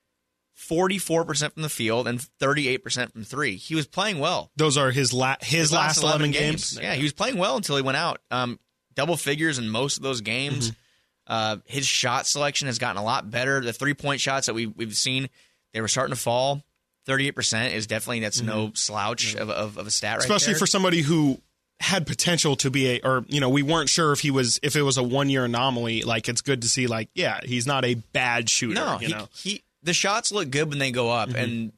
forty 0.68 0.98
four 0.98 1.24
percent 1.24 1.54
from 1.54 1.62
the 1.62 1.68
field, 1.68 2.06
and 2.08 2.20
thirty 2.20 2.68
eight 2.68 2.78
percent 2.78 3.12
from 3.12 3.24
three. 3.24 3.56
He 3.56 3.74
was 3.74 3.86
playing 3.86 4.18
well. 4.18 4.50
Those 4.56 4.76
are 4.76 4.90
his 4.90 5.12
la- 5.12 5.36
his, 5.40 5.72
last, 5.72 6.02
eleven 6.02 6.30
games. 6.30 6.78
Yeah, 6.80 6.94
he 6.94 7.02
was 7.02 7.12
playing 7.12 7.38
well 7.38 7.56
until 7.56 7.76
he 7.76 7.82
went 7.82 7.96
out. 7.96 8.20
Um, 8.30 8.58
double 8.94 9.16
figures 9.16 9.58
in 9.58 9.68
most 9.68 9.96
of 9.96 10.02
those 10.02 10.20
games. 10.20 10.70
Mm-hmm. 10.70 10.78
Uh, 11.26 11.56
his 11.66 11.86
shot 11.86 12.26
selection 12.26 12.66
has 12.66 12.78
gotten 12.78 13.00
a 13.00 13.04
lot 13.04 13.30
better. 13.30 13.60
The 13.60 13.72
three 13.72 13.94
point 13.94 14.20
shots 14.20 14.46
that 14.46 14.54
we 14.54 14.66
we've 14.66 14.96
seen, 14.96 15.28
they 15.72 15.80
were 15.80 15.88
starting 15.88 16.14
to 16.14 16.20
fall. 16.20 16.62
Thirty 17.06 17.28
eight 17.28 17.34
percent 17.36 17.74
is 17.74 17.86
definitely 17.86 18.20
that's 18.20 18.40
no 18.40 18.72
slouch 18.74 19.34
of, 19.34 19.50
of, 19.50 19.78
of 19.78 19.86
a 19.86 19.90
stat, 19.90 20.18
right 20.18 20.22
Mm-hmm. 20.22 20.32
especially 20.32 20.58
for 20.58 20.66
somebody 20.66 21.02
who 21.02 21.38
had 21.80 22.06
potential 22.06 22.56
to 22.56 22.70
be 22.70 22.92
a 22.92 23.00
or 23.02 23.24
you 23.28 23.40
know 23.40 23.48
we 23.48 23.62
weren't 23.62 23.88
sure 23.88 24.12
if 24.12 24.20
he 24.20 24.30
was 24.30 24.60
if 24.62 24.76
it 24.76 24.82
was 24.82 24.96
a 24.96 25.02
one 25.02 25.28
year 25.28 25.44
anomaly 25.44 26.02
like 26.02 26.28
it's 26.28 26.40
good 26.40 26.62
to 26.62 26.68
see 26.68 26.86
like 26.86 27.08
yeah 27.14 27.40
he's 27.44 27.66
not 27.66 27.84
a 27.84 27.94
bad 27.94 28.48
shooter 28.48 28.74
no, 28.76 28.98
you 29.00 29.08
he, 29.08 29.12
know 29.12 29.28
he 29.34 29.62
the 29.85 29.93
shots 29.95 30.32
look 30.32 30.51
good 30.51 30.68
when 30.68 30.78
they 30.78 30.91
go 30.91 31.11
up, 31.11 31.28
Mm-hmm. 31.28 31.39
and 31.39 31.72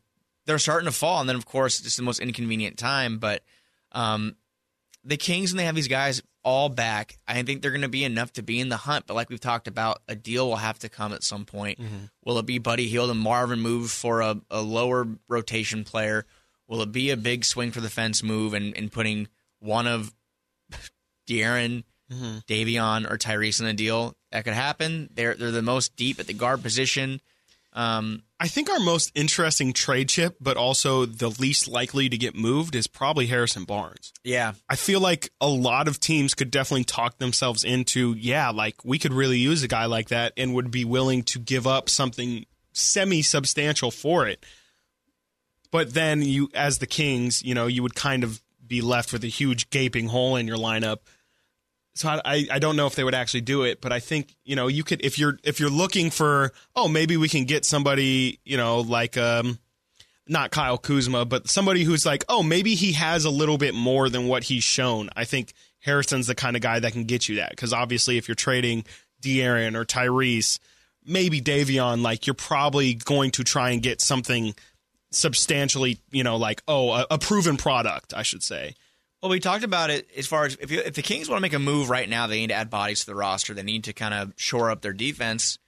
they're 0.47 0.59
starting 0.59 0.87
to 0.87 0.93
fall. 0.93 1.21
And 1.21 1.29
then 1.29 1.37
of 1.37 1.45
course 1.45 1.85
it's 1.85 1.97
the 1.97 2.03
most 2.03 2.21
inconvenient 2.21 2.79
time, 2.79 3.19
but 3.19 3.43
um, 3.93 4.37
the 5.05 5.17
Kings 5.17 5.51
and 5.51 5.59
they 5.61 5.65
have 5.65 5.75
these 5.75 5.89
guys 5.89 6.23
all 6.45 6.69
back, 6.69 7.19
I 7.27 7.43
think 7.43 7.61
they're 7.61 7.73
going 7.73 7.81
to 7.83 7.89
be 7.89 8.05
enough 8.05 8.33
to 8.35 8.43
be 8.45 8.61
in 8.61 8.69
the 8.69 8.77
hunt. 8.77 9.07
But 9.09 9.15
like 9.15 9.29
we've 9.29 9.41
talked 9.41 9.67
about, 9.67 10.01
a 10.07 10.15
deal 10.15 10.49
will 10.49 10.57
have 10.57 10.79
to 10.81 10.89
come 10.89 11.13
at 11.13 11.25
some 11.25 11.45
point. 11.45 11.81
Will 12.25 12.39
it 12.39 12.47
be 12.47 12.59
Buddy 12.59 12.87
Hield 12.87 13.11
and 13.11 13.19
Marvin 13.19 13.61
move 13.61 13.91
for 13.91 14.21
a, 14.21 14.41
a 14.49 14.61
lower 14.63 15.09
rotation 15.29 15.83
player? 15.83 16.25
Will 16.69 16.81
it 16.83 16.93
be 16.93 17.11
a 17.11 17.17
big 17.17 17.45
swing 17.45 17.73
for 17.73 17.81
the 17.81 17.91
fence 17.91 18.23
move 18.23 18.55
and, 18.55 18.77
and 18.77 18.93
putting 18.93 19.27
one 19.59 19.89
of 19.89 20.15
De'Aaron, 21.29 21.83
Davion, 22.11 23.11
or 23.11 23.19
Tyrese 23.19 23.61
in 23.61 23.67
a 23.67 23.73
deal? 23.73 24.15
That 24.33 24.45
could 24.45 24.55
happen. 24.55 25.09
They're 25.15 25.35
they're 25.35 25.51
the 25.51 25.63
most 25.63 25.97
deep 25.97 26.21
at 26.21 26.27
the 26.27 26.35
guard 26.35 26.63
position. 26.63 27.21
Um, 27.77 28.22
I 28.41 28.49
think 28.49 28.70
our 28.70 28.81
most 28.81 29.12
interesting 29.14 29.74
trade 29.74 30.09
chip, 30.09 30.37
but 30.41 30.57
also 30.57 31.05
the 31.05 31.29
least 31.29 31.68
likely 31.68 32.09
to 32.09 32.16
get 32.16 32.35
moved, 32.35 32.74
is 32.74 32.87
probably 32.87 33.27
Harrison 33.27 33.64
Barnes. 33.64 34.12
yeah, 34.24 34.55
I 34.68 34.77
feel 34.77 35.01
like 35.01 35.31
a 35.41 35.49
lot 35.49 35.87
of 35.87 36.01
teams 36.01 36.35
could 36.35 36.51
definitely 36.51 36.85
talk 36.85 37.18
themselves 37.18 37.64
into, 37.64 38.14
yeah, 38.14 38.51
like 38.51 38.83
we 38.83 38.99
could 38.99 39.12
really 39.12 39.39
use 39.39 39.62
a 39.62 39.68
guy 39.68 39.85
like 39.85 40.09
that 40.09 40.33
and 40.39 40.55
would 40.55 40.70
be 40.70 40.87
willing 40.87 41.22
to 41.24 41.39
give 41.39 41.66
up 41.66 41.91
something 41.91 42.47
semi 42.72 43.22
substantial 43.22 43.91
for 43.91 44.27
it. 44.27 44.45
But 45.70 45.93
then 45.93 46.22
you, 46.22 46.49
as 46.55 46.79
the 46.79 46.87
Kings, 46.87 47.43
you 47.43 47.55
know, 47.55 47.66
you 47.66 47.83
would 47.83 47.95
kind 47.95 48.24
of 48.24 48.43
be 48.66 48.81
left 48.81 49.12
with 49.12 49.22
a 49.22 49.29
huge 49.29 49.68
gaping 49.68 50.09
hole 50.09 50.37
in 50.37 50.47
your 50.47 50.57
lineup. 50.57 50.99
So 51.97 52.09
I, 52.09 52.47
I, 52.51 52.59
don't 52.59 52.76
know 52.76 52.86
if 52.86 52.94
they 52.94 53.05
would 53.05 53.14
actually 53.14 53.40
do 53.40 53.62
it, 53.62 53.80
but 53.80 53.90
I 53.90 54.01
think 54.01 54.36
you 54.44 54.55
know 54.55 54.66
you 54.66 54.84
could 54.84 55.05
if 55.05 55.18
you're 55.18 55.38
if 55.42 55.61
you're 55.61 55.70
looking 55.70 56.11
for 56.11 56.53
oh 56.74 56.88
maybe 56.88 57.16
we 57.16 57.28
can 57.28 57.44
get 57.44 57.64
somebody 57.64 58.38
you 58.44 58.59
know 58.59 58.80
like 58.80 59.16
um 59.16 59.59
not 60.28 60.51
Kyle 60.51 60.78
Kuzma, 60.78 61.24
but 61.24 61.49
somebody 61.49 61.84
who's 61.84 62.05
like, 62.05 62.24
oh, 62.28 62.42
maybe 62.42 62.74
he 62.74 62.92
has 62.92 63.24
a 63.24 63.30
little 63.30 63.59
bit 63.59 63.74
more 63.74 64.09
than 64.09 64.26
what 64.26 64.44
he's 64.44 64.64
shown. 64.64 65.09
I 65.14 65.24
think 65.24 65.53
Harrison's 65.78 66.26
the 66.26 66.34
kind 66.34 66.57
of 66.57 66.62
guy 66.62 66.80
that 66.80 66.92
can 66.92 67.05
get 67.05 67.28
you 67.28 67.36
that 67.36 67.51
because 67.51 67.72
obviously, 67.72 68.18
if 68.18 68.26
you're 68.28 68.34
trading 68.34 68.84
De'Aaron 69.22 69.76
or 69.76 69.84
Tyrese, 69.84 70.59
maybe 71.05 71.40
Davion, 71.40 72.03
like 72.03 72.26
you're 72.26 72.34
probably 72.34 72.94
going 72.94 73.30
to 73.32 73.44
try 73.44 73.70
and 73.70 73.82
get 73.82 74.01
something 74.01 74.55
substantially, 75.11 76.01
you 76.11 76.24
know, 76.24 76.36
like 76.36 76.62
oh, 76.66 76.90
a, 76.90 77.07
a 77.12 77.18
proven 77.18 77.57
product, 77.57 78.12
I 78.14 78.22
should 78.22 78.42
say. 78.42 78.74
Well, 79.23 79.31
we 79.31 79.41
talked 79.41 79.64
about 79.64 79.91
it 79.91 80.09
as 80.17 80.27
far 80.27 80.45
as 80.45 80.57
if, 80.61 80.71
you, 80.71 80.81
if 80.81 80.95
the 80.95 81.03
Kings 81.03 81.29
want 81.29 81.39
to 81.39 81.43
make 81.43 81.55
a 81.55 81.59
move 81.59 81.89
right 81.91 82.09
now, 82.09 82.27
they 82.27 82.39
need 82.39 82.49
to 82.49 82.55
add 82.55 82.71
bodies 82.71 83.01
to 83.01 83.07
the 83.07 83.14
roster. 83.14 83.55
They 83.55 83.62
need 83.62 83.85
to 83.85 83.93
kind 83.93 84.14
of 84.14 84.33
shore 84.37 84.71
up 84.71 84.83
their 84.83 84.93
defense. 84.93 85.59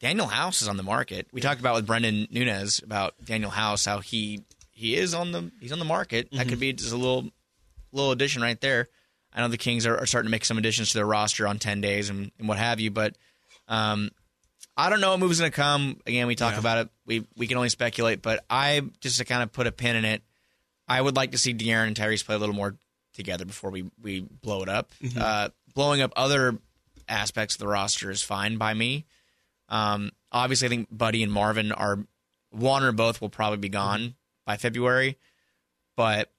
Danuel 0.00 0.30
House 0.30 0.62
is 0.62 0.68
on 0.68 0.76
the 0.76 0.82
market. 0.82 1.26
We 1.32 1.40
talked 1.40 1.60
about 1.60 1.74
with 1.74 1.86
Brendan 1.86 2.28
Nunez 2.30 2.80
about 2.82 3.14
Danuel 3.24 3.50
House, 3.50 3.84
how 3.84 3.98
he 4.00 4.42
he 4.70 4.96
is 4.96 5.14
on 5.14 5.30
the 5.32 5.50
he's 5.60 5.72
on 5.72 5.78
the 5.78 5.84
market. 5.84 6.28
That 6.32 6.48
could 6.48 6.58
be 6.58 6.72
just 6.72 6.92
a 6.92 6.96
little 6.96 7.28
little 7.92 8.10
addition 8.12 8.42
right 8.42 8.60
there. 8.60 8.88
I 9.32 9.40
know 9.40 9.48
the 9.48 9.58
Kings 9.58 9.86
are, 9.86 9.96
are 9.96 10.06
starting 10.06 10.26
to 10.28 10.30
make 10.30 10.44
some 10.44 10.58
additions 10.58 10.90
to 10.90 10.98
their 10.98 11.06
roster 11.06 11.46
on 11.46 11.58
ten 11.58 11.80
days 11.80 12.08
and, 12.10 12.32
and 12.38 12.48
what 12.48 12.58
have 12.58 12.80
you, 12.80 12.90
but 12.90 13.16
um, 13.68 14.10
I 14.76 14.90
don't 14.90 15.00
know 15.00 15.10
what 15.10 15.20
move's 15.20 15.38
going 15.38 15.50
to 15.52 15.56
come. 15.56 16.00
Again, 16.06 16.26
we 16.26 16.34
talk 16.34 16.54
Yeah. 16.54 16.58
about 16.60 16.78
it. 16.78 16.88
We 17.06 17.26
we 17.36 17.46
can 17.46 17.56
only 17.56 17.68
speculate, 17.68 18.22
but 18.22 18.44
I 18.50 18.82
just 19.00 19.18
to 19.18 19.24
kind 19.24 19.42
of 19.42 19.52
put 19.52 19.66
a 19.68 19.72
pin 19.72 19.94
in 19.96 20.04
it. 20.04 20.22
I 20.88 21.00
would 21.00 21.14
like 21.14 21.30
to 21.30 21.38
see 21.38 21.54
De'Aaron 21.54 21.86
and 21.86 21.96
Tyrese 21.96 22.24
play 22.26 22.34
a 22.34 22.38
little 22.38 22.54
more 22.56 22.74
together 23.14 23.44
before 23.44 23.70
we 23.70 23.90
we 24.02 24.20
blow 24.20 24.62
it 24.62 24.68
up. 24.68 24.90
Uh, 25.18 25.48
blowing 25.74 26.00
up 26.00 26.12
other 26.16 26.58
aspects 27.08 27.54
of 27.54 27.60
the 27.60 27.68
roster 27.68 28.10
is 28.10 28.22
fine 28.22 28.56
by 28.56 28.74
me. 28.74 29.04
Um, 29.68 30.10
obviously, 30.30 30.66
I 30.66 30.68
think 30.68 30.88
Buddy 30.90 31.22
and 31.22 31.32
Marvin 31.32 31.72
are 31.72 31.98
one 32.50 32.82
or 32.82 32.92
both 32.92 33.20
will 33.20 33.28
probably 33.30 33.58
be 33.58 33.68
gone 33.68 34.14
by 34.46 34.56
February, 34.56 35.18
but 35.96 36.30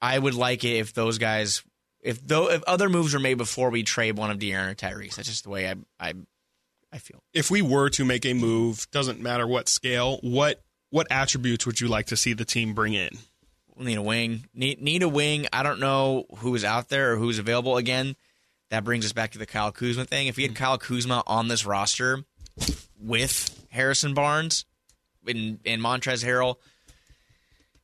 I 0.00 0.18
would 0.18 0.34
like 0.34 0.64
it 0.64 0.76
if 0.76 0.92
those 0.92 1.18
guys, 1.18 1.62
if 2.02 2.26
though 2.26 2.50
if 2.50 2.62
other 2.64 2.88
moves 2.88 3.14
were 3.14 3.20
made 3.20 3.38
before 3.38 3.70
we 3.70 3.82
trade 3.82 4.16
one 4.16 4.30
of 4.30 4.38
De'Aaron 4.38 4.70
or 4.70 4.74
Tyrese. 4.74 5.16
That's 5.16 5.28
just 5.28 5.44
the 5.44 5.50
way 5.50 5.70
I 5.70 5.74
I 5.98 6.14
I 6.92 6.98
feel. 6.98 7.22
If 7.32 7.50
we 7.50 7.62
were 7.62 7.90
to 7.90 8.04
make 8.04 8.24
a 8.26 8.34
move, 8.34 8.90
doesn't 8.90 9.20
matter 9.20 9.46
what 9.46 9.68
scale, 9.68 10.18
what 10.22 10.62
what 10.90 11.06
attributes 11.10 11.66
would 11.66 11.80
you 11.80 11.88
like 11.88 12.06
to 12.06 12.16
see 12.16 12.32
the 12.32 12.44
team 12.44 12.74
bring 12.74 12.94
in? 12.94 13.10
Need 13.78 13.98
a 13.98 14.02
wing. 14.02 14.46
Need 14.54 14.80
need 14.80 15.02
a 15.02 15.08
wing. 15.08 15.46
I 15.52 15.62
don't 15.62 15.80
know 15.80 16.24
who 16.38 16.54
is 16.54 16.64
out 16.64 16.88
there 16.88 17.12
or 17.12 17.16
who's 17.16 17.38
available. 17.38 17.76
Again, 17.76 18.16
that 18.70 18.84
brings 18.84 19.04
us 19.04 19.12
back 19.12 19.32
to 19.32 19.38
the 19.38 19.46
Kyle 19.46 19.70
Kuzma 19.70 20.06
thing. 20.06 20.28
If 20.28 20.36
we 20.36 20.44
had 20.44 20.52
mm-hmm. 20.52 20.64
Kyle 20.64 20.78
Kuzma 20.78 21.22
on 21.26 21.48
this 21.48 21.66
roster 21.66 22.24
with 23.00 23.66
Harrison 23.70 24.14
Barnes 24.14 24.64
and, 25.26 25.60
and 25.66 25.82
Montrezl 25.82 26.24
Harrell 26.24 26.56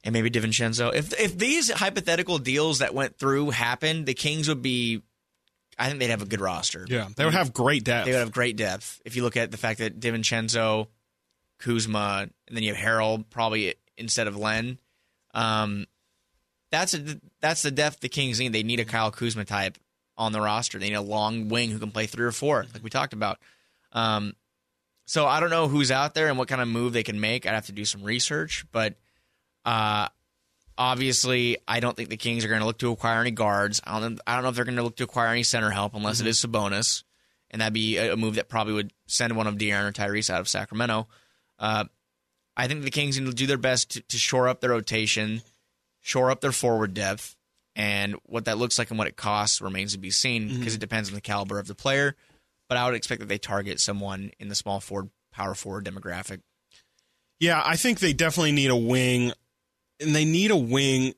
and 0.03 0.14
maybe 0.14 0.30
DiVincenzo, 0.30 0.95
if 0.95 1.18
if 1.20 1.36
these 1.36 1.70
hypothetical 1.70 2.38
deals 2.38 2.78
that 2.78 2.95
went 2.95 3.18
through 3.18 3.51
happened, 3.51 4.07
the 4.07 4.14
Kings 4.14 4.49
would 4.49 4.62
be. 4.62 5.03
I 5.78 5.88
think 5.88 6.01
they'd 6.01 6.11
have 6.11 6.22
a 6.22 6.26
good 6.26 6.40
roster. 6.40 6.86
Yeah, 6.88 7.09
they 7.16 7.24
would 7.24 7.34
have 7.34 7.53
great 7.53 7.84
depth. 7.84 8.07
They 8.07 8.12
would 8.12 8.20
have 8.20 8.32
great 8.32 8.57
depth. 8.57 9.01
If 9.05 9.16
you 9.16 9.22
look 9.22 9.36
at 9.36 9.51
the 9.51 9.57
fact 9.57 9.78
that 9.80 10.01
DiVincenzo, 10.01 10.86
Kuzma, 11.59 12.28
and 12.47 12.57
then 12.57 12.62
you 12.62 12.74
have 12.74 12.82
Harrell 12.82 13.24
probably 13.28 13.74
instead 13.97 14.26
of 14.26 14.36
Len. 14.36 14.78
Um, 15.35 15.87
that's 16.70 16.95
a, 16.95 17.20
that's 17.41 17.62
the 17.62 17.70
depth 17.70 18.01
the 18.01 18.09
Kings 18.09 18.41
need. 18.41 18.53
They 18.53 18.62
need 18.62 18.80
a 18.80 18.85
Kyle 18.85 19.11
Kuzma 19.11 19.45
type 19.45 19.78
on 20.16 20.33
the 20.33 20.41
roster. 20.41 20.78
They 20.78 20.89
need 20.89 20.95
a 20.95 21.03
long 21.03 21.49
wing 21.49 21.70
who 21.70 21.78
can 21.78 21.91
play 21.91 22.07
three 22.07 22.24
or 22.24 22.33
four, 22.33 22.66
like 22.72 22.83
we 22.83 22.91
talked 22.91 23.12
about. 23.12 23.39
Um, 23.93 24.35
so 25.05 25.26
I 25.26 25.41
don't 25.41 25.51
know 25.51 25.68
who's 25.68 25.91
out 25.91 26.14
there 26.14 26.28
and 26.28 26.39
what 26.39 26.49
kind 26.49 26.61
of 26.61 26.68
move 26.68 26.93
they 26.93 27.03
can 27.03 27.20
make. 27.20 27.47
I'd 27.47 27.55
have 27.55 27.66
to 27.66 27.72
do 27.72 27.85
some 27.85 28.03
research, 28.03 28.64
but 28.72 28.95
uh, 29.64 30.09
obviously, 30.78 31.59
I 31.66 31.80
don't 31.80 31.97
think 31.97 32.09
the 32.09 32.16
Kings 32.16 32.45
are 32.45 32.49
going 32.49 32.61
to 32.61 32.66
look 32.66 32.78
to 32.78 32.93
acquire 32.93 33.20
any 33.20 33.30
guards. 33.30 33.80
I 33.85 34.01
don't. 34.01 34.20
I 34.26 34.35
don't 34.35 34.43
know 34.43 34.51
if 34.51 34.55
they're 34.55 34.64
going 34.64 34.76
to 34.76 34.83
look 34.83 34.97
to 34.97 35.05
acquire 35.05 35.28
any 35.28 35.43
center 35.43 35.70
help 35.70 35.95
unless 35.95 36.20
it 36.20 36.26
is 36.26 36.43
Sabonis, 36.43 37.03
and 37.51 37.61
that'd 37.61 37.74
be 37.74 37.97
a, 37.99 38.14
a 38.14 38.16
move 38.16 38.37
that 38.37 38.49
probably 38.49 38.74
would 38.74 38.93
send 39.07 39.37
one 39.37 39.47
of 39.47 39.57
De'Aaron 39.57 39.89
or 39.89 39.93
Tyrese 39.93 40.30
out 40.30 40.41
of 40.41 40.49
Sacramento. 40.49 41.09
Uh, 41.59 41.85
I 42.57 42.68
think 42.68 42.82
the 42.82 42.90
Kings 42.90 43.18
need 43.18 43.26
to 43.26 43.32
do 43.32 43.46
their 43.46 43.57
best 43.57 43.90
to, 43.92 44.03
to 44.03 44.16
shore 44.18 44.48
up 44.48 44.61
their 44.61 44.70
rotation, 44.70 45.42
shore 46.00 46.30
up 46.30 46.40
their 46.40 46.53
forward 46.53 46.94
depth, 46.94 47.36
and 47.74 48.16
what 48.24 48.44
that 48.44 48.59
looks 48.59 48.78
like 48.78 48.90
and 48.90 48.98
what 48.98 49.09
it 49.09 49.16
costs 49.16 49.61
remains 49.61 49.92
to 49.92 49.98
be 49.98 50.11
seen 50.11 50.48
mm-hmm. 50.48 50.59
because 50.59 50.74
it 50.74 50.80
depends 50.80 51.09
on 51.09 51.14
the 51.14 51.20
caliber 51.20 51.59
of 51.59 51.66
the 51.66 51.74
player. 51.74 52.14
But 52.68 52.78
I 52.78 52.86
would 52.86 52.94
expect 52.94 53.20
that 53.20 53.28
they 53.28 53.38
target 53.38 53.80
someone 53.80 54.32
in 54.38 54.48
the 54.48 54.55
small 54.55 54.80
forward, 54.80 55.11
power 55.32 55.55
forward 55.55 55.84
demographic. 55.84 56.40
Yeah, 57.40 57.62
I 57.64 57.76
think 57.76 57.98
they 57.98 58.12
definitely 58.12 58.53
need 58.53 58.70
a 58.70 58.76
wing, 58.76 59.32
and 60.00 60.14
they 60.14 60.24
need 60.24 60.50
a 60.50 60.57
wing, 60.57 61.14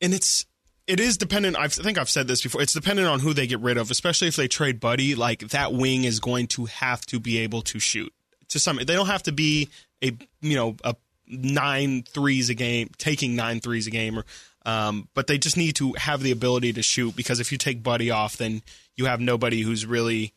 and 0.00 0.12
it's 0.12 0.44
it 0.86 0.98
is 0.98 1.16
dependent. 1.16 1.56
I've, 1.56 1.78
I 1.78 1.82
think 1.82 1.98
I've 1.98 2.10
said 2.10 2.26
this 2.26 2.42
before. 2.42 2.60
It's 2.60 2.72
dependent 2.72 3.06
on 3.06 3.20
who 3.20 3.32
they 3.32 3.46
get 3.46 3.60
rid 3.60 3.76
of, 3.76 3.92
especially 3.92 4.26
if 4.26 4.34
they 4.34 4.48
trade 4.48 4.80
Buddy. 4.80 5.14
Like 5.14 5.50
that 5.50 5.72
wing 5.72 6.02
is 6.04 6.18
going 6.18 6.48
to 6.48 6.64
have 6.64 7.02
to 7.06 7.20
be 7.20 7.38
able 7.38 7.62
to 7.62 7.78
shoot. 7.78 8.12
To 8.50 8.58
some, 8.58 8.76
they 8.76 8.94
don't 8.94 9.06
have 9.06 9.22
to 9.24 9.32
be 9.32 9.68
a 10.02 10.16
you 10.40 10.56
know 10.56 10.76
a 10.84 10.94
nine 11.26 12.02
threes 12.02 12.50
a 12.50 12.54
game, 12.54 12.90
taking 12.98 13.36
nine 13.36 13.60
threes 13.60 13.86
a 13.86 13.90
game, 13.90 14.18
or 14.18 14.24
um, 14.66 15.08
but 15.14 15.26
they 15.26 15.38
just 15.38 15.56
need 15.56 15.76
to 15.76 15.94
have 15.94 16.22
the 16.22 16.32
ability 16.32 16.72
to 16.74 16.82
shoot. 16.82 17.16
Because 17.16 17.40
if 17.40 17.52
you 17.52 17.58
take 17.58 17.82
Buddy 17.82 18.10
off, 18.10 18.36
then 18.36 18.62
you 18.96 19.06
have 19.06 19.20
nobody 19.20 19.62
who's 19.62 19.86
really 19.86 20.32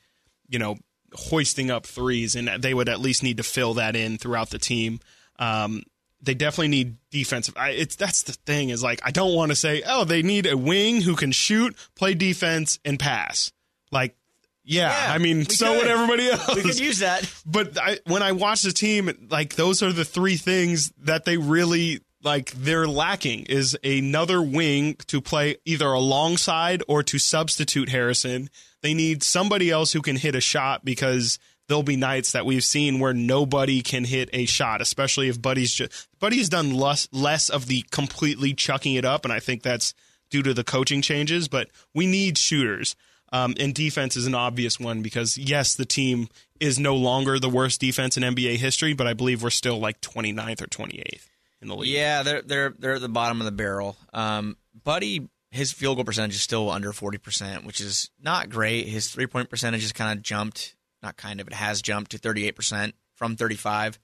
you 0.47 0.59
know 0.59 0.77
hoisting 1.13 1.71
up 1.71 1.85
threes, 1.85 2.35
and 2.35 2.47
they 2.61 2.73
would 2.73 2.89
at 2.89 2.99
least 2.99 3.23
need 3.23 3.37
to 3.37 3.43
fill 3.43 3.75
that 3.75 3.95
in 3.95 4.17
throughout 4.17 4.49
the 4.49 4.59
team. 4.59 4.99
Um, 5.39 5.83
they 6.21 6.33
definitely 6.33 6.69
need 6.69 6.97
defensive. 7.11 7.55
I, 7.57 7.71
it's 7.71 7.95
that's 7.95 8.23
the 8.23 8.33
thing 8.33 8.69
is 8.69 8.81
like 8.81 9.01
I 9.03 9.11
don't 9.11 9.35
want 9.35 9.51
to 9.51 9.55
say 9.55 9.83
oh 9.85 10.05
they 10.05 10.21
need 10.21 10.45
a 10.45 10.57
wing 10.57 11.01
who 11.01 11.15
can 11.15 11.31
shoot, 11.31 11.75
play 11.95 12.13
defense, 12.13 12.79
and 12.85 12.99
pass. 12.99 13.51
Like 13.91 14.15
yeah, 14.63 14.89
Yeah, 14.89 15.13
I 15.13 15.17
mean 15.17 15.45
so 15.45 15.67
could. 15.67 15.77
would 15.77 15.87
everybody 15.87 16.29
else. 16.29 16.55
We 16.55 16.61
could 16.61 16.79
use 16.79 16.99
that. 16.99 17.29
but 17.45 17.77
I, 17.77 17.99
when 18.05 18.23
I 18.23 18.31
watch 18.31 18.61
the 18.61 18.71
team, 18.71 19.11
like 19.29 19.55
those 19.55 19.83
are 19.83 19.91
the 19.91 20.05
three 20.05 20.37
things 20.37 20.91
that 20.99 21.25
they 21.25 21.37
really 21.37 22.01
like. 22.23 22.51
They're 22.51 22.87
lacking 22.87 23.45
is 23.47 23.77
another 23.83 24.41
wing 24.41 24.95
to 25.07 25.21
play 25.21 25.57
either 25.65 25.87
alongside 25.87 26.83
or 26.87 27.03
to 27.03 27.19
substitute 27.19 27.89
Harrison. 27.89 28.49
They 28.81 28.93
need 28.93 29.23
somebody 29.23 29.69
else 29.69 29.93
who 29.93 30.01
can 30.01 30.15
hit 30.15 30.35
a 30.35 30.41
shot 30.41 30.83
because 30.83 31.39
there'll 31.67 31.83
be 31.83 31.95
nights 31.95 32.33
that 32.33 32.45
we've 32.45 32.63
seen 32.63 32.99
where 32.99 33.13
nobody 33.13 33.81
can 33.81 34.03
hit 34.03 34.29
a 34.33 34.45
shot, 34.45 34.81
especially 34.81 35.29
if 35.29 35.41
Buddy's 35.41 35.73
just 35.73 36.07
Buddy's 36.19 36.49
done 36.49 36.73
less 36.73 37.07
less 37.11 37.49
of 37.49 37.67
the 37.67 37.83
completely 37.91 38.53
chucking 38.53 38.95
it 38.95 39.05
up, 39.05 39.25
and 39.25 39.33
I 39.33 39.39
think 39.39 39.63
that's 39.63 39.93
due 40.29 40.43
to 40.43 40.53
the 40.53 40.63
coaching 40.63 41.01
changes. 41.01 41.47
But 41.47 41.69
we 41.93 42.05
need 42.07 42.37
shooters. 42.37 42.95
Um, 43.33 43.55
and 43.59 43.73
defense 43.73 44.15
is 44.15 44.27
an 44.27 44.35
obvious 44.35 44.79
one 44.79 45.01
because 45.01 45.37
yes, 45.37 45.73
the 45.73 45.85
team 45.85 46.29
is 46.59 46.77
no 46.77 46.95
longer 46.95 47.39
the 47.39 47.49
worst 47.49 47.81
defense 47.81 48.15
in 48.15 48.23
NBA 48.23 48.57
history, 48.57 48.93
but 48.93 49.07
I 49.07 49.13
believe 49.13 49.41
we're 49.41 49.49
still 49.49 49.79
like 49.79 49.99
29th 50.01 50.61
or 50.61 50.67
28th 50.67 51.27
in 51.63 51.67
the 51.67 51.75
league. 51.75 51.89
Yeah, 51.89 52.21
they're 52.21 52.43
they're 52.43 52.69
they're 52.77 52.93
at 52.95 53.01
the 53.01 53.09
bottom 53.09 53.41
of 53.41 53.45
the 53.45 53.51
barrel. 53.51 53.97
Um, 54.13 54.55
Buddy, 54.83 55.29
his 55.49 55.71
field 55.71 55.97
goal 55.97 56.05
percentage 56.05 56.35
is 56.35 56.41
still 56.41 56.69
under 56.69 56.93
forty 56.93 57.17
percent, 57.17 57.65
which 57.65 57.81
is 57.81 58.11
not 58.21 58.49
great. 58.49 58.87
His 58.87 59.09
three 59.09 59.27
point 59.27 59.49
percentage 59.49 59.81
has 59.81 59.91
kind 59.91 60.15
of 60.17 60.23
jumped, 60.23 60.75
not 61.01 61.17
kind 61.17 61.41
of, 61.41 61.47
it 61.47 61.53
has 61.53 61.81
jumped 61.81 62.11
to 62.11 62.19
thirty 62.19 62.47
eight 62.47 62.55
percent 62.55 62.93
from 63.15 63.35
thirty 63.35 63.55
five. 63.55 63.97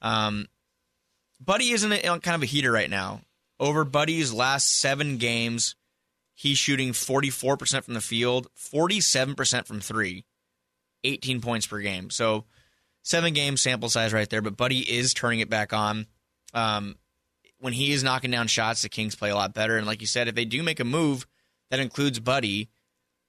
Um, 0.00 0.46
Buddy 1.38 1.70
isn't 1.70 2.06
on 2.06 2.20
kind 2.20 2.34
of 2.34 2.42
a 2.42 2.46
heater 2.46 2.72
right 2.72 2.90
now. 2.90 3.20
Over 3.58 3.84
Buddy's 3.84 4.32
last 4.32 4.78
seven 4.78 5.18
games, 5.18 5.74
He's 6.40 6.56
shooting 6.56 6.92
44% 6.92 7.84
from 7.84 7.92
the 7.92 8.00
field, 8.00 8.48
47% 8.56 9.66
from 9.66 9.80
three, 9.82 10.24
18 11.04 11.42
points 11.42 11.66
per 11.66 11.80
game. 11.80 12.08
So 12.08 12.46
seven 13.02 13.34
game 13.34 13.58
sample 13.58 13.90
size 13.90 14.14
right 14.14 14.28
there, 14.30 14.40
but 14.40 14.56
Buddy 14.56 14.78
is 14.78 15.12
turning 15.12 15.40
it 15.40 15.50
back 15.50 15.74
on. 15.74 16.06
Um, 16.54 16.96
when 17.58 17.74
he 17.74 17.92
is 17.92 18.02
knocking 18.02 18.30
down 18.30 18.46
shots, 18.46 18.80
the 18.80 18.88
Kings 18.88 19.14
play 19.14 19.28
a 19.28 19.34
lot 19.34 19.52
better. 19.52 19.76
And 19.76 19.86
like 19.86 20.00
you 20.00 20.06
said, 20.06 20.28
if 20.28 20.34
they 20.34 20.46
do 20.46 20.62
make 20.62 20.80
a 20.80 20.84
move 20.84 21.26
that 21.68 21.78
includes 21.78 22.18
Buddy, 22.18 22.70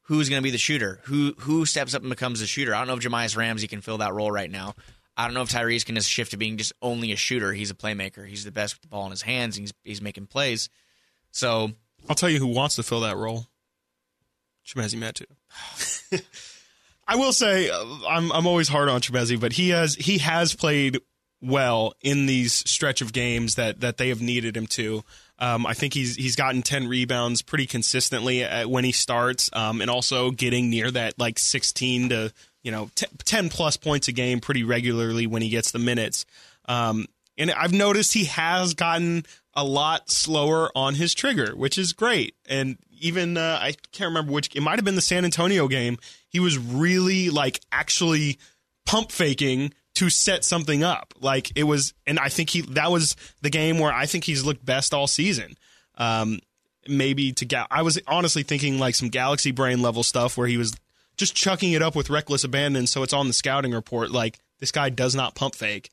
who's 0.04 0.30
going 0.30 0.40
to 0.40 0.46
be 0.46 0.50
the 0.50 0.58
shooter? 0.58 1.02
Who 1.04 1.34
who 1.40 1.66
steps 1.66 1.94
up 1.94 2.04
and 2.04 2.10
becomes 2.10 2.40
the 2.40 2.48
shooter? 2.48 2.74
I 2.74 2.78
don't 2.78 2.88
know 2.88 2.94
if 2.94 3.02
Jahmi'us 3.02 3.36
Ramsey 3.36 3.68
can 3.68 3.82
fill 3.82 3.98
that 3.98 4.14
role 4.14 4.32
right 4.32 4.50
now. 4.50 4.74
I 5.18 5.26
don't 5.26 5.34
know 5.34 5.42
if 5.42 5.50
Tyrese 5.50 5.86
can 5.86 5.96
just 5.96 6.10
shift 6.10 6.32
to 6.32 6.38
being 6.38 6.56
just 6.56 6.72
only 6.82 7.12
a 7.12 7.18
shooter. 7.18 7.52
He's 7.52 7.72
a 7.72 7.76
playmaker. 7.76 8.26
He's 8.26 8.46
the 8.46 8.54
best 8.54 8.76
with 8.76 8.84
the 8.84 8.88
ball 8.88 9.04
in 9.04 9.12
his 9.12 9.22
hands. 9.22 9.58
He's 9.58 9.74
he's 9.84 10.02
making 10.02 10.28
plays. 10.28 10.70
So 11.32 11.74
I'll 12.10 12.16
tell 12.16 12.30
you 12.30 12.40
who 12.40 12.48
wants 12.48 12.76
to 12.76 12.84
fill 12.84 13.02
that 13.02 13.18
role. 13.18 13.48
Chimezie 14.66 14.98
Metu. 14.98 16.22
I 17.08 17.16
will 17.16 17.34
say 17.34 17.70
uh, 17.70 17.86
I'm 18.08 18.32
I'm 18.32 18.48
always 18.48 18.68
hard 18.68 18.90
on 18.90 19.02
Chimezie, 19.02 19.40
but 19.40 19.54
he 19.54 19.70
has 19.70 19.96
he 19.96 20.20
has 20.20 20.54
played 20.54 21.00
well 21.42 21.94
in 22.02 22.26
these 22.28 22.54
stretch 22.70 23.02
of 23.02 23.14
games 23.14 23.56
that 23.56 23.82
that 23.82 23.98
they 23.98 24.10
have 24.10 24.22
needed 24.22 24.56
him 24.56 24.68
to. 24.68 25.04
Um, 25.40 25.66
I 25.66 25.74
think 25.74 25.94
he's 25.94 26.16
he's 26.16 26.36
gotten 26.36 26.62
ten 26.62 26.88
rebounds 26.88 27.42
pretty 27.42 27.66
consistently 27.66 28.46
when 28.66 28.84
he 28.84 28.92
starts, 28.92 29.50
um, 29.54 29.82
and 29.82 29.90
also 29.90 30.32
getting 30.32 30.70
near 30.70 30.92
that 30.92 31.18
like 31.18 31.40
sixteen 31.40 32.10
to 32.10 32.32
you 32.64 32.72
know 32.72 32.92
t- 32.96 33.08
ten 33.26 33.50
plus 33.50 33.76
points 33.78 34.08
a 34.08 34.12
game 34.12 34.40
pretty 34.40 34.64
regularly 34.64 35.28
when 35.28 35.42
he 35.42 35.50
gets 35.50 35.72
the 35.72 35.80
minutes. 35.80 36.26
Um, 36.66 37.08
and 37.38 37.52
I've 37.52 37.74
noticed 37.74 38.14
he 38.14 38.26
has 38.26 38.76
gotten 38.76 39.26
a 39.54 39.64
lot 39.64 40.10
slower 40.10 40.70
on 40.76 40.96
his 40.96 41.14
trigger, 41.14 41.56
which 41.56 41.78
is 41.78 41.94
great. 41.94 42.36
And 42.48 42.78
even 43.00 43.38
uh, 43.38 43.60
I 43.62 43.74
can't 43.92 44.10
remember 44.10 44.32
which 44.32 44.56
it 44.56 44.62
might 44.62 44.78
have 44.78 44.86
been 44.86 44.96
the 44.96 45.02
San 45.02 45.26
Antonio 45.26 45.68
game. 45.68 45.98
He 46.30 46.40
was 46.40 46.58
really 46.58 47.30
like 47.30 47.60
actually 47.72 48.40
pump 48.86 49.12
faking 49.12 49.74
to 49.96 50.10
set 50.10 50.46
something 50.46 50.84
up. 50.84 51.14
Like 51.20 51.52
it 51.56 51.64
was, 51.64 51.94
and 52.08 52.20
I 52.20 52.30
think 52.30 52.50
he 52.50 52.62
that 52.62 52.92
was 52.92 53.16
the 53.42 53.50
game 53.50 53.80
where 53.80 53.92
I 53.92 54.06
think 54.06 54.24
he's 54.24 54.46
looked 54.46 54.66
best 54.66 54.94
all 54.94 55.08
season. 55.08 55.56
Um, 55.98 56.40
maybe 56.88 57.32
to 57.34 57.46
get, 57.46 57.68
I 57.70 57.82
was 57.82 58.00
honestly 58.08 58.44
thinking 58.44 58.80
like 58.80 58.96
some 58.96 59.10
galaxy 59.10 59.52
brain 59.52 59.82
level 59.82 60.04
stuff 60.04 60.38
where 60.38 60.48
he 60.48 60.58
was 60.58 60.76
just 61.18 61.36
chucking 61.36 61.74
it 61.74 61.82
up 61.82 61.96
with 61.96 62.10
reckless 62.10 62.44
abandon. 62.44 62.88
So 62.88 63.04
it's 63.04 63.14
on 63.14 63.28
the 63.28 63.34
scouting 63.34 63.72
report. 63.72 64.12
Like 64.12 64.40
this 64.60 64.72
guy 64.72 64.90
does 64.90 65.14
not 65.16 65.36
pump 65.36 65.56
fake, 65.56 65.90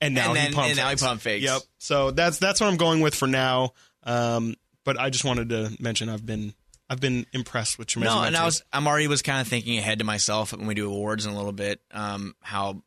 and 0.00 0.14
now 0.14 0.28
and 0.28 0.36
then, 0.36 0.48
he 0.48 0.54
pump 0.54 0.68
and 0.68 0.76
now 0.76 0.84
he 0.86 0.90
fakes. 0.92 1.02
pump 1.02 1.20
fakes. 1.20 1.44
Yep. 1.44 1.62
So 1.78 2.10
that's 2.10 2.38
that's 2.38 2.60
what 2.60 2.68
I'm 2.68 2.76
going 2.76 3.00
with 3.00 3.14
for 3.14 3.26
now. 3.28 3.72
Um, 4.04 4.54
but 4.84 4.98
I 4.98 5.10
just 5.10 5.24
wanted 5.24 5.48
to 5.50 5.76
mention 5.80 6.08
I've 6.08 6.24
been 6.24 6.54
I've 6.88 7.00
been 7.00 7.26
impressed 7.32 7.78
with 7.78 7.88
Chimezie. 7.88 8.04
No, 8.04 8.22
and 8.22 8.36
I 8.36 8.44
was 8.44 8.62
I'm 8.72 8.86
already 8.86 9.08
was 9.08 9.22
kind 9.22 9.40
of 9.40 9.48
thinking 9.48 9.78
ahead 9.78 9.98
to 9.98 10.04
myself 10.04 10.52
when 10.52 10.66
we 10.66 10.74
do 10.74 10.86
awards 10.90 11.26
in 11.26 11.32
a 11.32 11.36
little 11.36 11.52
bit. 11.52 11.80
Um, 11.92 12.34
how 12.40 12.82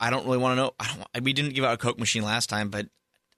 I 0.00 0.10
don't 0.10 0.24
really 0.26 0.38
want 0.38 0.52
to 0.52 0.56
know. 0.56 0.72
I 0.80 0.96
don't. 1.14 1.24
We 1.24 1.32
didn't 1.32 1.54
give 1.54 1.64
out 1.64 1.74
a 1.74 1.76
Coke 1.76 1.98
machine 1.98 2.22
last 2.24 2.48
time, 2.48 2.70
but 2.70 2.86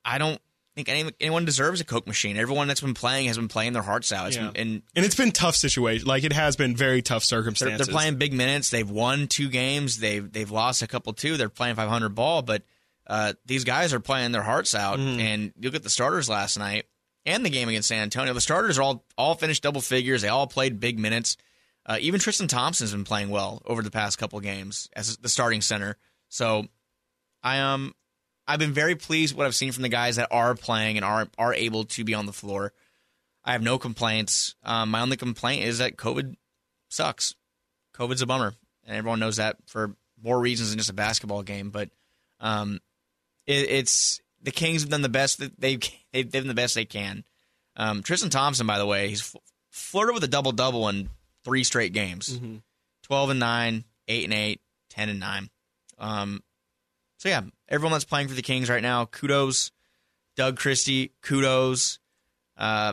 I 0.05 0.19
don't 0.19 0.41
think 0.75 0.89
any, 0.89 1.11
anyone 1.21 1.45
deserves 1.45 1.81
a 1.81 1.85
Coke 1.85 2.07
machine. 2.07 2.37
Everyone 2.37 2.69
that's 2.69 2.81
been 2.81 2.95
playing 2.95 3.27
has 3.29 3.37
been 3.37 3.49
playing 3.49 3.73
their 3.73 3.83
hearts 3.83 4.13
out. 4.13 4.29
It's 4.29 4.37
Yeah. 4.37 4.51
been- 4.51 4.61
and 4.61 4.83
and 4.95 5.05
it's 5.05 5.15
been 5.15 5.33
tough 5.33 5.57
situation. 5.57 6.07
Like 6.07 6.25
it 6.25 6.33
has 6.33 6.57
been 6.57 6.77
very 6.77 7.03
tough 7.03 7.23
they're, 7.23 7.39
circumstances. 7.39 7.87
they're 7.87 7.93
playing 7.95 8.17
big 8.17 8.33
minutes. 8.33 8.71
They've 8.71 8.89
won 8.89 9.27
two 9.27 9.49
games. 9.49 9.99
They've 9.99 10.31
they've 10.31 10.51
lost 10.51 10.81
a 10.83 10.87
couple 10.87 11.13
too. 11.13 11.37
They're 11.37 11.49
playing 11.51 11.77
500 11.77 12.11
ball, 12.15 12.41
but 12.43 12.63
uh, 13.07 13.35
these 13.45 13.65
guys 13.65 13.95
are 13.95 14.01
playing 14.01 14.33
their 14.33 14.43
hearts 14.43 14.75
out. 14.75 14.99
Mm-hmm. 14.99 15.21
And 15.21 15.43
you 15.57 15.69
look 15.69 15.75
at 15.75 15.83
the 15.83 15.91
starters 15.91 16.29
last 16.29 16.59
night 16.59 16.87
and 17.25 17.45
the 17.45 17.51
game 17.51 17.69
against 17.69 17.89
San 17.89 18.03
Antonio. 18.03 18.33
The 18.33 18.41
starters 18.41 18.79
are 18.79 18.83
all 18.83 19.05
all 19.17 19.35
finished 19.35 19.63
double 19.63 19.81
figures. 19.81 20.23
They 20.23 20.29
all 20.29 20.47
played 20.47 20.81
big 20.81 20.99
minutes. 20.99 21.37
Uh, 21.85 21.99
even 22.01 22.19
Tristan 22.19 22.49
Thompson's 22.49 22.93
been 22.93 23.05
playing 23.05 23.29
well 23.29 23.63
over 23.65 23.83
the 23.83 23.91
past 23.91 24.19
couple 24.19 24.41
games 24.41 24.89
as 24.95 25.17
the 25.19 25.29
starting 25.29 25.61
center. 25.61 25.97
So 26.29 26.67
I 27.43 27.61
um 27.61 27.95
I've 28.49 28.59
been 28.59 28.73
very 28.73 28.95
pleased 28.95 29.35
with 29.35 29.39
what 29.39 29.47
I've 29.47 29.55
seen 29.55 29.73
from 29.73 29.83
the 29.83 29.89
guys 29.89 30.17
that 30.17 30.29
are 30.31 30.55
playing 30.55 30.97
and 30.97 31.05
are 31.05 31.29
are 31.39 31.55
able 31.55 31.85
to 31.85 32.05
be 32.05 32.15
on 32.15 32.27
the 32.27 32.33
floor. 32.33 32.73
I 33.45 33.53
have 33.53 33.63
no 33.63 33.79
complaints. 33.79 34.57
Um, 34.65 34.91
my 34.91 35.01
only 35.01 35.17
complaint 35.17 35.65
is 35.65 35.79
that 35.79 35.97
COVID 35.97 36.35
sucks. 36.89 37.35
COVID's 37.95 38.23
a 38.23 38.27
bummer, 38.27 38.55
and 38.85 38.97
everyone 38.97 39.21
knows 39.21 39.37
that 39.37 39.57
for 39.67 39.95
more 40.21 40.39
reasons 40.39 40.71
than 40.71 40.79
just 40.79 40.91
a 40.91 40.95
basketball 40.95 41.43
game. 41.45 41.71
But 41.71 41.91
um, 42.41 42.81
it, 43.47 43.71
it's 43.71 44.21
the 44.43 44.51
Kings 44.51 44.83
have 44.83 44.91
done 44.91 45.03
the 45.03 45.09
best 45.09 45.39
that 45.39 45.59
they've 45.61 45.83
they've 46.13 46.31
done 46.31 46.49
the 46.49 46.55
best 46.55 46.75
they 46.75 46.85
can. 46.85 47.25
Um, 47.77 48.03
Tristan 48.03 48.31
Thompson, 48.31 48.67
by 48.67 48.79
the 48.79 48.87
way, 48.87 49.09
he's 49.09 49.21
fl- 49.21 49.39
flirted 49.71 50.15
with 50.15 50.25
a 50.25 50.29
double 50.29 50.53
double 50.53 50.89
in 50.89 51.11
three 51.45 51.65
straight 51.65 51.93
games: 51.93 52.39
twelve 53.03 53.31
and 53.31 53.41
nine, 53.41 53.85
eight 54.09 54.25
and 54.25 54.33
eight, 54.33 54.61
10 54.91 55.09
and 55.11 55.21
nine. 55.21 55.51
Um, 55.99 56.43
so 57.19 57.29
yeah, 57.29 57.43
everyone 57.69 57.93
that's 57.93 58.05
playing 58.05 58.29
for 58.29 58.35
the 58.35 58.43
Kings 58.43 58.69
right 58.71 58.83
now, 58.83 59.05
kudos. 59.07 59.73
Doug 60.37 60.59
Christie, 60.59 61.13
kudos. 61.23 61.99
Uh, 62.59 62.93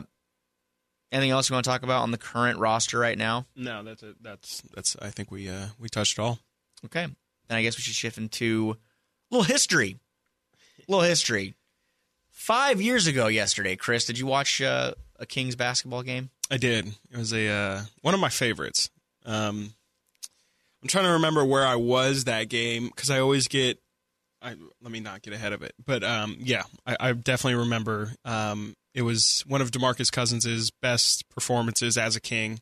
anything 1.12 1.30
else 1.30 1.48
you 1.48 1.54
want 1.54 1.64
to 1.64 1.70
talk 1.70 1.82
about 1.82 2.02
on 2.02 2.10
the 2.10 2.18
current 2.18 2.58
roster 2.58 2.98
right 2.98 3.18
now? 3.18 3.46
no, 3.56 3.82
that's 3.82 4.02
it. 4.02 4.16
That's 4.22 4.62
that's. 4.74 4.96
I 5.00 5.10
think 5.10 5.30
we 5.30 5.48
uh 5.48 5.66
we 5.78 5.88
touched 5.88 6.18
it 6.18 6.22
all. 6.22 6.38
Okay. 6.86 7.06
Then 7.48 7.58
I 7.58 7.62
guess 7.62 7.76
we 7.76 7.82
should 7.82 7.94
shift 7.94 8.18
into 8.18 8.76
a 9.30 9.34
little 9.34 9.44
history. 9.44 9.98
Little 10.88 11.04
history. 11.04 11.54
Five 12.30 12.80
years 12.80 13.06
ago 13.06 13.28
yesterday, 13.28 13.76
Chris, 13.76 14.04
did 14.04 14.18
you 14.18 14.26
watch 14.26 14.60
uh, 14.60 14.92
a 15.18 15.26
Kings 15.26 15.56
basketball 15.56 16.02
game? 16.02 16.30
I 16.50 16.56
did. 16.56 16.88
It 17.10 17.16
was 17.16 17.32
a 17.32 17.48
uh, 17.48 17.82
one 18.02 18.14
of 18.14 18.20
my 18.20 18.28
favorites. 18.28 18.90
Um, 19.24 19.72
I'm 20.82 20.88
trying 20.88 21.04
to 21.04 21.12
remember 21.12 21.44
where 21.44 21.66
I 21.66 21.76
was 21.76 22.24
that 22.24 22.48
game 22.48 22.88
because 22.88 23.10
I 23.10 23.20
always 23.20 23.48
get. 23.48 23.78
I, 24.42 24.56
let 24.82 24.92
me 24.92 25.00
not 25.00 25.22
get 25.22 25.32
ahead 25.32 25.54
of 25.54 25.62
it, 25.62 25.72
but 25.82 26.04
um, 26.04 26.36
yeah, 26.38 26.64
I, 26.86 26.96
I 27.00 27.12
definitely 27.12 27.60
remember. 27.60 28.12
Um, 28.26 28.76
it 28.92 29.00
was 29.00 29.42
one 29.46 29.62
of 29.62 29.70
Demarcus 29.70 30.12
Cousins' 30.12 30.70
best 30.70 31.26
performances 31.30 31.96
as 31.96 32.14
a 32.14 32.20
King. 32.20 32.60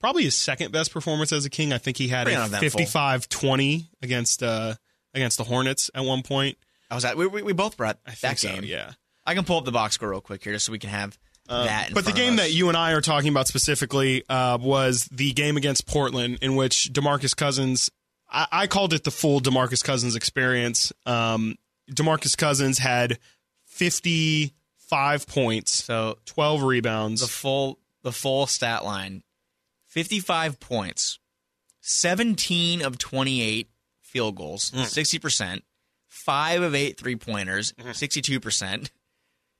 Probably 0.00 0.24
his 0.24 0.36
second 0.36 0.72
best 0.72 0.92
performance 0.92 1.32
as 1.32 1.44
a 1.44 1.50
King. 1.50 1.72
I 1.72 1.78
think 1.78 1.98
he 1.98 2.08
had 2.08 2.26
Pretty 2.26 2.36
a 2.36 2.46
55-20 2.48 3.86
against 4.02 4.42
uh, 4.42 4.74
against 5.14 5.38
the 5.38 5.44
Hornets 5.44 5.88
at 5.94 6.04
one 6.04 6.22
point. 6.22 6.58
I 6.94 6.96
was 6.96 7.04
at. 7.04 7.16
We, 7.16 7.26
we, 7.26 7.42
we 7.42 7.52
both 7.52 7.76
brought 7.76 7.98
I 8.06 8.10
that 8.10 8.16
think 8.18 8.38
so, 8.38 8.48
game. 8.48 8.64
yeah. 8.64 8.92
I 9.26 9.34
can 9.34 9.44
pull 9.44 9.58
up 9.58 9.64
the 9.64 9.72
box 9.72 9.94
score 9.94 10.10
real 10.10 10.20
quick 10.20 10.44
here, 10.44 10.52
just 10.52 10.66
so 10.66 10.72
we 10.72 10.78
can 10.78 10.90
have 10.90 11.18
that. 11.48 11.88
in 11.88 11.94
But 11.94 12.04
the 12.04 12.10
front 12.12 12.18
of 12.18 12.24
game 12.24 12.32
us. 12.34 12.38
that 12.40 12.52
you 12.52 12.68
and 12.68 12.76
I 12.76 12.92
are 12.92 13.00
talking 13.00 13.30
about 13.30 13.48
specifically 13.48 14.22
uh, 14.28 14.58
was 14.60 15.06
the 15.06 15.32
game 15.32 15.56
against 15.56 15.86
Portland, 15.86 16.38
in 16.42 16.56
which 16.56 16.90
Demarcus 16.92 17.34
Cousins. 17.36 17.90
I, 18.30 18.46
I 18.52 18.66
called 18.66 18.92
it 18.92 19.04
the 19.04 19.10
full 19.10 19.40
Demarcus 19.40 19.82
Cousins 19.82 20.14
experience. 20.14 20.92
Um, 21.06 21.56
Demarcus 21.90 22.36
Cousins 22.36 22.78
had 22.78 23.18
fifty-five 24.14 25.26
points, 25.26 25.72
so 25.84 26.18
twelve 26.24 26.62
rebounds. 26.62 27.20
the 27.20 27.26
full 27.26 27.78
the 28.02 28.12
full 28.12 28.46
stat 28.46 28.84
line: 28.84 29.22
fifty-five 29.86 30.60
points, 30.60 31.18
seventeen 31.80 32.82
of 32.82 32.98
twenty-eight 32.98 33.68
field 34.02 34.36
goals, 34.36 34.70
Mm. 34.70 34.84
sixty 34.86 35.18
percent, 35.18 35.64
five 36.14 36.62
of 36.62 36.74
eight 36.74 36.96
three 36.98 37.16
pointers, 37.16 37.72
Mm-hmm. 37.72 37.92
sixty-two 37.92 38.40
percent, 38.40 38.90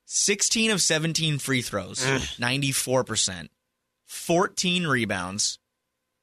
sixteen 0.05 0.71
of 0.71 0.81
seventeen 0.81 1.39
free 1.39 1.63
throws, 1.63 2.01
Mm. 2.05 2.39
ninety-four 2.39 3.05
percent, 3.05 3.51
fourteen 4.07 4.87
rebounds, 4.87 5.59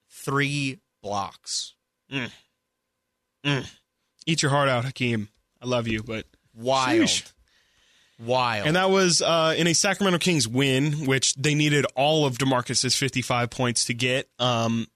three 0.10 0.80
blocks. 1.04 1.74
Eat 4.26 4.42
your 4.42 4.52
heart 4.52 4.70
out, 4.70 4.86
Hakeem. 4.86 5.30
I 5.62 5.66
love 5.68 5.88
you, 5.88 6.04
but 6.04 6.26
Wild, 6.56 7.02
Sheesh. 7.02 7.32
wild. 8.20 8.68
And 8.68 8.76
that 8.76 8.90
was 8.92 9.22
uh, 9.22 9.56
in 9.58 9.68
a 9.68 9.74
Sacramento 9.74 10.20
Kings 10.20 10.48
win, 10.48 11.06
which 11.08 11.34
they 11.36 11.56
needed 11.56 11.86
all 11.96 12.26
of 12.26 12.38
Demarcus's 12.38 12.96
55 12.96 13.50
points 13.50 13.86
to 13.86 13.94
get. 13.94 14.30
Um, 14.38 14.88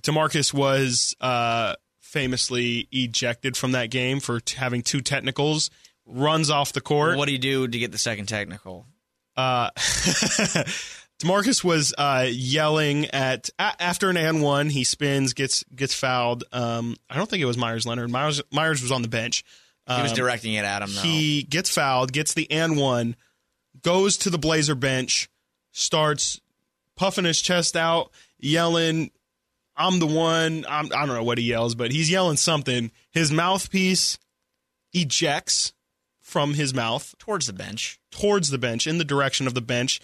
Demarcus 0.00 0.52
was 0.52 1.14
uh, 1.20 1.74
famously 2.08 2.88
ejected 2.90 3.56
from 3.56 3.72
that 3.72 3.90
game 3.90 4.18
for 4.20 4.40
t- 4.40 4.56
having 4.56 4.82
two 4.82 5.00
technicals. 5.00 5.70
Runs 6.06 6.48
off 6.50 6.72
the 6.72 6.80
court. 6.80 7.18
what 7.18 7.26
do 7.26 7.32
you 7.32 7.38
do 7.38 7.68
to 7.68 7.78
get 7.78 7.92
the 7.92 7.98
second 7.98 8.26
technical? 8.26 8.86
Uh, 9.36 9.70
Demarcus 11.20 11.64
was 11.64 11.92
uh, 11.98 12.26
yelling 12.30 13.06
at 13.06 13.50
a- 13.58 13.82
after 13.82 14.08
an 14.08 14.16
and 14.16 14.40
one. 14.42 14.70
He 14.70 14.84
spins, 14.84 15.32
gets 15.32 15.64
gets 15.74 15.92
fouled. 15.94 16.44
Um, 16.52 16.96
I 17.10 17.16
don't 17.16 17.28
think 17.28 17.42
it 17.42 17.46
was 17.46 17.56
Meyers 17.58 17.86
Leonard. 17.86 18.10
Meyers 18.10 18.40
Meyers 18.52 18.80
was 18.82 18.92
on 18.92 19.02
the 19.02 19.08
bench. 19.08 19.44
He 19.88 20.02
was 20.02 20.10
Um, 20.12 20.16
directing 20.16 20.52
it 20.54 20.64
at 20.64 20.82
him. 20.82 20.94
Though. 20.94 21.00
he 21.00 21.42
gets 21.44 21.70
fouled, 21.70 22.12
gets 22.12 22.34
the 22.34 22.50
and 22.50 22.76
one, 22.76 23.16
goes 23.82 24.16
to 24.18 24.30
the 24.30 24.38
Blazer 24.38 24.74
bench, 24.74 25.28
starts 25.72 26.40
puffing 26.94 27.24
his 27.24 27.40
chest 27.40 27.74
out, 27.76 28.10
yelling, 28.38 29.10
"I'm 29.78 29.98
the 30.00 30.06
one." 30.06 30.66
I'm, 30.68 30.86
I 30.86 31.06
don't 31.06 31.14
know 31.14 31.22
what 31.22 31.38
he 31.38 31.44
yells, 31.44 31.74
but 31.74 31.92
he's 31.92 32.10
yelling 32.10 32.36
something. 32.36 32.90
His 33.10 33.30
mouthpiece 33.32 34.18
ejects 34.92 35.72
from 36.20 36.54
his 36.54 36.74
mouth 36.74 37.14
towards 37.18 37.46
the 37.46 37.52
bench. 37.54 37.98
towards 38.10 38.50
the 38.50 38.58
bench 38.58 38.86
in 38.86 38.98
the 38.98 39.04
direction 39.04 39.46
of 39.46 39.54
the 39.54 39.60
bench. 39.62 40.00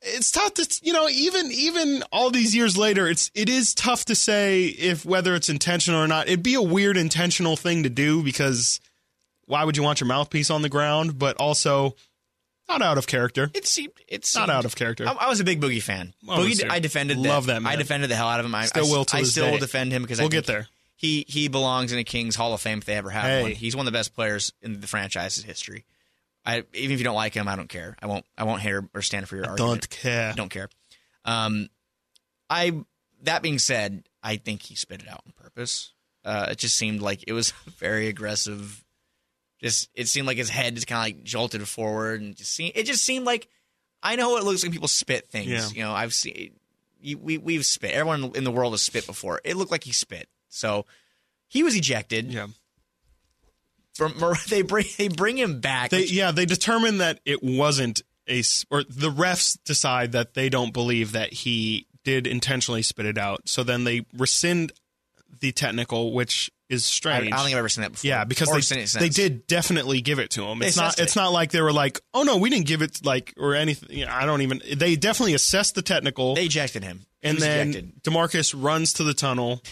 it's 0.00 0.30
tough 0.30 0.54
to 0.54 0.80
you 0.82 0.92
know 0.92 1.08
even 1.08 1.50
even 1.52 2.02
all 2.12 2.30
these 2.30 2.54
years 2.54 2.76
later 2.76 3.08
it's 3.08 3.30
it 3.34 3.48
is 3.48 3.72
tough 3.74 4.04
to 4.04 4.14
say 4.14 4.64
if 4.66 5.04
whether 5.04 5.34
it's 5.34 5.48
intentional 5.48 6.00
or 6.00 6.08
not 6.08 6.26
it'd 6.26 6.42
be 6.42 6.54
a 6.54 6.62
weird 6.62 6.96
intentional 6.96 7.56
thing 7.56 7.84
to 7.84 7.88
do 7.88 8.22
because 8.22 8.80
why 9.46 9.64
would 9.64 9.76
you 9.76 9.82
want 9.82 10.00
your 10.00 10.08
mouthpiece 10.08 10.50
on 10.50 10.62
the 10.62 10.68
ground 10.68 11.18
but 11.18 11.36
also 11.36 11.94
not 12.68 12.82
out 12.82 12.98
of 12.98 13.06
character 13.06 13.50
It 13.54 13.66
seemed 13.66 13.92
it's 14.08 14.34
not 14.34 14.48
out 14.50 14.64
of 14.64 14.74
character 14.76 15.06
I, 15.06 15.12
I 15.12 15.28
was 15.28 15.40
a 15.40 15.44
big 15.44 15.60
Boogie 15.60 15.82
fan. 15.82 16.14
Oh, 16.28 16.38
Boogie. 16.38 16.68
I 16.70 16.78
defended 16.78 17.18
Love 17.18 17.46
that. 17.46 17.62
man. 17.62 17.72
I 17.72 17.76
defended 17.76 18.10
the 18.10 18.14
hell 18.16 18.28
out 18.28 18.40
of 18.40 18.46
him. 18.46 18.54
I 18.54 18.66
Still 18.66 18.86
I, 18.86 18.90
will 18.90 19.04
to 19.06 19.16
I 19.16 19.20
this 19.20 19.32
still 19.32 19.44
day. 19.46 19.50
will 19.52 19.58
defend 19.58 19.92
him 19.92 20.02
because 20.02 20.18
We'll 20.18 20.28
I 20.28 20.30
get 20.30 20.46
there. 20.46 20.68
He 20.96 21.24
he 21.28 21.48
belongs 21.48 21.92
in 21.92 21.98
a 21.98 22.04
Kings 22.04 22.36
Hall 22.36 22.54
of 22.54 22.60
Fame 22.60 22.78
if 22.78 22.84
they 22.84 22.94
ever 22.94 23.10
have 23.10 23.24
Hey. 23.24 23.42
one. 23.42 23.50
He's 23.52 23.74
one 23.76 23.86
of 23.86 23.92
the 23.92 23.98
best 23.98 24.14
players 24.14 24.52
in 24.62 24.80
the 24.80 24.86
franchise's 24.86 25.42
history. 25.44 25.84
I 26.46 26.64
even 26.74 26.92
if 26.94 26.98
you 27.00 27.04
don't 27.04 27.14
like 27.16 27.34
him, 27.34 27.48
I 27.48 27.56
don't 27.56 27.68
care. 27.68 27.96
I 28.00 28.06
won't 28.06 28.24
I 28.38 28.44
won't 28.44 28.62
hate 28.62 28.74
or, 28.94 29.02
stand 29.02 29.28
for 29.28 29.36
your 29.36 29.46
argument. 29.46 29.80
don't 29.82 29.90
care 29.90 30.32
don't 30.34 30.48
care. 30.48 30.68
Um, 31.24 31.68
I 32.48 32.72
that 33.22 33.42
being 33.42 33.58
said, 33.58 34.04
I 34.22 34.36
think 34.36 34.62
he 34.62 34.74
spit 34.76 35.02
it 35.02 35.08
out 35.08 35.22
on 35.26 35.32
purpose. 35.40 35.92
Uh, 36.24 36.48
it 36.50 36.58
just 36.58 36.76
seemed 36.76 37.00
like 37.02 37.24
it 37.26 37.32
was 37.32 37.50
very 37.78 38.08
aggressive. 38.08 38.84
Just 39.62 39.88
it 39.94 40.08
seemed 40.08 40.26
like 40.26 40.36
his 40.38 40.48
head 40.50 40.74
just 40.74 40.86
kind 40.88 40.98
of 40.98 41.16
like 41.16 41.24
jolted 41.24 41.66
forward, 41.68 42.20
and 42.20 42.34
just 42.34 42.52
seemed, 42.52 42.72
it 42.74 42.84
just 42.84 43.04
seemed 43.04 43.24
like 43.24 43.48
I 44.02 44.16
know 44.16 44.30
what 44.30 44.42
it 44.42 44.44
looks 44.44 44.62
like 44.64 44.72
people 44.72 44.88
spit 44.88 45.28
things. 45.28 45.48
Yeah. 45.48 45.68
You 45.68 45.82
know, 45.84 45.92
I've 45.92 46.12
seen 46.12 46.54
we 47.20 47.38
we've 47.38 47.64
spit. 47.64 47.92
Everyone 47.92 48.32
in 48.34 48.44
the 48.44 48.50
world 48.50 48.72
has 48.72 48.82
spit 48.82 49.06
before. 49.06 49.40
It 49.44 49.56
looked 49.56 49.70
like 49.70 49.84
he 49.84 49.92
spit, 49.92 50.28
so 50.48 50.84
he 51.48 51.62
was 51.62 51.76
ejected. 51.76 52.32
yeah 52.32 52.48
From 53.94 54.14
they 54.48 54.62
bring 54.62 54.86
they 54.98 55.08
bring 55.08 55.36
him 55.38 55.60
back. 55.60 55.90
they 55.90 56.00
which- 56.02 56.12
yeah 56.12 56.30
they 56.32 56.46
determined 56.46 57.00
that 57.00 57.20
it 57.24 57.42
wasn't 57.42 58.02
a 58.28 58.42
or 58.70 58.84
the 58.84 59.10
refs 59.10 59.58
decide 59.64 60.12
that 60.12 60.34
they 60.34 60.48
don't 60.48 60.72
believe 60.72 61.12
that 61.12 61.32
he 61.32 61.86
did 62.04 62.26
intentionally 62.26 62.82
spit 62.82 63.04
it 63.06 63.18
out 63.18 63.48
so 63.48 63.62
then 63.64 63.84
they 63.84 64.06
rescind 64.16 64.72
the 65.40 65.50
technical 65.52 66.12
which 66.12 66.50
is 66.72 67.00
I, 67.04 67.10
I 67.16 67.20
don't 67.20 67.30
think 67.30 67.46
I've 67.52 67.58
ever 67.58 67.68
seen 67.68 67.82
that 67.82 67.92
before. 67.92 68.08
Yeah, 68.08 68.24
because 68.24 68.48
Or 68.48 68.60
they, 68.60 68.84
they 69.00 69.08
did 69.08 69.46
definitely 69.46 70.00
give 70.00 70.18
it 70.18 70.30
to 70.30 70.44
him. 70.44 70.62
It's 70.62 70.76
not 70.76 70.98
it. 70.98 71.02
it's 71.04 71.16
not 71.16 71.32
like 71.32 71.50
they 71.52 71.60
were 71.60 71.72
like, 71.72 72.00
"Oh 72.14 72.22
no, 72.22 72.36
we 72.38 72.50
didn't 72.50 72.66
give 72.66 72.82
it 72.82 73.04
like 73.04 73.34
or 73.36 73.54
anything." 73.54 73.96
You 73.96 74.06
know, 74.06 74.12
I 74.12 74.24
don't 74.26 74.42
even 74.42 74.60
they 74.76 74.96
definitely 74.96 75.34
assessed 75.34 75.74
the 75.74 75.82
technical 75.82 76.34
They 76.34 76.44
ejected 76.46 76.82
him. 76.84 77.06
And 77.22 77.38
then 77.38 77.68
ejected. 77.70 78.02
DeMarcus 78.02 78.54
runs 78.56 78.94
to 78.94 79.04
the 79.04 79.14
tunnel 79.14 79.62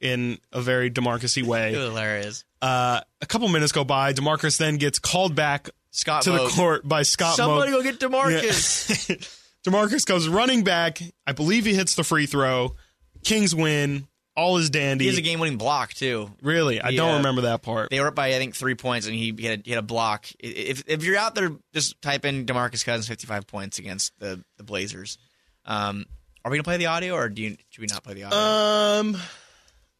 in 0.00 0.38
a 0.52 0.60
very 0.62 0.90
DeMarcusy 0.90 1.42
way. 1.46 1.72
hilarious. 1.72 2.44
Uh, 2.62 3.00
a 3.20 3.26
couple 3.26 3.48
minutes 3.48 3.72
go 3.72 3.84
by, 3.84 4.12
DeMarcus 4.14 4.56
then 4.56 4.76
gets 4.78 4.98
called 4.98 5.34
back 5.34 5.68
Scott 5.90 6.22
to 6.22 6.30
the 6.32 6.48
court 6.48 6.86
by 6.88 7.02
Scott 7.02 7.36
Somebody 7.36 7.70
Moak. 7.72 7.84
go 7.84 7.90
get 7.90 8.00
Demarcus. 8.00 9.40
DeMarcus 9.66 10.06
goes 10.06 10.28
running 10.28 10.64
back. 10.64 11.00
I 11.26 11.32
believe 11.32 11.64
he 11.66 11.74
hits 11.74 11.94
the 11.94 12.04
free 12.04 12.26
throw. 12.26 12.74
Kings 13.22 13.54
win. 13.54 14.06
All 14.36 14.56
is 14.56 14.68
dandy. 14.70 15.04
He 15.04 15.10
has 15.10 15.18
a 15.18 15.22
game-winning 15.22 15.58
block 15.58 15.94
too. 15.94 16.30
really, 16.42 16.80
I 16.80 16.90
don't 16.94 17.14
uh, 17.14 17.16
remember 17.18 17.42
that 17.42 17.62
part. 17.62 17.90
They 17.90 18.00
were 18.00 18.08
up 18.08 18.14
by 18.16 18.28
I 18.28 18.38
think 18.38 18.56
three 18.56 18.74
points, 18.74 19.06
and 19.06 19.14
he, 19.14 19.32
he 19.36 19.44
had 19.46 19.60
a, 19.60 19.62
he 19.64 19.70
had 19.70 19.78
a 19.78 19.82
block. 19.86 20.26
If 20.40 20.82
if 20.88 21.04
you're 21.04 21.16
out 21.16 21.34
there, 21.34 21.52
just 21.72 22.00
type 22.02 22.24
in 22.24 22.44
Demarcus 22.44 22.84
Cousins 22.84 23.06
55 23.06 23.46
points 23.46 23.78
against 23.78 24.12
the 24.18 24.42
the 24.56 24.64
Blazers. 24.64 25.18
Um, 25.64 26.04
are 26.44 26.50
we 26.50 26.56
gonna 26.56 26.64
play 26.64 26.76
the 26.78 26.86
audio, 26.86 27.14
or 27.14 27.28
do 27.28 27.42
you 27.42 27.56
should 27.70 27.80
we 27.80 27.86
not 27.86 28.02
play 28.02 28.14
the 28.14 28.24
audio? 28.24 28.38
Um, 28.38 29.16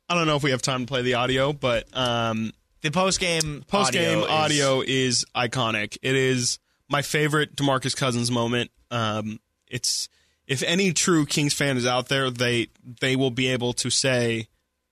I 0.08 0.14
don't 0.14 0.26
know 0.26 0.36
if 0.36 0.42
we 0.42 0.50
have 0.50 0.62
time 0.62 0.80
to 0.80 0.86
play 0.86 1.02
the 1.02 1.14
audio, 1.14 1.52
but 1.52 1.86
um, 1.96 2.52
the 2.82 2.90
post 2.90 3.20
game 3.20 3.64
post 3.68 3.92
game 3.92 4.18
audio, 4.18 4.30
audio, 4.34 4.80
is- 4.80 4.88
is 5.20 5.24
iconic. 5.34 5.96
It 6.02 6.16
is 6.16 6.58
my 6.90 7.02
favorite 7.02 7.56
Demarcus 7.56 7.96
Cousins 7.96 8.30
moment. 8.30 8.70
Um, 8.90 9.38
it's 9.68 10.08
if 10.46 10.62
any 10.62 10.92
true 10.92 11.26
Kings 11.26 11.54
fan 11.54 11.76
is 11.76 11.86
out 11.86 12.08
there, 12.08 12.30
they 12.30 12.68
they 13.00 13.16
will 13.16 13.30
be 13.30 13.48
able 13.48 13.72
to 13.74 13.90
say 13.90 14.48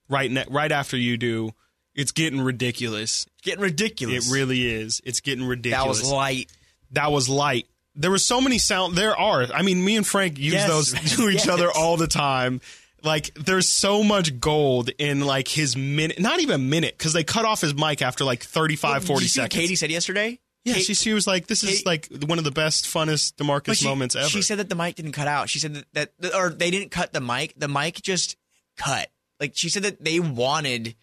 right 0.09 0.29
ne- 0.31 0.45
right 0.49 0.71
after 0.71 0.97
you 0.97 1.17
do. 1.17 1.51
It's 1.95 2.11
getting 2.11 2.41
ridiculous. 2.41 3.27
getting 3.43 3.61
ridiculous. 3.61 4.27
It 4.27 4.33
really 4.33 4.67
is. 4.67 4.99
It's 5.05 5.19
getting 5.19 5.45
ridiculous. 5.45 5.99
that 5.99 6.03
was 6.05 6.11
light. 6.11 6.51
that 6.91 7.11
was 7.11 7.29
light. 7.29 7.67
There 7.95 8.09
were 8.09 8.17
so 8.17 8.41
many 8.41 8.57
sound. 8.57 8.95
There 8.95 9.15
are. 9.15 9.43
I 9.53 9.61
mean, 9.61 9.85
me 9.85 9.95
and 9.95 10.05
Frank 10.07 10.39
use 10.39 10.53
Yes, 10.53 10.67
those 10.67 10.91
to 11.17 11.29
each 11.29 11.45
Yes. 11.45 11.47
other 11.47 11.69
all 11.71 11.95
the 11.97 12.07
time. 12.07 12.61
Like, 13.03 13.33
there's 13.35 13.67
so 13.69 14.01
much 14.01 14.39
gold 14.39 14.89
in 14.97 15.19
like 15.21 15.47
his 15.47 15.75
minute, 15.77 16.19
not 16.19 16.39
even 16.39 16.55
a 16.55 16.57
minute, 16.57 16.97
because 16.97 17.13
they 17.13 17.23
cut 17.25 17.43
off 17.45 17.59
his 17.61 17.75
mic 17.75 18.01
after 18.01 18.23
like 18.23 18.41
35, 18.43 19.03
40 19.03 19.19
Did 19.19 19.23
you 19.23 19.27
see 19.29 19.41
what 19.41 19.51
seconds. 19.53 19.71
Kayte 19.71 19.77
said 19.77 19.91
yesterday. 19.91 20.39
Yeah, 20.63 20.75
Kate- 20.75 20.83
she, 20.85 20.93
she 20.93 21.13
was 21.13 21.27
like, 21.27 21.47
"This 21.47 21.63
is 21.63 21.79
Kate- 21.79 21.85
like 21.85 22.07
one 22.25 22.37
of 22.37 22.43
the 22.43 22.51
best, 22.51 22.85
funnest 22.85 23.33
Demarcus 23.35 23.75
she, 23.79 23.85
moments 23.85 24.15
ever." 24.15 24.27
She 24.29 24.41
said 24.41 24.59
that 24.59 24.69
the 24.69 24.75
mic 24.75 24.95
didn't 24.95 25.11
cut 25.11 25.27
out. 25.27 25.49
She 25.49 25.59
said 25.59 25.83
that, 25.93 26.13
that 26.19 26.33
or 26.35 26.49
they 26.49 26.71
didn't 26.71 26.89
cut 26.91 27.11
the 27.13 27.21
mic. 27.21 27.53
The 27.57 27.67
mic 27.67 28.01
just 28.01 28.37
cut. 28.77 29.09
Like 29.39 29.53
she 29.55 29.69
said 29.69 29.83
that 29.83 30.03
they 30.03 30.19
wanted 30.19 30.95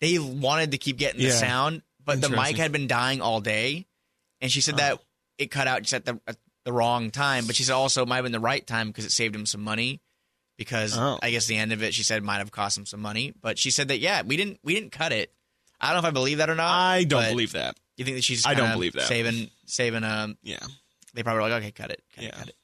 they 0.00 0.18
wanted 0.18 0.70
to 0.72 0.78
keep 0.78 0.98
getting 0.98 1.20
the 1.20 1.30
sound, 1.30 1.82
but 2.04 2.20
the 2.20 2.28
mic 2.28 2.56
had 2.56 2.70
been 2.72 2.86
dying 2.86 3.20
all 3.20 3.40
day. 3.40 3.86
And 4.40 4.52
she 4.52 4.60
said 4.60 4.76
that 4.76 5.00
it 5.36 5.50
cut 5.50 5.66
out 5.66 5.82
just 5.82 5.94
at 5.94 6.04
the 6.04 6.20
at 6.28 6.36
the 6.64 6.72
wrong 6.72 7.10
time. 7.10 7.46
But 7.46 7.56
she 7.56 7.64
said 7.64 7.72
also 7.74 8.02
it 8.02 8.08
might 8.08 8.16
have 8.16 8.24
been 8.24 8.32
the 8.32 8.38
right 8.40 8.64
time 8.64 8.88
because 8.88 9.04
it 9.04 9.10
saved 9.12 9.34
him 9.34 9.46
some 9.46 9.62
money. 9.62 10.00
Because 10.56 10.96
Oh. 10.98 11.18
I 11.22 11.30
guess 11.30 11.46
the 11.46 11.56
end 11.56 11.72
of 11.72 11.82
it, 11.84 11.94
she 11.94 12.02
said, 12.02 12.22
might 12.24 12.38
have 12.38 12.50
cost 12.50 12.76
him 12.76 12.84
some 12.84 13.00
money. 13.00 13.32
But 13.40 13.58
she 13.58 13.70
said 13.70 13.88
that 13.88 13.98
yeah, 13.98 14.22
we 14.22 14.36
didn't 14.36 14.60
we 14.62 14.74
didn't 14.74 14.92
cut 14.92 15.12
it. 15.12 15.32
I 15.80 15.92
don't 15.92 16.02
know 16.02 16.08
if 16.08 16.12
I 16.12 16.14
believe 16.14 16.38
that 16.38 16.50
or 16.50 16.54
not. 16.54 16.70
I 16.70 17.04
don't 17.04 17.28
believe 17.30 17.52
that. 17.52 17.76
You 17.98 18.04
think 18.06 18.16
that 18.16 18.24
she's? 18.24 18.46
I 18.46 18.54
don't 18.54 18.72
believe 18.72 18.94
that. 18.94 19.02
Saving 19.02 19.50
saving 19.66 20.04
um. 20.04 20.38
Yeah, 20.42 20.58
They 21.14 21.22
probably 21.22 21.42
were 21.42 21.48
like, 21.50 21.62
okay, 21.62 21.72
cut 21.72 21.90
it, 21.90 22.02
cut 22.14 22.24
it, 22.24 22.26
Yeah. 22.28 22.38
cut 22.38 22.48
it, 22.48 22.54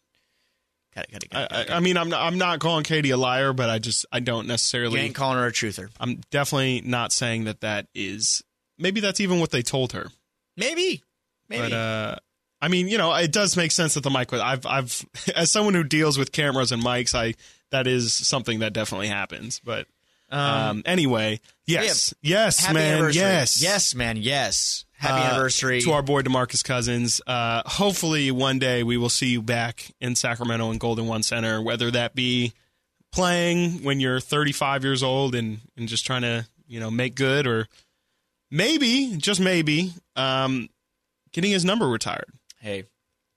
cut 0.94 1.04
it, 1.04 1.12
cut 1.12 1.22
it, 1.24 1.30
cut 1.30 1.38
I, 1.40 1.44
it. 1.44 1.48
cut 1.50 1.60
it, 1.66 1.70
I, 1.72 1.76
I 1.76 1.80
mean, 1.80 1.96
I'm 1.98 2.08
not, 2.08 2.22
I'm 2.22 2.38
not 2.38 2.60
calling 2.60 2.84
Kayte 2.84 3.12
a 3.12 3.16
liar, 3.16 3.52
but 3.52 3.68
I 3.68 3.78
just 3.78 4.06
I 4.12 4.20
don't 4.20 4.44
You 4.44 4.48
necessarily. 4.48 5.00
ain't 5.00 5.14
calling 5.14 5.36
her 5.36 5.46
a 5.46 5.52
truther. 5.52 5.90
I'm 6.00 6.20
definitely 6.30 6.80
not 6.84 7.12
saying 7.12 7.44
that 7.44 7.60
that 7.60 7.88
is. 7.94 8.42
Maybe 8.78 9.00
that's 9.00 9.20
even 9.20 9.40
what 9.40 9.50
they 9.50 9.62
told 9.62 9.92
her. 9.92 10.08
Maybe. 10.56 11.02
Maybe. 11.48 11.62
But 11.62 11.72
uh, 11.72 12.16
I 12.60 12.68
mean, 12.68 12.88
you 12.88 12.96
know, 12.96 13.12
it 13.14 13.30
does 13.32 13.56
make 13.56 13.72
sense 13.72 13.94
that 13.94 14.02
the 14.02 14.10
mic 14.10 14.32
was. 14.32 14.40
I've, 14.40 14.64
I've, 14.66 15.04
as 15.36 15.50
someone 15.50 15.74
who 15.74 15.84
deals 15.84 16.16
with 16.16 16.32
cameras 16.32 16.72
and 16.72 16.82
mics, 16.82 17.14
I 17.14 17.34
that 17.70 17.86
is 17.86 18.12
something 18.14 18.60
that 18.60 18.72
definitely 18.72 19.08
happens. 19.08 19.60
But 19.60 19.86
um, 20.30 20.82
anyway, 20.86 21.40
yes, 21.66 22.14
yes, 22.22 22.60
happy 22.60 22.74
man, 22.74 23.12
yes, 23.12 23.60
Yes, 23.62 23.94
man. 23.94 24.16
Yes. 24.16 24.83
Happy 25.04 25.22
Uh, 25.22 25.30
anniversary. 25.30 25.80
to 25.82 25.92
our 25.92 26.02
boy 26.02 26.22
Demarcus 26.22 26.64
Cousins. 26.64 27.20
Uh, 27.26 27.62
hopefully, 27.66 28.30
one 28.30 28.58
day 28.58 28.82
we 28.82 28.96
will 28.96 29.08
see 29.10 29.28
you 29.28 29.42
back 29.42 29.90
in 30.00 30.16
Sacramento 30.16 30.70
and 30.70 30.80
Golden 30.80 31.06
One 31.06 31.22
Center, 31.22 31.60
whether 31.62 31.90
that 31.90 32.14
be 32.14 32.52
playing 33.12 33.82
when 33.84 34.00
you're 34.00 34.18
35 34.20 34.82
years 34.84 35.02
old 35.02 35.34
and 35.34 35.60
and 35.76 35.88
just 35.88 36.04
trying 36.06 36.22
to 36.22 36.46
you 36.66 36.80
know 36.80 36.90
make 36.90 37.14
good, 37.14 37.46
or 37.46 37.68
maybe 38.50 39.16
just 39.16 39.40
maybe 39.40 39.92
um, 40.16 40.68
getting 41.32 41.50
his 41.52 41.64
number 41.64 41.86
retired. 41.88 42.30
hey. 42.60 42.84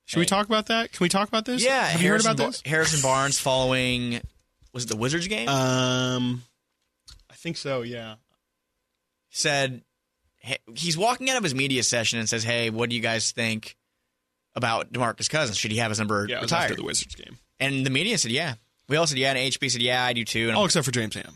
Should 0.05 0.19
we 0.19 0.25
talk 0.25 0.45
about 0.45 0.67
that? 0.67 0.93
Can 0.93 1.03
we 1.03 1.09
talk 1.09 1.27
about 1.27 1.43
this? 1.43 1.61
Yeah. 1.61 1.83
Have 1.85 2.01
you 2.01 2.07
heard 2.09 2.21
about 2.21 2.37
Bar- 2.37 2.47
this? 2.47 2.61
Harrison 2.65 3.01
Barnes 3.01 3.37
following, 3.37 4.21
was 4.71 4.85
it 4.85 4.87
the 4.87 4.95
Wizards 4.95 5.27
game? 5.27 5.49
Um, 5.49 6.43
I 7.29 7.33
think 7.33 7.57
so. 7.57 7.81
Yeah. 7.81 8.15
said, 9.31 9.71
hey, 9.73 9.83
he's 10.75 10.97
walking 10.97 11.29
out 11.29 11.37
of 11.37 11.43
his 11.43 11.55
media 11.55 11.83
session 11.83 12.19
and 12.19 12.27
says, 12.29 12.43
hey, 12.43 12.69
what 12.69 12.89
do 12.89 12.95
you 12.95 13.01
guys 13.01 13.31
think 13.31 13.75
about 14.55 14.91
DeMarcus 14.91 15.29
Cousins? 15.29 15.57
Should 15.57 15.71
he 15.71 15.77
have 15.77 15.89
his 15.91 15.99
number 15.99 16.25
Yeah. 16.29 16.41
Retired? 16.41 16.63
after 16.63 16.75
the 16.75 16.83
Wizards 16.83 17.15
game. 17.15 17.37
and 17.59 17.85
the 17.85 17.89
media 17.89 18.17
said, 18.17 18.31
yeah. 18.31 18.55
We 18.89 18.95
all 18.97 19.05
said, 19.07 19.17
yeah. 19.17 19.31
And 19.33 19.37
HB 19.53 19.71
said, 19.71 19.81
yeah, 19.81 20.03
I 20.03 20.13
do 20.13 20.23
too. 20.23 20.47
And 20.49 20.57
Oh, 20.57 20.65
except 20.65 20.85
for 20.85 20.91
James 20.91 21.15
Ham. 21.15 21.33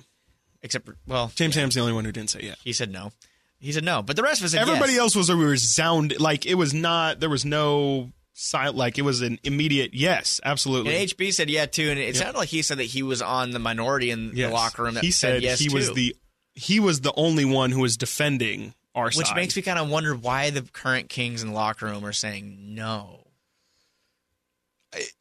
except, 0.62 0.86
for, 0.86 0.96
well, 1.08 1.32
James 1.36 1.56
Ham's 1.56 1.76
the 1.76 1.82
only 1.82 1.94
one 1.94 2.06
who 2.06 2.12
didn't 2.12 2.30
say 2.30 2.40
yeah. 2.44 2.56
he 2.64 2.74
said 2.74 2.92
no. 2.92 3.12
He 3.60 3.72
said 3.72 3.84
no. 3.84 4.02
But 4.02 4.16
the 4.16 4.24
rest 4.24 4.42
of 4.42 4.46
us 4.46 4.54
Everybody 4.56 4.94
yes. 4.94 5.02
else 5.02 5.16
was 5.16 5.30
a 5.30 5.36
resound 5.36 6.20
like 6.20 6.46
it 6.48 6.56
was 6.56 6.74
not. 6.74 7.20
There 7.20 7.30
was 7.30 7.46
no 7.46 8.12
silent. 8.34 8.76
Like 8.76 8.98
it 8.98 9.04
was 9.04 9.22
an 9.22 9.38
immediate 9.44 9.94
yes. 9.94 10.40
Absolutely. 10.44 10.96
And 10.96 11.08
HB 11.10 11.32
said 11.34 11.48
yeah 11.50 11.68
too, 11.68 11.90
and 11.92 12.00
it 12.00 12.16
sounded 12.16 12.40
like 12.40 12.50
he 12.50 12.64
said 12.64 12.80
that 12.80 12.86
he 12.86 13.04
was 13.04 13.22
on 13.22 13.52
the 13.52 13.60
minority 13.60 14.10
in 14.10 14.32
Yes. 14.34 14.50
the 14.50 14.54
locker 14.56 14.82
room 14.84 14.96
that 14.96 15.04
he 15.04 15.12
said 15.12 15.44
yes 15.44 15.60
he 15.60 15.70
was 15.70 15.94
the 15.94 16.16
he 16.56 16.80
was 16.80 17.02
the 17.02 17.14
only 17.16 17.46
one 17.46 17.70
who 17.72 17.82
was 17.82 17.98
defending 17.98 18.74
our 18.96 19.06
which 19.06 19.28
side. 19.28 19.36
makes 19.36 19.56
me 19.56 19.62
kind 19.62 19.80
of 19.80 19.90
wonder 19.90 20.16
why 20.16 20.50
the 20.50 20.62
current 20.62 21.10
Kings 21.10 21.42
in 21.42 21.50
the 21.50 21.54
locker 21.54 21.86
room 21.86 22.06
are 22.06 22.14
saying 22.14 22.76
no. 22.76 23.26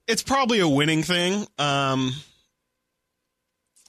it's 0.06 0.22
probably 0.22 0.60
a 0.60 0.68
winning 0.68 1.02
thing. 1.02 1.46
Um, 1.58 2.12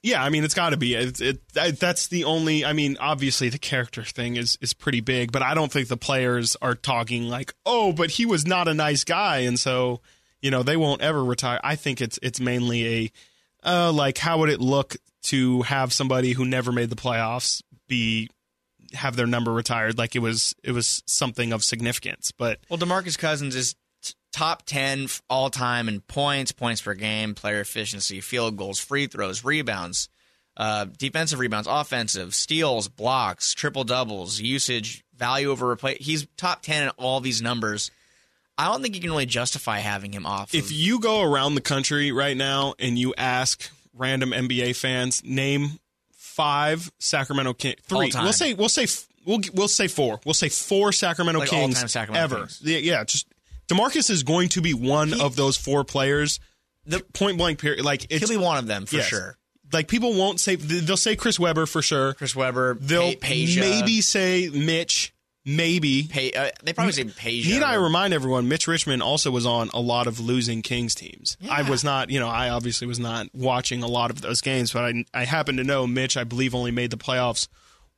yeah, 0.03 0.23
I 0.23 0.29
mean, 0.29 0.43
it's 0.43 0.53
got 0.53 0.71
to 0.71 0.77
be. 0.77 0.95
It, 0.95 1.21
it, 1.21 1.53
that- 1.53 1.79
that's 1.79 2.07
the 2.07 2.23
only. 2.23 2.65
I 2.65 2.73
mean, 2.73 2.97
obviously, 2.99 3.49
the 3.49 3.59
character 3.59 4.03
thing 4.03 4.35
is 4.35 4.57
is 4.61 4.73
pretty 4.73 5.01
big, 5.01 5.31
but 5.31 5.41
I 5.41 5.53
don't 5.53 5.71
think 5.71 5.87
the 5.87 5.97
players 5.97 6.55
are 6.61 6.75
talking 6.75 7.27
like, 7.27 7.53
"Oh, 7.65 7.93
but 7.93 8.11
he 8.11 8.25
was 8.25 8.45
not 8.45 8.67
a 8.67 8.73
nice 8.73 9.03
guy," 9.03 9.39
and 9.39 9.59
so 9.59 10.01
you 10.41 10.49
know 10.49 10.63
they 10.63 10.77
won't 10.77 11.01
ever 11.01 11.23
retire. 11.23 11.59
I 11.63 11.75
think 11.75 12.01
it's 12.01 12.17
it's 12.23 12.39
mainly 12.39 12.87
a 13.05 13.11
uh, 13.63 13.91
like, 13.91 14.17
how 14.17 14.39
would 14.39 14.49
it 14.49 14.59
look 14.59 14.95
to 15.23 15.61
have 15.63 15.93
somebody 15.93 16.33
who 16.33 16.45
never 16.45 16.71
made 16.71 16.89
the 16.89 16.95
playoffs 16.95 17.61
be 17.87 18.27
have 18.93 19.15
their 19.15 19.27
number 19.27 19.51
retired? 19.51 19.97
Like 19.97 20.15
it 20.15 20.19
was 20.19 20.55
it 20.63 20.71
was 20.71 21.03
something 21.05 21.53
of 21.53 21.63
significance, 21.63 22.31
but 22.31 22.59
Well, 22.69 22.79
Demarcus 22.79 23.17
Cousins 23.17 23.55
is 23.55 23.75
t- 24.01 24.13
top 24.31 24.63
10 24.65 25.07
all 25.29 25.49
time 25.49 25.87
in 25.87 26.01
points, 26.01 26.51
points 26.51 26.81
per 26.81 26.93
game, 26.93 27.35
player 27.35 27.59
efficiency, 27.59 28.21
field 28.21 28.57
goals, 28.57 28.79
free 28.79 29.07
throws, 29.07 29.43
rebounds, 29.43 30.09
uh, 30.57 30.85
defensive 30.97 31.39
rebounds, 31.39 31.67
offensive, 31.69 32.35
steals, 32.35 32.87
blocks, 32.87 33.53
triple 33.53 33.83
doubles, 33.83 34.39
usage, 34.39 35.03
value 35.15 35.49
over 35.49 35.75
replay. 35.75 35.97
He's 35.97 36.27
top 36.37 36.61
10 36.61 36.83
in 36.83 36.89
all 36.97 37.19
these 37.19 37.41
numbers. 37.41 37.91
I 38.57 38.65
don't 38.65 38.81
think 38.81 38.95
you 38.95 39.01
can 39.01 39.11
really 39.11 39.25
justify 39.25 39.79
having 39.79 40.11
him 40.11 40.25
off. 40.25 40.53
If 40.53 40.65
of, 40.65 40.71
you 40.71 40.99
go 40.99 41.21
around 41.21 41.55
the 41.55 41.61
country 41.61 42.11
right 42.11 42.35
now 42.35 42.75
and 42.77 42.99
you 42.99 43.13
ask 43.17 43.69
random 43.93 44.31
NBA 44.31 44.75
fans, 44.75 45.23
name 45.23 45.79
five 46.35 46.91
Sacramento 46.99 47.53
Kings. 47.53 47.79
Three. 47.83 48.11
We'll 48.15 48.33
say 48.33 48.53
we'll 48.53 48.69
say 48.69 48.87
we'll 49.25 49.39
we'll 49.53 49.67
say 49.67 49.87
four. 49.87 50.19
We'll 50.25 50.33
say 50.33 50.49
four 50.49 50.91
Sacramento 50.91 51.39
Like 51.39 51.49
Kings 51.49 51.91
Sacramento 51.91 52.23
ever. 52.23 52.37
Kings. 52.37 52.61
Yeah, 52.63 52.77
yeah, 52.77 53.03
just 53.03 53.27
Demarcus 53.67 54.09
is 54.09 54.23
going 54.23 54.49
to 54.49 54.61
be 54.61 54.73
one 54.73 55.09
He- 55.09 55.21
of 55.21 55.35
those 55.35 55.57
four 55.57 55.83
players. 55.83 56.39
The 56.85 56.99
point 57.13 57.37
blank 57.37 57.59
period. 57.59 57.85
Like 57.85 58.11
he'll 58.11 58.27
be 58.27 58.37
one 58.37 58.57
of 58.57 58.65
them 58.67 58.85
for 58.85 58.95
yes. 58.97 59.05
sure. 59.05 59.37
like 59.71 59.87
people 59.87 60.13
won't 60.15 60.39
say 60.39 60.55
they'll 60.55 60.97
say 60.97 61.15
Chris 61.15 61.39
Webber 61.39 61.65
for 61.67 61.81
sure. 61.81 62.13
Chris 62.15 62.35
Webber, 62.35 62.73
They'll 62.73 63.15
Pa- 63.15 63.27
uh, 63.27 63.59
maybe 63.59 64.01
say 64.01 64.49
Mitch. 64.49 65.13
Maybe. 65.43 66.07
Uh, 66.35 66.49
they 66.63 66.73
probably 66.73 66.91
say 66.93 67.05
Peja. 67.05 67.45
Need 67.47 67.63
I 67.63 67.73
remind 67.75 68.13
everyone, 68.13 68.47
Mitch 68.47 68.67
Richmond 68.67 69.01
also 69.01 69.31
was 69.31 69.45
on 69.45 69.69
a 69.73 69.79
lot 69.79 70.05
of 70.05 70.19
losing 70.19 70.61
Kings 70.61 70.93
teams. 70.93 71.35
I 71.49 71.63
was 71.63 71.83
not, 71.83 72.11
you 72.11 72.19
know, 72.19 72.27
I 72.27 72.49
obviously 72.49 72.85
was 72.85 72.99
not 72.99 73.27
watching 73.33 73.81
a 73.81 73.87
lot 73.87 74.11
of 74.11 74.21
those 74.21 74.41
games, 74.41 74.71
but 74.71 74.83
I, 74.83 75.05
I 75.13 75.23
happen 75.25 75.57
to 75.57 75.63
know 75.63 75.87
Mitch, 75.87 76.15
I 76.15 76.23
believe, 76.25 76.53
only 76.53 76.69
made 76.71 76.91
the 76.91 76.97
playoffs 76.97 77.47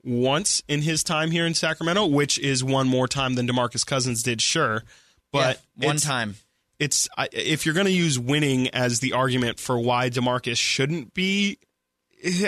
once 0.05 0.63
in 0.67 0.81
his 0.81 1.03
time 1.03 1.31
here 1.31 1.45
in 1.45 1.53
Sacramento, 1.53 2.05
which 2.07 2.39
is 2.39 2.63
one 2.63 2.87
more 2.87 3.07
time 3.07 3.35
than 3.35 3.47
Demarcus 3.47 3.85
Cousins 3.85 4.23
did, 4.23 4.41
sure. 4.41 4.83
But 5.31 5.61
Yeah, 5.77 5.87
one 5.87 5.97
time. 5.97 6.35
it's 6.79 7.09
if 7.33 7.65
you're 7.65 7.75
going 7.75 7.87
to 7.87 7.91
use 7.91 8.17
winning 8.17 8.69
as 8.69 8.99
the 8.99 9.13
argument 9.13 9.59
for 9.59 9.77
why 9.79 10.09
Demarcus 10.09 10.57
shouldn't 10.57 11.13
be 11.13 11.57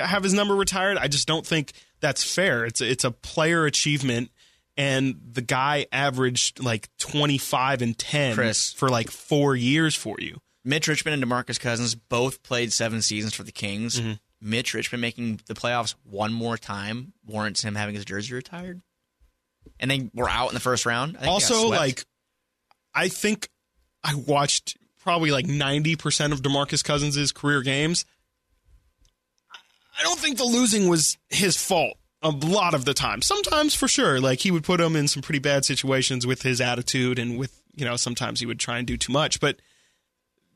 have 0.01 0.23
his 0.23 0.33
number 0.33 0.55
retired, 0.55 0.97
I 0.97 1.07
just 1.09 1.27
don't 1.27 1.45
think 1.45 1.73
that's 1.99 2.23
fair. 2.23 2.65
It's 2.65 2.79
it's 2.81 3.03
a 3.03 3.11
player 3.11 3.65
achievement, 3.65 4.31
and 4.77 5.19
the 5.31 5.41
guy 5.41 5.87
averaged 5.91 6.63
like 6.63 6.89
25 6.97 7.81
and 7.81 7.97
10 7.97 8.35
Chris. 8.35 8.73
for 8.73 8.89
like 8.89 9.09
four 9.09 9.55
years 9.55 9.95
for 9.95 10.17
you. 10.19 10.39
Mitch 10.63 10.87
Richmond 10.87 11.21
and 11.21 11.31
DeMarcus 11.31 11.59
Cousins 11.59 11.95
both 11.95 12.41
played 12.43 12.73
seven 12.73 13.01
seasons 13.01 13.33
for 13.33 13.43
the 13.43 13.51
Kings. 13.51 13.99
Mm-hmm. 13.99 14.13
Mitch 14.41 14.73
Richmond 14.73 15.01
making 15.01 15.39
the 15.47 15.53
playoffs 15.53 15.95
one 16.03 16.33
more 16.33 16.57
time 16.57 17.13
warrants 17.25 17.63
him 17.63 17.75
having 17.75 17.95
his 17.95 18.05
jersey 18.05 18.33
retired. 18.33 18.81
And 19.79 19.89
they 19.89 20.09
were 20.13 20.29
out 20.29 20.49
in 20.49 20.53
the 20.53 20.59
first 20.59 20.85
round. 20.85 21.17
I 21.17 21.21
think 21.21 21.31
Also, 21.31 21.69
like 21.69 22.05
I 22.93 23.09
think 23.09 23.49
I 24.03 24.15
watched 24.15 24.77
probably 24.99 25.31
like 25.31 25.45
90% 25.45 26.31
of 26.31 26.41
DeMarcus 26.41 26.83
Cousins' 26.83 27.31
career 27.31 27.61
games. 27.61 28.05
I 29.97 30.03
don't 30.03 30.19
think 30.19 30.37
the 30.37 30.45
losing 30.45 30.89
was 30.89 31.17
his 31.29 31.57
fault 31.57 31.97
a 32.25 32.29
lot 32.29 32.73
of 32.73 32.85
the 32.85 32.93
time. 32.93 33.21
Sometimes 33.21 33.75
for 33.75 33.87
sure, 33.87 34.19
like 34.19 34.39
he 34.39 34.49
would 34.49 34.63
put 34.63 34.81
him 34.81 34.95
in 34.95 35.07
some 35.07 35.21
pretty 35.21 35.39
bad 35.39 35.63
situations 35.63 36.25
with 36.25 36.41
his 36.41 36.59
attitude 36.59 37.19
and 37.19 37.37
with, 37.37 37.61
you 37.75 37.85
know, 37.85 37.95
sometimes 37.95 38.39
he 38.39 38.47
would 38.47 38.59
try 38.59 38.79
and 38.79 38.87
do 38.87 38.97
too 38.97 39.13
much, 39.13 39.39
but 39.39 39.57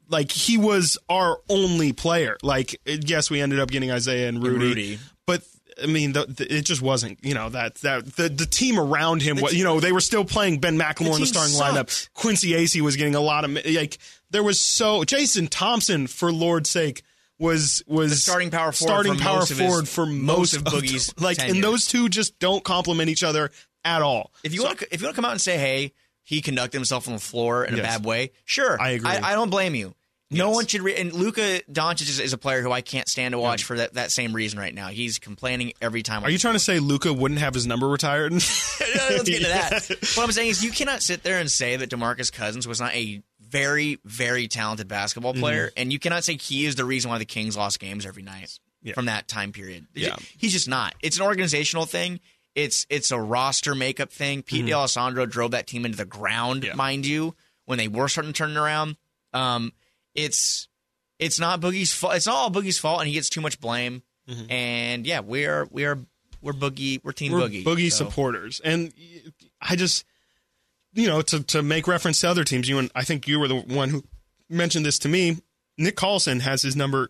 like 0.10 0.32
he 0.32 0.58
was 0.58 0.98
our 1.10 1.40
only 1.48 1.94
player. 1.94 2.38
Like 2.42 2.80
yes, 2.86 3.30
we 3.30 3.40
ended 3.40 3.60
up 3.60 3.70
getting 3.70 3.92
Isaiah 3.92 4.28
and 4.28 4.42
Rudy, 4.42 4.68
Rudy. 4.68 5.00
but 5.28 5.44
I 5.82 5.86
mean, 5.86 6.14
the, 6.14 6.26
the, 6.26 6.58
it 6.58 6.66
just 6.66 6.82
wasn't. 6.82 7.24
You 7.24 7.36
know 7.36 7.50
that 7.50 7.76
that 7.76 8.16
the, 8.16 8.30
the 8.30 8.48
team 8.48 8.80
around 8.80 9.22
him. 9.22 9.38
was, 9.40 9.54
you 9.54 9.64
know, 9.64 9.80
they 9.80 9.92
were 9.92 10.02
still 10.02 10.26
playing 10.26 10.60
Ben 10.60 10.78
McLemore 10.78 11.14
in 11.14 11.22
the 11.22 11.28
starting 11.28 11.54
sucked. 11.54 11.76
lineup. 11.76 12.10
Quincy 12.16 12.54
Acy 12.54 12.82
was 12.82 12.96
getting 12.96 13.16
a 13.16 13.22
lot 13.22 13.46
of 13.46 13.52
like. 13.66 14.00
There 14.32 14.44
was 14.44 14.60
so 14.60 15.04
Jason 15.04 15.48
Thompson, 15.48 16.08
for 16.08 16.32
Lord's 16.32 16.70
sake, 16.70 17.04
was 17.40 17.82
was 17.88 18.22
starting 18.22 18.52
power 18.52 18.72
forward 18.72 18.92
starting 18.94 19.16
for 19.16 19.20
power 19.24 19.36
most 19.40 19.52
of 19.52 19.58
his- 19.58 19.68
forward 19.68 19.88
for 19.88 20.06
most 20.06 20.38
most 20.38 20.54
of 20.56 20.64
Boogie's 20.66 21.14
like, 21.22 21.38
tenure. 21.38 21.56
and 21.56 21.64
those 21.64 21.88
two 21.88 22.10
just 22.10 22.38
don't 22.40 22.64
complement 22.64 23.10
each 23.10 23.24
other 23.24 23.50
at 23.86 24.02
all. 24.02 24.32
if 24.44 24.54
you 24.54 24.62
want 24.64 24.80
to, 24.80 24.94
if 24.94 25.02
you 25.02 25.06
want 25.08 25.16
to 25.16 25.22
come 25.22 25.26
out 25.26 25.32
and 25.32 25.42
say, 25.42 25.58
"Hey, 25.58 25.94
he 26.24 26.42
conducted 26.42 26.78
himself 26.78 27.08
on 27.08 27.14
the 27.14 27.20
floor 27.20 27.64
in 27.64 27.76
Yes. 27.78 27.80
a 27.86 27.88
bad 27.88 28.06
way," 28.06 28.32
sure, 28.46 28.80
I 28.80 28.90
agree. 28.90 29.10
I, 29.10 29.34
don't 29.36 29.50
blame 29.50 29.74
you. 29.74 29.96
No 30.32 30.48
Yes. 30.50 30.56
one 30.56 30.68
should. 30.68 30.82
Re- 30.84 30.96
and 30.96 31.12
Luka 31.12 31.62
Doncic 31.72 32.02
is, 32.10 32.20
is 32.20 32.34
a 32.34 32.38
player 32.38 32.62
who 32.62 32.72
I 32.72 32.82
can't 32.82 33.08
stand 33.08 33.32
to 33.32 33.40
watch 33.40 33.64
for 33.64 33.78
that, 33.78 33.96
that 33.96 34.12
same 34.12 34.34
reason 34.34 34.60
right 34.60 34.76
now. 34.76 34.90
He's 34.90 35.18
complaining 35.18 35.74
every 35.82 36.04
time. 36.04 36.24
Are 36.24 36.30
you 36.30 36.38
trying 36.38 36.54
to 36.54 36.60
say 36.60 36.78
Luka 36.80 37.12
wouldn't 37.12 37.40
have 37.40 37.56
his 37.56 37.66
number 37.66 37.88
retired? 37.88 38.32
Let's 38.34 39.24
get 39.24 39.28
into 39.38 39.48
that. 39.48 39.90
What 40.16 40.24
I'm 40.26 40.32
saying 40.32 40.50
is, 40.50 40.64
you 40.64 40.70
cannot 40.72 41.02
sit 41.02 41.24
there 41.24 41.40
and 41.40 41.50
say 41.50 41.78
that 41.78 41.90
Demarcus 41.90 42.32
Cousins 42.32 42.68
was 42.68 42.80
not 42.80 42.94
a 42.94 43.24
very, 43.50 44.00
very 44.06 44.47
talented 44.47 44.88
basketball 44.88 45.34
Mm-hmm. 45.34 45.41
player, 45.41 45.72
and 45.76 45.91
you 45.91 46.00
cannot 46.00 46.24
say 46.24 46.36
he 46.38 46.66
is 46.66 46.76
the 46.76 46.86
reason 46.86 47.10
why 47.12 47.18
the 47.18 47.26
Kings 47.26 47.58
lost 47.58 47.80
games 47.80 48.06
every 48.06 48.24
night 48.24 48.60
Yeah. 48.82 48.93
from 48.93 49.06
that 49.06 49.28
time 49.28 49.52
period. 49.52 49.88
Yeah. 49.93 50.16
he's 50.38 50.54
just 50.54 50.68
not. 50.70 50.95
It's 51.02 51.18
an 51.18 51.24
organizational 51.24 51.86
thing. 51.86 52.20
It's 52.56 52.86
it's 52.89 53.12
a 53.12 53.20
roster 53.20 53.76
makeup 53.76 54.12
thing. 54.12 54.41
Pete 54.41 54.66
D'Alessandro 54.66 55.26
drove 55.26 55.52
that 55.52 55.68
team 55.68 55.86
into 55.86 55.97
the 55.97 56.06
ground, 56.06 56.62
Mm-hmm. 56.62 56.68
Yeah. 56.72 56.76
mind 56.76 57.06
you, 57.06 57.36
when 57.66 57.78
they 57.78 57.88
were 57.88 58.08
starting 58.08 58.34
to 58.34 58.38
turn 58.38 58.58
around. 58.58 58.97
Um, 59.34 59.72
it's 60.16 60.68
it's 61.20 61.39
not 61.39 61.62
Boogie's 61.62 61.93
fault. 61.93 62.16
It's 62.16 62.26
not 62.26 62.36
all 62.36 62.52
Boogie's 62.52 62.80
fault, 62.80 63.00
and 63.02 63.08
he 63.08 63.14
gets 63.14 63.30
too 63.30 63.41
much 63.41 63.60
blame. 63.60 64.02
And 64.50 65.08
yeah, 65.08 65.22
we 65.22 65.45
are 65.45 65.68
we 65.72 65.86
are 65.86 65.97
we're 66.41 66.54
Boogie. 66.54 67.00
We're 67.04 67.12
Team 67.12 67.32
Mm-hmm. 67.32 67.41
we're 67.41 67.47
Boogie. 67.50 67.64
Boogie 67.64 67.91
so. 67.91 68.06
supporters, 68.06 68.62
and 68.64 68.93
I 69.62 69.76
just, 69.76 70.06
you 71.00 71.08
know, 71.08 71.22
to 71.22 71.43
to 71.43 71.62
make 71.62 71.88
reference 71.88 72.22
to 72.22 72.30
other 72.30 72.43
teams, 72.43 72.68
you 72.68 72.78
and 72.80 72.91
I 72.95 73.04
think 73.04 73.28
you 73.28 73.39
were 73.39 73.47
the 73.47 73.60
one 73.60 73.89
who 73.89 74.04
mentioned 74.50 74.86
this 74.86 75.00
to 75.00 75.10
me. 75.10 75.38
Nick 75.78 75.95
Collison 75.95 76.41
has 76.41 76.62
his 76.62 76.76
number 76.76 77.10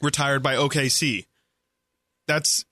retired 0.00 0.42
by 0.42 0.54
OKC. 0.54 1.26
That's 2.26 2.64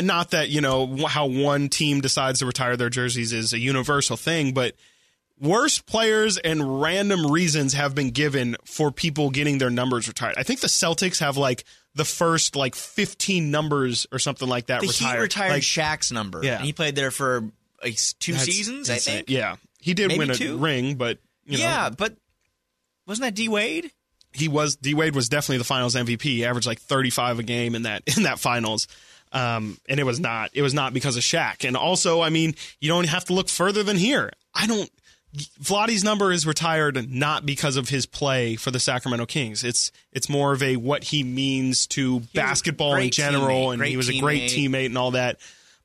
not 0.00 0.30
that 0.32 0.50
you 0.50 0.60
know 0.60 1.06
how 1.06 1.26
one 1.26 1.68
team 1.68 2.00
decides 2.00 2.40
to 2.40 2.46
retire 2.46 2.76
their 2.76 2.90
jerseys 2.90 3.32
is 3.32 3.52
a 3.52 3.58
universal 3.58 4.16
thing, 4.16 4.52
but 4.52 4.74
worst 5.40 5.86
players 5.86 6.38
and 6.38 6.80
random 6.80 7.30
reasons 7.30 7.74
have 7.74 7.94
been 7.94 8.10
given 8.10 8.56
for 8.64 8.90
people 8.90 9.30
getting 9.30 9.58
their 9.58 9.70
numbers 9.70 10.08
retired. 10.08 10.34
I 10.36 10.42
think 10.42 10.60
the 10.60 10.68
Celtics 10.68 11.20
have 11.20 11.36
like 11.36 11.64
the 11.94 12.04
first 12.04 12.56
like 12.56 12.74
15 12.74 13.50
numbers 13.50 14.06
or 14.12 14.18
something 14.18 14.48
like 14.48 14.66
that 14.66 14.80
The 14.80 14.88
retired. 14.88 15.14
Heat 15.14 15.22
retired 15.22 15.52
Like, 15.52 15.62
Shaq's 15.62 16.12
number. 16.12 16.42
Yeah. 16.42 16.56
And 16.56 16.64
he 16.64 16.72
played 16.72 16.94
there 16.94 17.10
for 17.10 17.50
like 17.82 17.98
two 18.18 18.32
That's 18.32 18.44
seasons, 18.44 18.90
I 18.90 18.96
think. 18.96 19.28
Yeah, 19.28 19.56
he 19.86 19.94
did 19.94 20.08
Maybe 20.08 20.18
win 20.18 20.30
a 20.30 20.34
two? 20.34 20.58
ring, 20.58 20.96
but 20.96 21.18
you 21.44 21.58
know, 21.58 21.64
yeah, 21.64 21.90
but 21.90 22.16
wasn't 23.06 23.24
that 23.26 23.34
D 23.34 23.48
Wade? 23.48 23.92
he 24.32 24.48
was 24.48 24.76
D 24.76 24.94
Wade 24.94 25.14
was 25.14 25.28
definitely 25.28 25.58
the 25.58 25.64
Finals 25.64 25.94
MVP. 25.94 26.22
He 26.22 26.44
averaged 26.44 26.66
like 26.66 26.80
35 26.80 27.38
a 27.38 27.42
game 27.42 27.74
in 27.74 27.82
that 27.82 28.02
in 28.16 28.24
that 28.24 28.38
Finals. 28.38 28.88
Um, 29.32 29.78
and 29.88 29.98
it 29.98 30.04
was 30.04 30.20
not 30.20 30.50
it 30.54 30.62
was 30.62 30.74
not 30.74 30.92
because 30.92 31.16
of 31.16 31.22
Shaq. 31.22 31.66
And 31.66 31.76
also, 31.76 32.20
I 32.20 32.30
mean, 32.30 32.54
you 32.80 32.88
don't 32.88 33.08
have 33.08 33.24
to 33.26 33.32
look 33.32 33.48
further 33.48 33.82
than 33.82 33.96
here. 33.96 34.30
I 34.54 34.66
don't. 34.66 34.90
Vlade's 35.62 36.02
number 36.02 36.32
is 36.32 36.46
retired 36.46 37.12
not 37.12 37.44
because 37.44 37.76
of 37.76 37.90
his 37.90 38.06
play 38.06 38.56
for 38.56 38.70
the 38.70 38.80
Sacramento 38.80 39.26
Kings. 39.26 39.64
It's 39.64 39.92
it's 40.12 40.28
more 40.28 40.52
of 40.52 40.62
a 40.62 40.76
what 40.76 41.04
he 41.04 41.22
means 41.22 41.86
to 41.88 42.20
basketball 42.34 42.94
in 42.96 43.10
general, 43.10 43.68
teammate, 43.68 43.72
and 43.74 43.84
he 43.84 43.96
was 43.96 44.08
a 44.08 44.18
great 44.18 44.44
teammate. 44.44 44.68
teammate 44.70 44.86
and 44.86 44.98
all 44.98 45.10
that. 45.12 45.38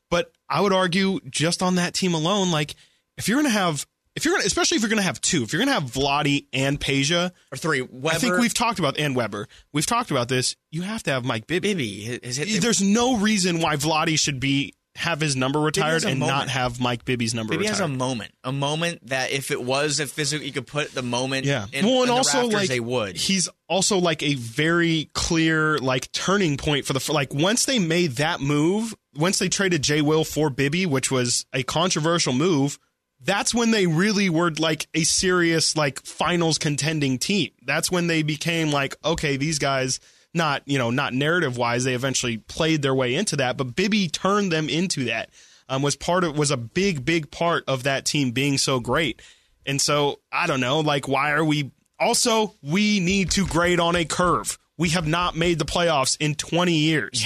But 0.10 0.32
I 0.50 0.62
would 0.62 0.74
argue 0.74 1.20
just 1.30 1.62
on 1.62 1.76
that 1.76 1.94
team 1.94 2.14
alone, 2.14 2.52
like 2.52 2.76
if 3.22 3.28
you're 3.28 3.38
going 3.38 3.52
to 3.54 3.58
have, 3.58 3.86
if 4.16 4.26
you're 4.26 4.40
to, 4.40 4.46
especially 4.46 4.78
if 4.78 4.82
you're 4.82 4.90
going 4.90 4.98
to 4.98 5.04
have 5.04 5.22
two, 5.22 5.44
if 5.44 5.54
you're 5.54 5.64
going 5.64 5.68
to 5.68 5.80
have 5.80 5.92
Vlade 5.92 6.48
and 6.54 6.80
Peja, 6.80 7.32
Or 7.52 7.56
three. 7.56 7.82
Webber. 7.82 8.16
I 8.16 8.18
think 8.18 8.38
we've 8.40 8.54
talked 8.54 8.80
about 8.80 8.98
and 8.98 9.16
Webber. 9.16 9.48
We've 9.72 9.86
talked 9.86 10.10
about 10.10 10.28
this. 10.28 10.56
You 10.72 10.82
have 10.82 11.04
to 11.04 11.12
have 11.12 11.24
Mike 11.24 11.46
Bibby. 11.46 11.70
Bibby 11.70 12.00
hit 12.02 12.24
the, 12.24 12.58
There's 12.58 12.82
no 12.82 13.18
reason 13.18 13.62
why 13.62 13.76
Vlade 13.76 14.18
should 14.18 14.40
be 14.40 14.74
have 14.96 15.22
his 15.22 15.36
number 15.36 15.60
retired 15.60 16.04
and 16.04 16.20
not 16.20 16.50
have 16.50 16.82
Mike 16.82 17.06
Bibby's 17.06 17.34
number 17.34 17.52
Bibby 17.52 17.64
retired. 17.64 17.80
has 17.80 17.80
a 17.80 17.88
moment. 17.88 18.34
A 18.44 18.52
moment 18.52 19.08
that 19.08 19.32
if 19.32 19.50
it 19.50 19.64
was 19.64 20.00
a 20.00 20.08
physical 20.08 20.46
you 20.46 20.52
could 20.52 20.68
put 20.68 20.94
the 20.94 21.02
moment 21.02 21.46
yeah. 21.46 21.68
in, 21.72 21.86
well, 21.86 22.02
and 22.02 22.10
the 22.10 22.14
also 22.14 22.40
rafters, 22.40 22.54
like 22.54 22.70
they 22.70 22.80
would. 22.80 23.16
he's 23.16 23.48
also 23.70 23.98
like 23.98 24.22
a 24.22 24.34
very 24.34 25.10
clear 25.14 25.78
like 25.78 26.12
turning 26.12 26.58
point 26.58 26.86
for 26.86 26.94
the 26.94 27.12
like 27.12 27.34
once 27.34 27.66
they 27.66 27.80
made 27.80 28.14
that 28.14 28.42
move, 28.42 28.94
once 29.16 29.40
they 29.40 29.48
traded 29.48 29.82
Jay 29.82 30.02
Will 30.02 30.26
for 30.26 30.50
Bibby, 30.50 30.86
which 30.86 31.10
was 31.10 31.46
a 31.54 31.64
controversial 31.64 32.34
move. 32.34 32.78
That's 33.24 33.54
when 33.54 33.72
they 33.72 33.88
really 33.88 34.30
were 34.30 34.52
like 34.52 34.88
a 34.94 35.04
serious 35.04 35.76
like 35.76 36.04
finals 36.04 36.58
contending 36.58 37.20
team. 37.20 37.52
That's 37.64 37.92
when 37.92 38.08
they 38.08 38.24
became 38.24 38.72
like 38.72 38.96
okay, 39.04 39.38
these 39.38 39.60
guys 39.60 40.00
not 40.34 40.64
you 40.66 40.78
know 40.78 40.90
not 40.90 41.14
narrative 41.14 41.58
wise 41.58 41.84
they 41.84 41.94
eventually 41.94 42.38
played 42.38 42.82
their 42.82 42.96
way 42.96 43.16
into 43.16 43.36
that, 43.38 43.58
but 43.58 43.76
Bibby 43.76 44.08
turned 44.08 44.52
them 44.52 44.70
into 44.70 45.06
that. 45.06 45.30
Um, 45.70 45.82
was 45.82 45.96
part 45.96 46.24
of 46.24 46.38
was 46.38 46.52
a 46.52 46.58
big 46.58 47.06
big 47.06 47.32
part 47.32 47.64
of 47.68 47.84
that 47.84 48.06
team 48.06 48.32
being 48.32 48.58
so 48.58 48.80
great. 48.80 49.22
And 49.66 49.80
so 49.80 50.20
I 50.32 50.48
don't 50.48 50.60
know, 50.60 50.80
like 50.80 51.08
why 51.08 51.32
are 51.32 51.46
we 51.46 51.72
also 52.00 52.56
we 52.62 53.00
need 53.00 53.32
to 53.32 53.46
grade 53.46 53.80
on 53.80 53.96
a 53.96 54.06
curve. 54.06 54.58
We 54.78 54.90
have 54.90 55.08
not 55.08 55.36
made 55.36 55.60
the 55.60 55.66
playoffs 55.66 56.18
in 56.20 56.34
20 56.34 56.74
years. 56.74 57.24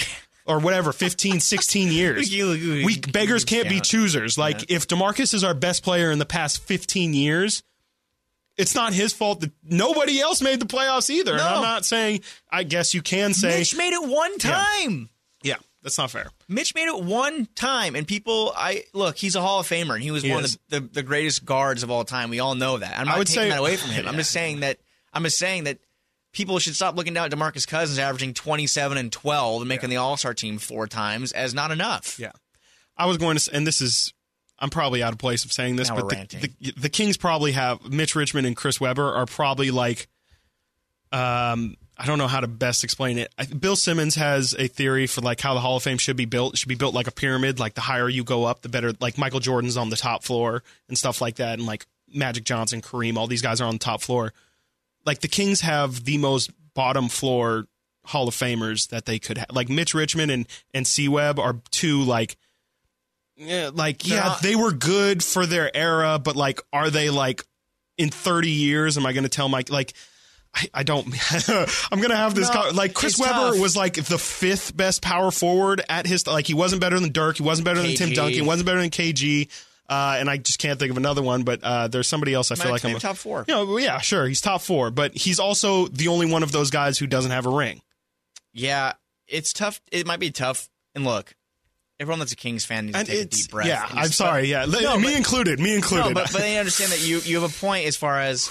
Or 0.48 0.60
whatever, 0.60 0.92
15, 0.94 1.40
16 1.40 1.92
years. 1.92 2.30
We 2.32 3.00
beggars 3.00 3.46
can't 3.46 3.68
be 3.68 3.80
choosers. 3.80 4.38
Like 4.38 4.70
if 4.70 4.88
DeMarcus 4.88 5.34
is 5.34 5.44
our 5.44 5.56
best 5.56 5.84
player 5.84 6.12
in 6.12 6.20
the 6.20 6.26
past 6.26 6.62
15 6.62 7.14
years, 7.16 7.64
it's 8.58 8.76
not 8.76 8.94
his 8.94 9.12
fault 9.12 9.42
that 9.42 9.52
nobody 9.64 10.20
else 10.20 10.42
made 10.42 10.60
the 10.60 10.66
playoffs 10.66 11.10
either. 11.10 11.34
And 11.34 11.42
I'm 11.42 11.62
not 11.64 11.84
saying. 11.84 12.22
I 12.50 12.64
guess 12.64 12.94
you 12.94 13.02
can 13.02 13.34
say, 13.34 13.60
Mitch 13.60 13.76
made 13.76 13.94
it 13.94 14.08
one 14.08 14.38
time. 14.38 15.10
yeah, 15.44 15.56
that's 15.82 15.98
not 15.98 16.12
fair. 16.12 16.30
Mitch 16.48 16.74
made 16.76 16.88
it 16.88 17.04
one 17.04 17.48
time, 17.56 17.96
and 17.96 18.08
people, 18.08 18.54
I 18.56 18.84
look, 18.94 19.18
he's 19.18 19.36
a 19.36 19.42
Hall 19.42 19.60
of 19.60 19.68
Famer, 19.68 19.96
and 19.96 20.04
he 20.04 20.12
was 20.12 20.24
He 20.24 20.32
one 20.32 20.46
is. 20.46 20.56
of 20.56 20.62
the, 20.70 20.80
the, 20.80 20.88
the 20.88 21.04
greatest 21.04 21.44
guards 21.44 21.82
of 21.84 21.90
all 21.92 22.06
time. 22.06 22.30
We 22.30 22.40
all 22.40 22.56
know 22.56 22.78
that. 22.78 22.98
I'm 22.98 23.08
not 23.08 23.18
would 23.18 23.28
taking 23.28 23.44
say- 23.44 23.50
that 23.50 23.60
away 23.60 23.76
from 23.78 23.90
him. 23.92 24.08
I'm 24.08 24.16
just 24.16 24.32
saying 24.32 24.60
that. 24.62 24.78
I'm 25.12 25.24
just 25.24 25.38
saying 25.40 25.64
that 25.66 25.80
people 26.36 26.60
should 26.60 26.76
stop 26.76 26.96
looking 26.96 27.14
down 27.14 27.26
at 27.26 27.32
Demarcus 27.32 27.66
Cousins 27.68 27.98
averaging 27.98 28.34
27 28.34 28.98
and 28.98 29.12
12 29.12 29.62
and 29.62 29.70
making 29.70 29.90
the 29.90 29.96
All 29.96 30.18
Star 30.18 30.34
team 30.34 30.58
four 30.60 30.86
times 30.86 31.32
as 31.32 31.54
not 31.54 31.72
enough. 31.72 32.20
Yeah. 32.20 32.32
I 32.98 33.08
was 33.08 33.18
going 33.18 33.38
to, 33.38 33.56
and 33.56 33.66
this 33.66 33.82
is, 33.82 34.14
I'm 34.60 34.70
probably 34.70 35.02
out 35.02 35.14
of 35.14 35.18
place 35.18 35.46
of 35.46 35.52
saying 35.52 35.78
this, 35.78 35.90
Now 35.90 35.96
but 35.96 36.10
the, 36.10 36.50
the, 36.60 36.72
the 36.74 36.90
Kings 36.90 37.18
probably 37.18 37.54
have 37.54 37.84
Mitch 37.92 38.16
Richmond 38.16 38.46
and 38.46 38.56
Chris 38.56 38.80
Webber 38.80 39.14
are 39.14 39.26
probably 39.26 39.72
like, 39.72 40.08
um, 41.12 41.76
I 41.98 42.06
don't 42.06 42.18
know 42.18 42.28
how 42.28 42.42
to 42.42 42.48
best 42.48 42.84
explain 42.84 43.18
it. 43.18 43.34
I, 43.38 43.46
Bill 43.46 43.78
Simmons 43.78 44.16
has 44.16 44.54
a 44.58 44.68
theory 44.68 45.08
for 45.08 45.22
like 45.22 45.40
how 45.40 45.54
the 45.54 45.62
Hall 45.62 45.78
of 45.78 45.84
Fame 45.84 45.98
should 45.98 46.18
be 46.18 46.26
built. 46.26 46.54
It 46.54 46.58
should 46.58 46.70
be 46.70 46.76
built 46.76 46.94
like 46.94 47.08
a 47.08 47.12
pyramid. 47.12 47.60
Like 47.60 47.74
the 47.74 47.82
higher 47.82 48.10
you 48.10 48.26
go 48.26 48.44
up, 48.44 48.62
the 48.62 48.70
better. 48.70 48.94
Like 49.00 49.18
Michael 49.18 49.40
Jordan's 49.40 49.78
on 49.78 49.90
the 49.90 49.96
top 49.96 50.24
floor 50.24 50.64
and 50.90 50.98
stuff 50.98 51.22
like 51.22 51.36
that, 51.38 51.58
and 51.58 51.66
like 51.66 51.86
Magic 52.14 52.44
Johnson, 52.44 52.82
Kareem, 52.82 53.16
all 53.16 53.28
these 53.28 53.42
guys 53.42 53.62
are 53.62 53.66
on 53.66 53.76
the 53.76 53.80
top 53.80 54.02
floor. 54.02 54.34
Like 55.06 55.20
the 55.22 55.28
Kings 55.28 55.62
have 55.62 56.04
the 56.06 56.18
most 56.18 56.52
bottom 56.74 57.10
floor 57.10 57.66
Hall 58.06 58.28
of 58.28 58.36
Famers 58.36 58.90
that 58.90 59.06
they 59.06 59.20
could 59.20 59.38
have. 59.38 59.48
Like 59.52 59.70
Mitch 59.70 59.94
Richmond 59.94 60.32
and 60.32 60.48
and 60.74 60.86
C 60.88 61.08
Webb 61.08 61.40
are 61.40 61.62
two 61.72 62.02
like 62.04 62.38
yeah, 63.38 63.70
like 63.74 64.00
They're 64.00 64.18
yeah, 64.18 64.24
not- 64.26 64.42
they 64.42 64.56
were 64.56 64.72
good 64.72 65.24
for 65.24 65.46
their 65.46 65.76
era, 65.76 66.20
but 66.20 66.36
like 66.36 66.62
are 66.72 66.90
they 66.90 67.10
like 67.10 67.44
in 67.98 68.10
30 68.10 68.50
years 68.50 68.98
am 68.98 69.06
I 69.06 69.14
going 69.14 69.24
to 69.24 69.30
tell 69.30 69.50
Mike 69.50 69.70
like 69.70 69.94
I, 70.54 70.68
I 70.74 70.84
don't 70.84 71.06
I'm 71.92 72.00
going 72.00 72.12
to 72.12 72.16
have 72.16 72.34
this 72.36 72.48
No, 72.54 72.62
co- 72.64 72.70
like 72.74 72.94
Chris 72.94 73.18
Webber 73.20 73.52
tough. 73.52 73.60
was 73.60 73.76
like 73.76 73.96
the 73.96 74.18
fifth 74.18 74.76
best 74.76 75.02
power 75.02 75.32
forward 75.32 75.82
at 75.90 76.06
his 76.06 76.26
like 76.28 76.48
he 76.48 76.54
wasn't 76.54 76.80
better 76.82 77.00
than 77.00 77.12
Dirk, 77.12 77.38
he 77.38 77.44
wasn't 77.44 77.66
better 77.66 77.82
than 77.82 77.94
Tim 77.96 78.12
Duncan, 78.12 78.34
he 78.36 78.42
wasn't 78.42 78.66
better 78.68 78.80
than 78.80 78.90
KG. 78.90 79.50
Uh, 79.88 80.18
and 80.20 80.30
I 80.30 80.38
just 80.38 80.58
can't 80.60 80.80
think 80.80 80.90
of 80.92 80.98
another 80.98 81.22
one, 81.22 81.44
but 81.44 81.60
uh, 81.64 81.88
there's 81.88 82.08
somebody 82.08 82.34
else 82.34 82.52
I 82.52 82.56
feel 82.56 82.72
like 82.72 82.84
I'm 82.84 82.92
name 82.92 83.00
top 83.00 83.18
four. 83.18 83.46
You 83.48 83.54
know, 83.54 83.78
yeah, 83.78 84.00
sure, 84.00 84.26
he's 84.28 84.42
top 84.42 84.62
four, 84.62 84.90
but 84.90 85.16
he's 85.16 85.40
also 85.40 85.88
the 85.88 86.08
only 86.08 86.26
one 86.26 86.42
of 86.44 86.52
those 86.52 86.72
guys 86.72 86.98
who 86.98 87.06
doesn't 87.06 87.32
have 87.32 87.46
a 87.46 87.50
ring. 87.52 87.82
Yeah, 88.52 88.94
it's 89.28 89.54
tough. 89.54 89.80
It 89.92 90.08
might 90.08 90.20
be 90.20 90.32
tough. 90.32 90.70
And 90.96 91.04
look, 91.06 91.36
everyone 92.00 92.20
that's 92.20 92.32
a 92.32 92.36
Kings 92.36 92.66
fan 92.66 92.88
needs 92.88 92.98
to 92.98 93.06
take 93.06 93.22
a 93.22 93.26
deep 93.26 93.52
breath. 93.52 93.68
yeah, 93.68 93.86
I'm 93.92 94.08
sorry, 94.10 94.48
yeah, 94.48 94.66
No, 94.66 94.98
me 94.98 95.04
but- 95.04 95.16
included, 95.18 95.60
me 95.60 95.76
included. 95.76 96.08
No, 96.10 96.14
but 96.14 96.32
but 96.32 96.42
they 96.42 96.58
understand 96.58 96.92
that 96.92 97.06
you 97.06 97.20
you 97.20 97.40
have 97.40 97.50
a 97.50 97.60
point 97.60 97.86
as 97.86 97.96
far 97.96 98.20
as 98.20 98.50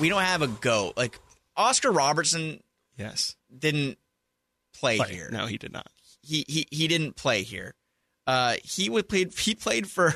we 0.00 0.08
don't 0.08 0.22
have 0.22 0.40
a 0.42 0.48
goat. 0.48 0.96
Like 0.96 1.18
Oscar 1.56 1.90
Robertson 1.92 2.62
yes, 2.96 3.36
didn't 3.56 3.98
play, 4.72 4.96
Play. 4.96 5.12
here. 5.12 5.28
No, 5.30 5.46
he 5.46 5.58
did 5.58 5.72
not. 5.72 5.88
He 6.22 6.44
he 6.48 6.66
he 6.70 6.88
didn't 6.88 7.16
play 7.16 7.42
here. 7.42 7.74
Uh, 8.26 8.54
he 8.64 8.88
would 8.88 9.08
played 9.10 9.34
he 9.38 9.54
played 9.54 9.86
for 9.90 10.14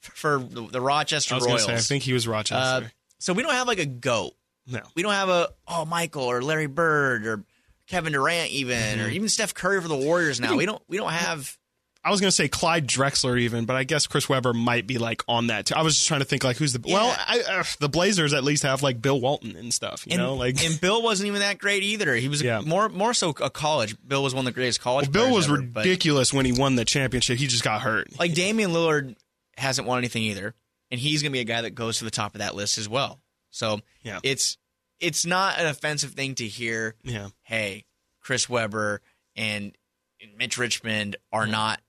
for 0.00 0.38
the, 0.38 0.80
Rochester 0.80 1.34
I 1.34 1.36
was 1.36 1.46
going 1.46 1.58
to 1.58 1.64
Royals. 1.64 1.66
say, 1.66 1.74
I 1.74 1.94
think 1.94 2.04
he 2.04 2.12
was 2.12 2.26
uh, 2.26 2.30
Rochester. 2.32 2.92
so 3.18 3.32
we 3.32 3.42
don't 3.42 3.52
have 3.52 3.66
like 3.66 3.78
a 3.78 3.86
goat. 3.86 4.34
no, 4.66 4.80
We 4.94 5.02
don't 5.02 5.12
have 5.12 5.28
a 5.28 5.48
oh 5.66 5.84
Michael 5.84 6.24
or 6.24 6.42
Larry 6.42 6.66
Bird 6.66 7.26
or 7.26 7.44
Kevin 7.86 8.12
Durant 8.12 8.50
even 8.50 8.78
Mm-hmm. 8.78 9.00
or 9.06 9.08
even 9.08 9.28
Steph 9.28 9.54
Curry 9.54 9.80
for 9.80 9.88
the 9.88 9.96
Warriors 9.96 10.40
now. 10.40 10.56
We 10.56 10.66
don't 10.66 10.82
we 10.88 10.96
don't 10.96 11.10
have 11.12 11.56
I 12.04 12.10
was 12.10 12.20
going 12.20 12.28
to 12.28 12.34
say 12.34 12.48
Clyde 12.48 12.86
Drexler 12.86 13.38
even, 13.40 13.64
but 13.64 13.74
I 13.76 13.82
guess 13.84 14.06
Chris 14.06 14.28
Webber 14.28 14.54
might 14.54 14.86
be 14.86 14.98
like 14.98 15.22
on 15.26 15.48
that. 15.48 15.66
Too. 15.66 15.74
I 15.74 15.82
was 15.82 15.96
just 15.96 16.06
trying 16.06 16.20
to 16.20 16.24
think 16.26 16.44
like 16.44 16.56
who's 16.56 16.72
the 16.72 16.80
well, 16.86 17.14
I, 17.18 17.40
uh, 17.40 17.64
the 17.80 17.88
Blazers 17.88 18.32
at 18.32 18.44
least 18.44 18.62
have 18.62 18.82
like 18.84 19.02
Bill 19.02 19.20
Walton 19.20 19.56
and 19.56 19.74
stuff. 19.74 20.06
You 20.06 20.12
and, 20.12 20.22
know, 20.22 20.34
like 20.34 20.64
and 20.64 20.80
Bill 20.80 21.02
wasn't 21.02 21.26
even 21.26 21.40
that 21.40 21.58
great 21.58 21.82
either. 21.82 22.14
He 22.14 22.28
was 22.28 22.40
Yeah. 22.40 22.60
more 22.60 22.88
more 22.88 23.12
so 23.12 23.30
a 23.42 23.50
college. 23.50 23.96
Bill 24.06 24.22
was 24.22 24.32
one 24.32 24.42
of 24.46 24.54
the 24.54 24.54
greatest 24.58 24.80
college. 24.80 25.10
Bill 25.10 25.34
was 25.34 25.46
ever, 25.46 25.56
ridiculous 25.58 26.32
when 26.32 26.46
he 26.46 26.52
won 26.52 26.76
the 26.76 26.84
championship. 26.84 27.36
He 27.38 27.46
just 27.48 27.64
got 27.64 27.82
hurt. 27.82 28.16
like 28.18 28.32
Damian 28.32 28.70
Lillard 28.70 29.16
hasn't 29.58 29.86
won 29.86 29.98
anything 29.98 30.22
either, 30.24 30.54
and 30.90 30.98
he's 31.00 31.22
going 31.22 31.30
to 31.32 31.36
be 31.36 31.40
a 31.40 31.44
guy 31.44 31.62
that 31.62 31.70
goes 31.74 31.98
to 31.98 32.04
the 32.04 32.10
top 32.10 32.34
of 32.34 32.38
that 32.40 32.54
list 32.54 32.78
as 32.78 32.88
well. 32.88 33.20
So 33.50 33.80
Yeah. 34.02 34.20
it's 34.22 34.56
it's 35.00 35.24
not 35.24 35.58
an 35.58 35.66
offensive 35.66 36.12
thing 36.12 36.34
to 36.36 36.46
hear. 36.46 36.94
Yeah, 37.04 37.28
Hey, 37.42 37.84
Chris 38.20 38.48
Webber 38.48 39.00
and 39.36 39.72
Mitch 40.36 40.58
Richmond 40.58 41.16
are 41.32 41.46
not 41.46 41.80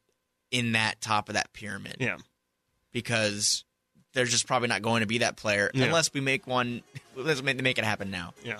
in 0.51 0.73
that 0.73 1.01
top 1.01 1.29
of 1.29 1.33
that 1.33 1.51
pyramid 1.53 1.97
yeah. 1.99 2.17
because 2.91 3.65
they're 4.13 4.25
just 4.25 4.47
probably 4.47 4.67
not 4.67 4.81
going 4.81 5.01
to 5.01 5.07
be 5.07 5.19
that 5.19 5.35
player 5.37 5.71
Yeah. 5.73 5.85
unless 5.85 6.13
we 6.13 6.21
make 6.21 6.47
one. 6.47 6.83
Let's 7.15 7.41
make, 7.41 7.61
make 7.61 7.77
it 7.77 7.83
happen 7.83 8.11
now. 8.11 8.33
Yeah. 8.43 8.59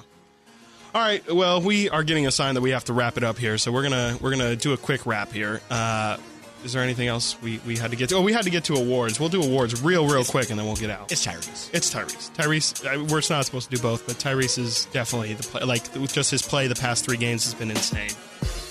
All 0.96 1.02
right. 1.02 1.24
Well, 1.32 1.62
we 1.62 1.90
are 1.90 2.04
getting 2.04 2.26
a 2.26 2.32
sign 2.32 2.56
that 2.56 2.62
we 2.62 2.72
have 2.72 2.86
to 2.86 2.94
wrap 2.94 3.18
it 3.18 3.24
up 3.24 3.38
here, 3.38 3.60
so 3.60 3.72
we're 3.72 3.84
gonna 3.84 4.18
we're 4.20 4.32
gonna 4.32 4.56
do 4.56 4.74
a 4.74 4.78
quick 4.78 5.06
wrap 5.06 5.32
here. 5.32 5.62
Uh, 5.70 6.18
is 6.64 6.74
there 6.74 6.84
anything 6.84 7.08
else 7.08 7.42
we, 7.42 7.60
we 7.66 7.78
had 7.78 7.92
to 7.92 7.98
get 7.98 8.10
to? 8.10 8.16
Oh, 8.16 8.22
we 8.22 8.34
had 8.34 8.44
to 8.44 8.50
get 8.50 8.66
to 8.66 8.74
awards. 8.76 9.20
We'll 9.20 9.30
do 9.30 9.42
awards 9.42 9.82
real 9.82 10.08
real 10.08 10.24
quick, 10.24 10.50
and 10.50 10.60
then 10.60 10.66
we'll 10.66 10.76
get 10.76 10.90
out. 10.90 11.12
It's 11.12 11.26
Tyrese. 11.26 11.70
It's 11.74 11.94
Tyrese. 11.94 12.32
Tyrese. 12.36 12.86
uh, 12.86 13.06
We're 13.06 13.22
not 13.36 13.46
supposed 13.46 13.70
to 13.70 13.76
do 13.76 13.82
both, 13.82 14.06
but 14.06 14.16
Tyrese 14.18 14.58
is 14.60 14.86
definitely 14.86 15.34
the 15.34 15.44
play. 15.44 15.62
Like 15.64 15.92
just 16.12 16.32
his 16.32 16.42
play 16.42 16.68
the 16.68 16.76
past 16.76 17.06
three 17.06 17.18
games 17.18 17.44
has 17.46 17.54
been 17.54 17.72
insane. 17.72 18.12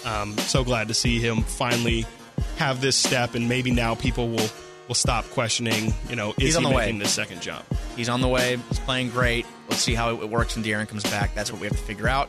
Um, 0.05 0.37
so 0.39 0.65
glad 0.65 0.89
to 0.89 0.95
see 0.95 1.19
him 1.19 1.43
finally 1.43 2.07
have 2.57 2.81
this 2.81 2.97
step, 2.97 3.35
and 3.35 3.49
maybe 3.49 3.71
now 3.71 3.95
people 3.95 4.29
will 4.29 4.49
will 4.87 4.95
stop 4.95 5.25
questioning. 5.31 5.93
You 6.09 6.17
know, 6.17 6.31
is 6.31 6.37
He's 6.39 6.57
he 6.57 6.65
on 6.65 6.71
the 6.71 6.77
way. 6.77 6.91
this 6.93 7.13
second 7.13 7.43
jump? 7.43 7.65
He's 7.97 8.09
on 8.09 8.21
the 8.21 8.29
way. 8.29 8.59
He's 8.69 8.79
playing 8.81 9.11
great. 9.11 9.45
Let's 9.69 9.83
see 9.83 9.95
how 9.95 10.11
it 10.21 10.29
works 10.31 10.57
when 10.57 10.65
De'Aaron 10.65 10.89
comes 10.89 11.03
back. 11.05 11.35
That's 11.35 11.51
what 11.53 11.61
we 11.61 11.67
have 11.67 11.77
to 11.77 11.83
figure 11.83 12.09
out. 12.09 12.29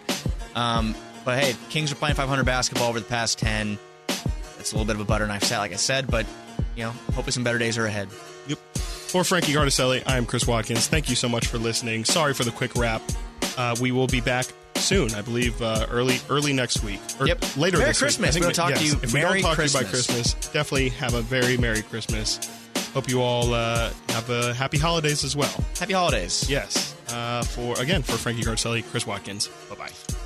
Um, 0.55 0.93
but 1.23 1.39
hey, 1.41 1.55
Kings 1.69 1.91
are 1.91 1.95
playing 1.95 2.15
500 2.15 2.43
basketball 2.45 2.89
over 2.89 2.99
the 2.99 3.05
past 3.05 3.39
10. 3.39 3.77
It's 4.59 4.71
a 4.71 4.75
little 4.75 4.85
bit 4.85 4.95
of 4.95 5.01
a 5.01 5.05
butter 5.05 5.25
knife 5.27 5.43
set, 5.43 5.59
like 5.59 5.71
I 5.73 5.77
said, 5.77 6.09
but 6.09 6.25
you 6.75 6.83
know, 6.83 6.91
hopefully 7.13 7.31
some 7.31 7.43
better 7.43 7.57
days 7.57 7.77
are 7.77 7.85
ahead. 7.85 8.09
Yep. 8.47 8.59
For 8.75 9.23
Frankie 9.23 9.53
Gardaselli, 9.53 10.03
I 10.05 10.17
am 10.17 10.25
Chris 10.25 10.45
Watkins. 10.45 10.87
Thank 10.87 11.09
you 11.09 11.15
so 11.15 11.27
much 11.27 11.47
for 11.47 11.57
listening. 11.57 12.05
Sorry 12.05 12.33
for 12.33 12.43
the 12.43 12.51
quick 12.51 12.75
wrap. 12.75 13.01
Uh, 13.57 13.75
we 13.81 13.91
will 13.91 14.07
be 14.07 14.21
back 14.21 14.45
soon. 14.75 15.13
I 15.15 15.21
believe 15.21 15.59
uh, 15.61 15.87
early 15.89 16.17
early 16.29 16.53
next 16.53 16.83
week. 16.83 16.99
Or 17.19 17.27
Yep. 17.27 17.57
Later 17.57 17.77
Merry 17.79 17.89
this 17.89 17.99
Christmas. 17.99 18.19
week. 18.19 18.29
I 18.29 18.31
think 18.33 18.45
We'll 18.45 18.69
talk 18.69 18.79
to 18.79 18.85
you. 18.85 18.93
If 19.01 19.13
we 19.13 19.21
don't 19.21 19.41
talk 19.41 19.57
to 19.57 19.63
you 19.65 19.69
by 19.73 19.83
Christmas. 19.83 20.07
Christmas, 20.07 20.33
definitely 20.53 20.89
have 20.89 21.13
a 21.15 21.21
very 21.21 21.57
Merry 21.57 21.81
Christmas. 21.81 22.39
Hope 22.93 23.09
you 23.09 23.21
all 23.21 23.53
uh, 23.53 23.91
have 24.09 24.29
a 24.29 24.53
happy 24.53 24.77
holidays 24.77 25.23
as 25.23 25.35
well. 25.35 25.53
Happy 25.77 25.93
holidays. 25.93 26.49
Yes. 26.49 26.95
Uh, 27.09 27.43
for 27.43 27.79
again 27.79 28.03
for 28.03 28.13
Frankie 28.13 28.43
Gardaselli, 28.43 28.83
Chris 28.89 29.05
Watkins. 29.07 29.47
Bye 29.69 29.75
bye. 29.75 30.18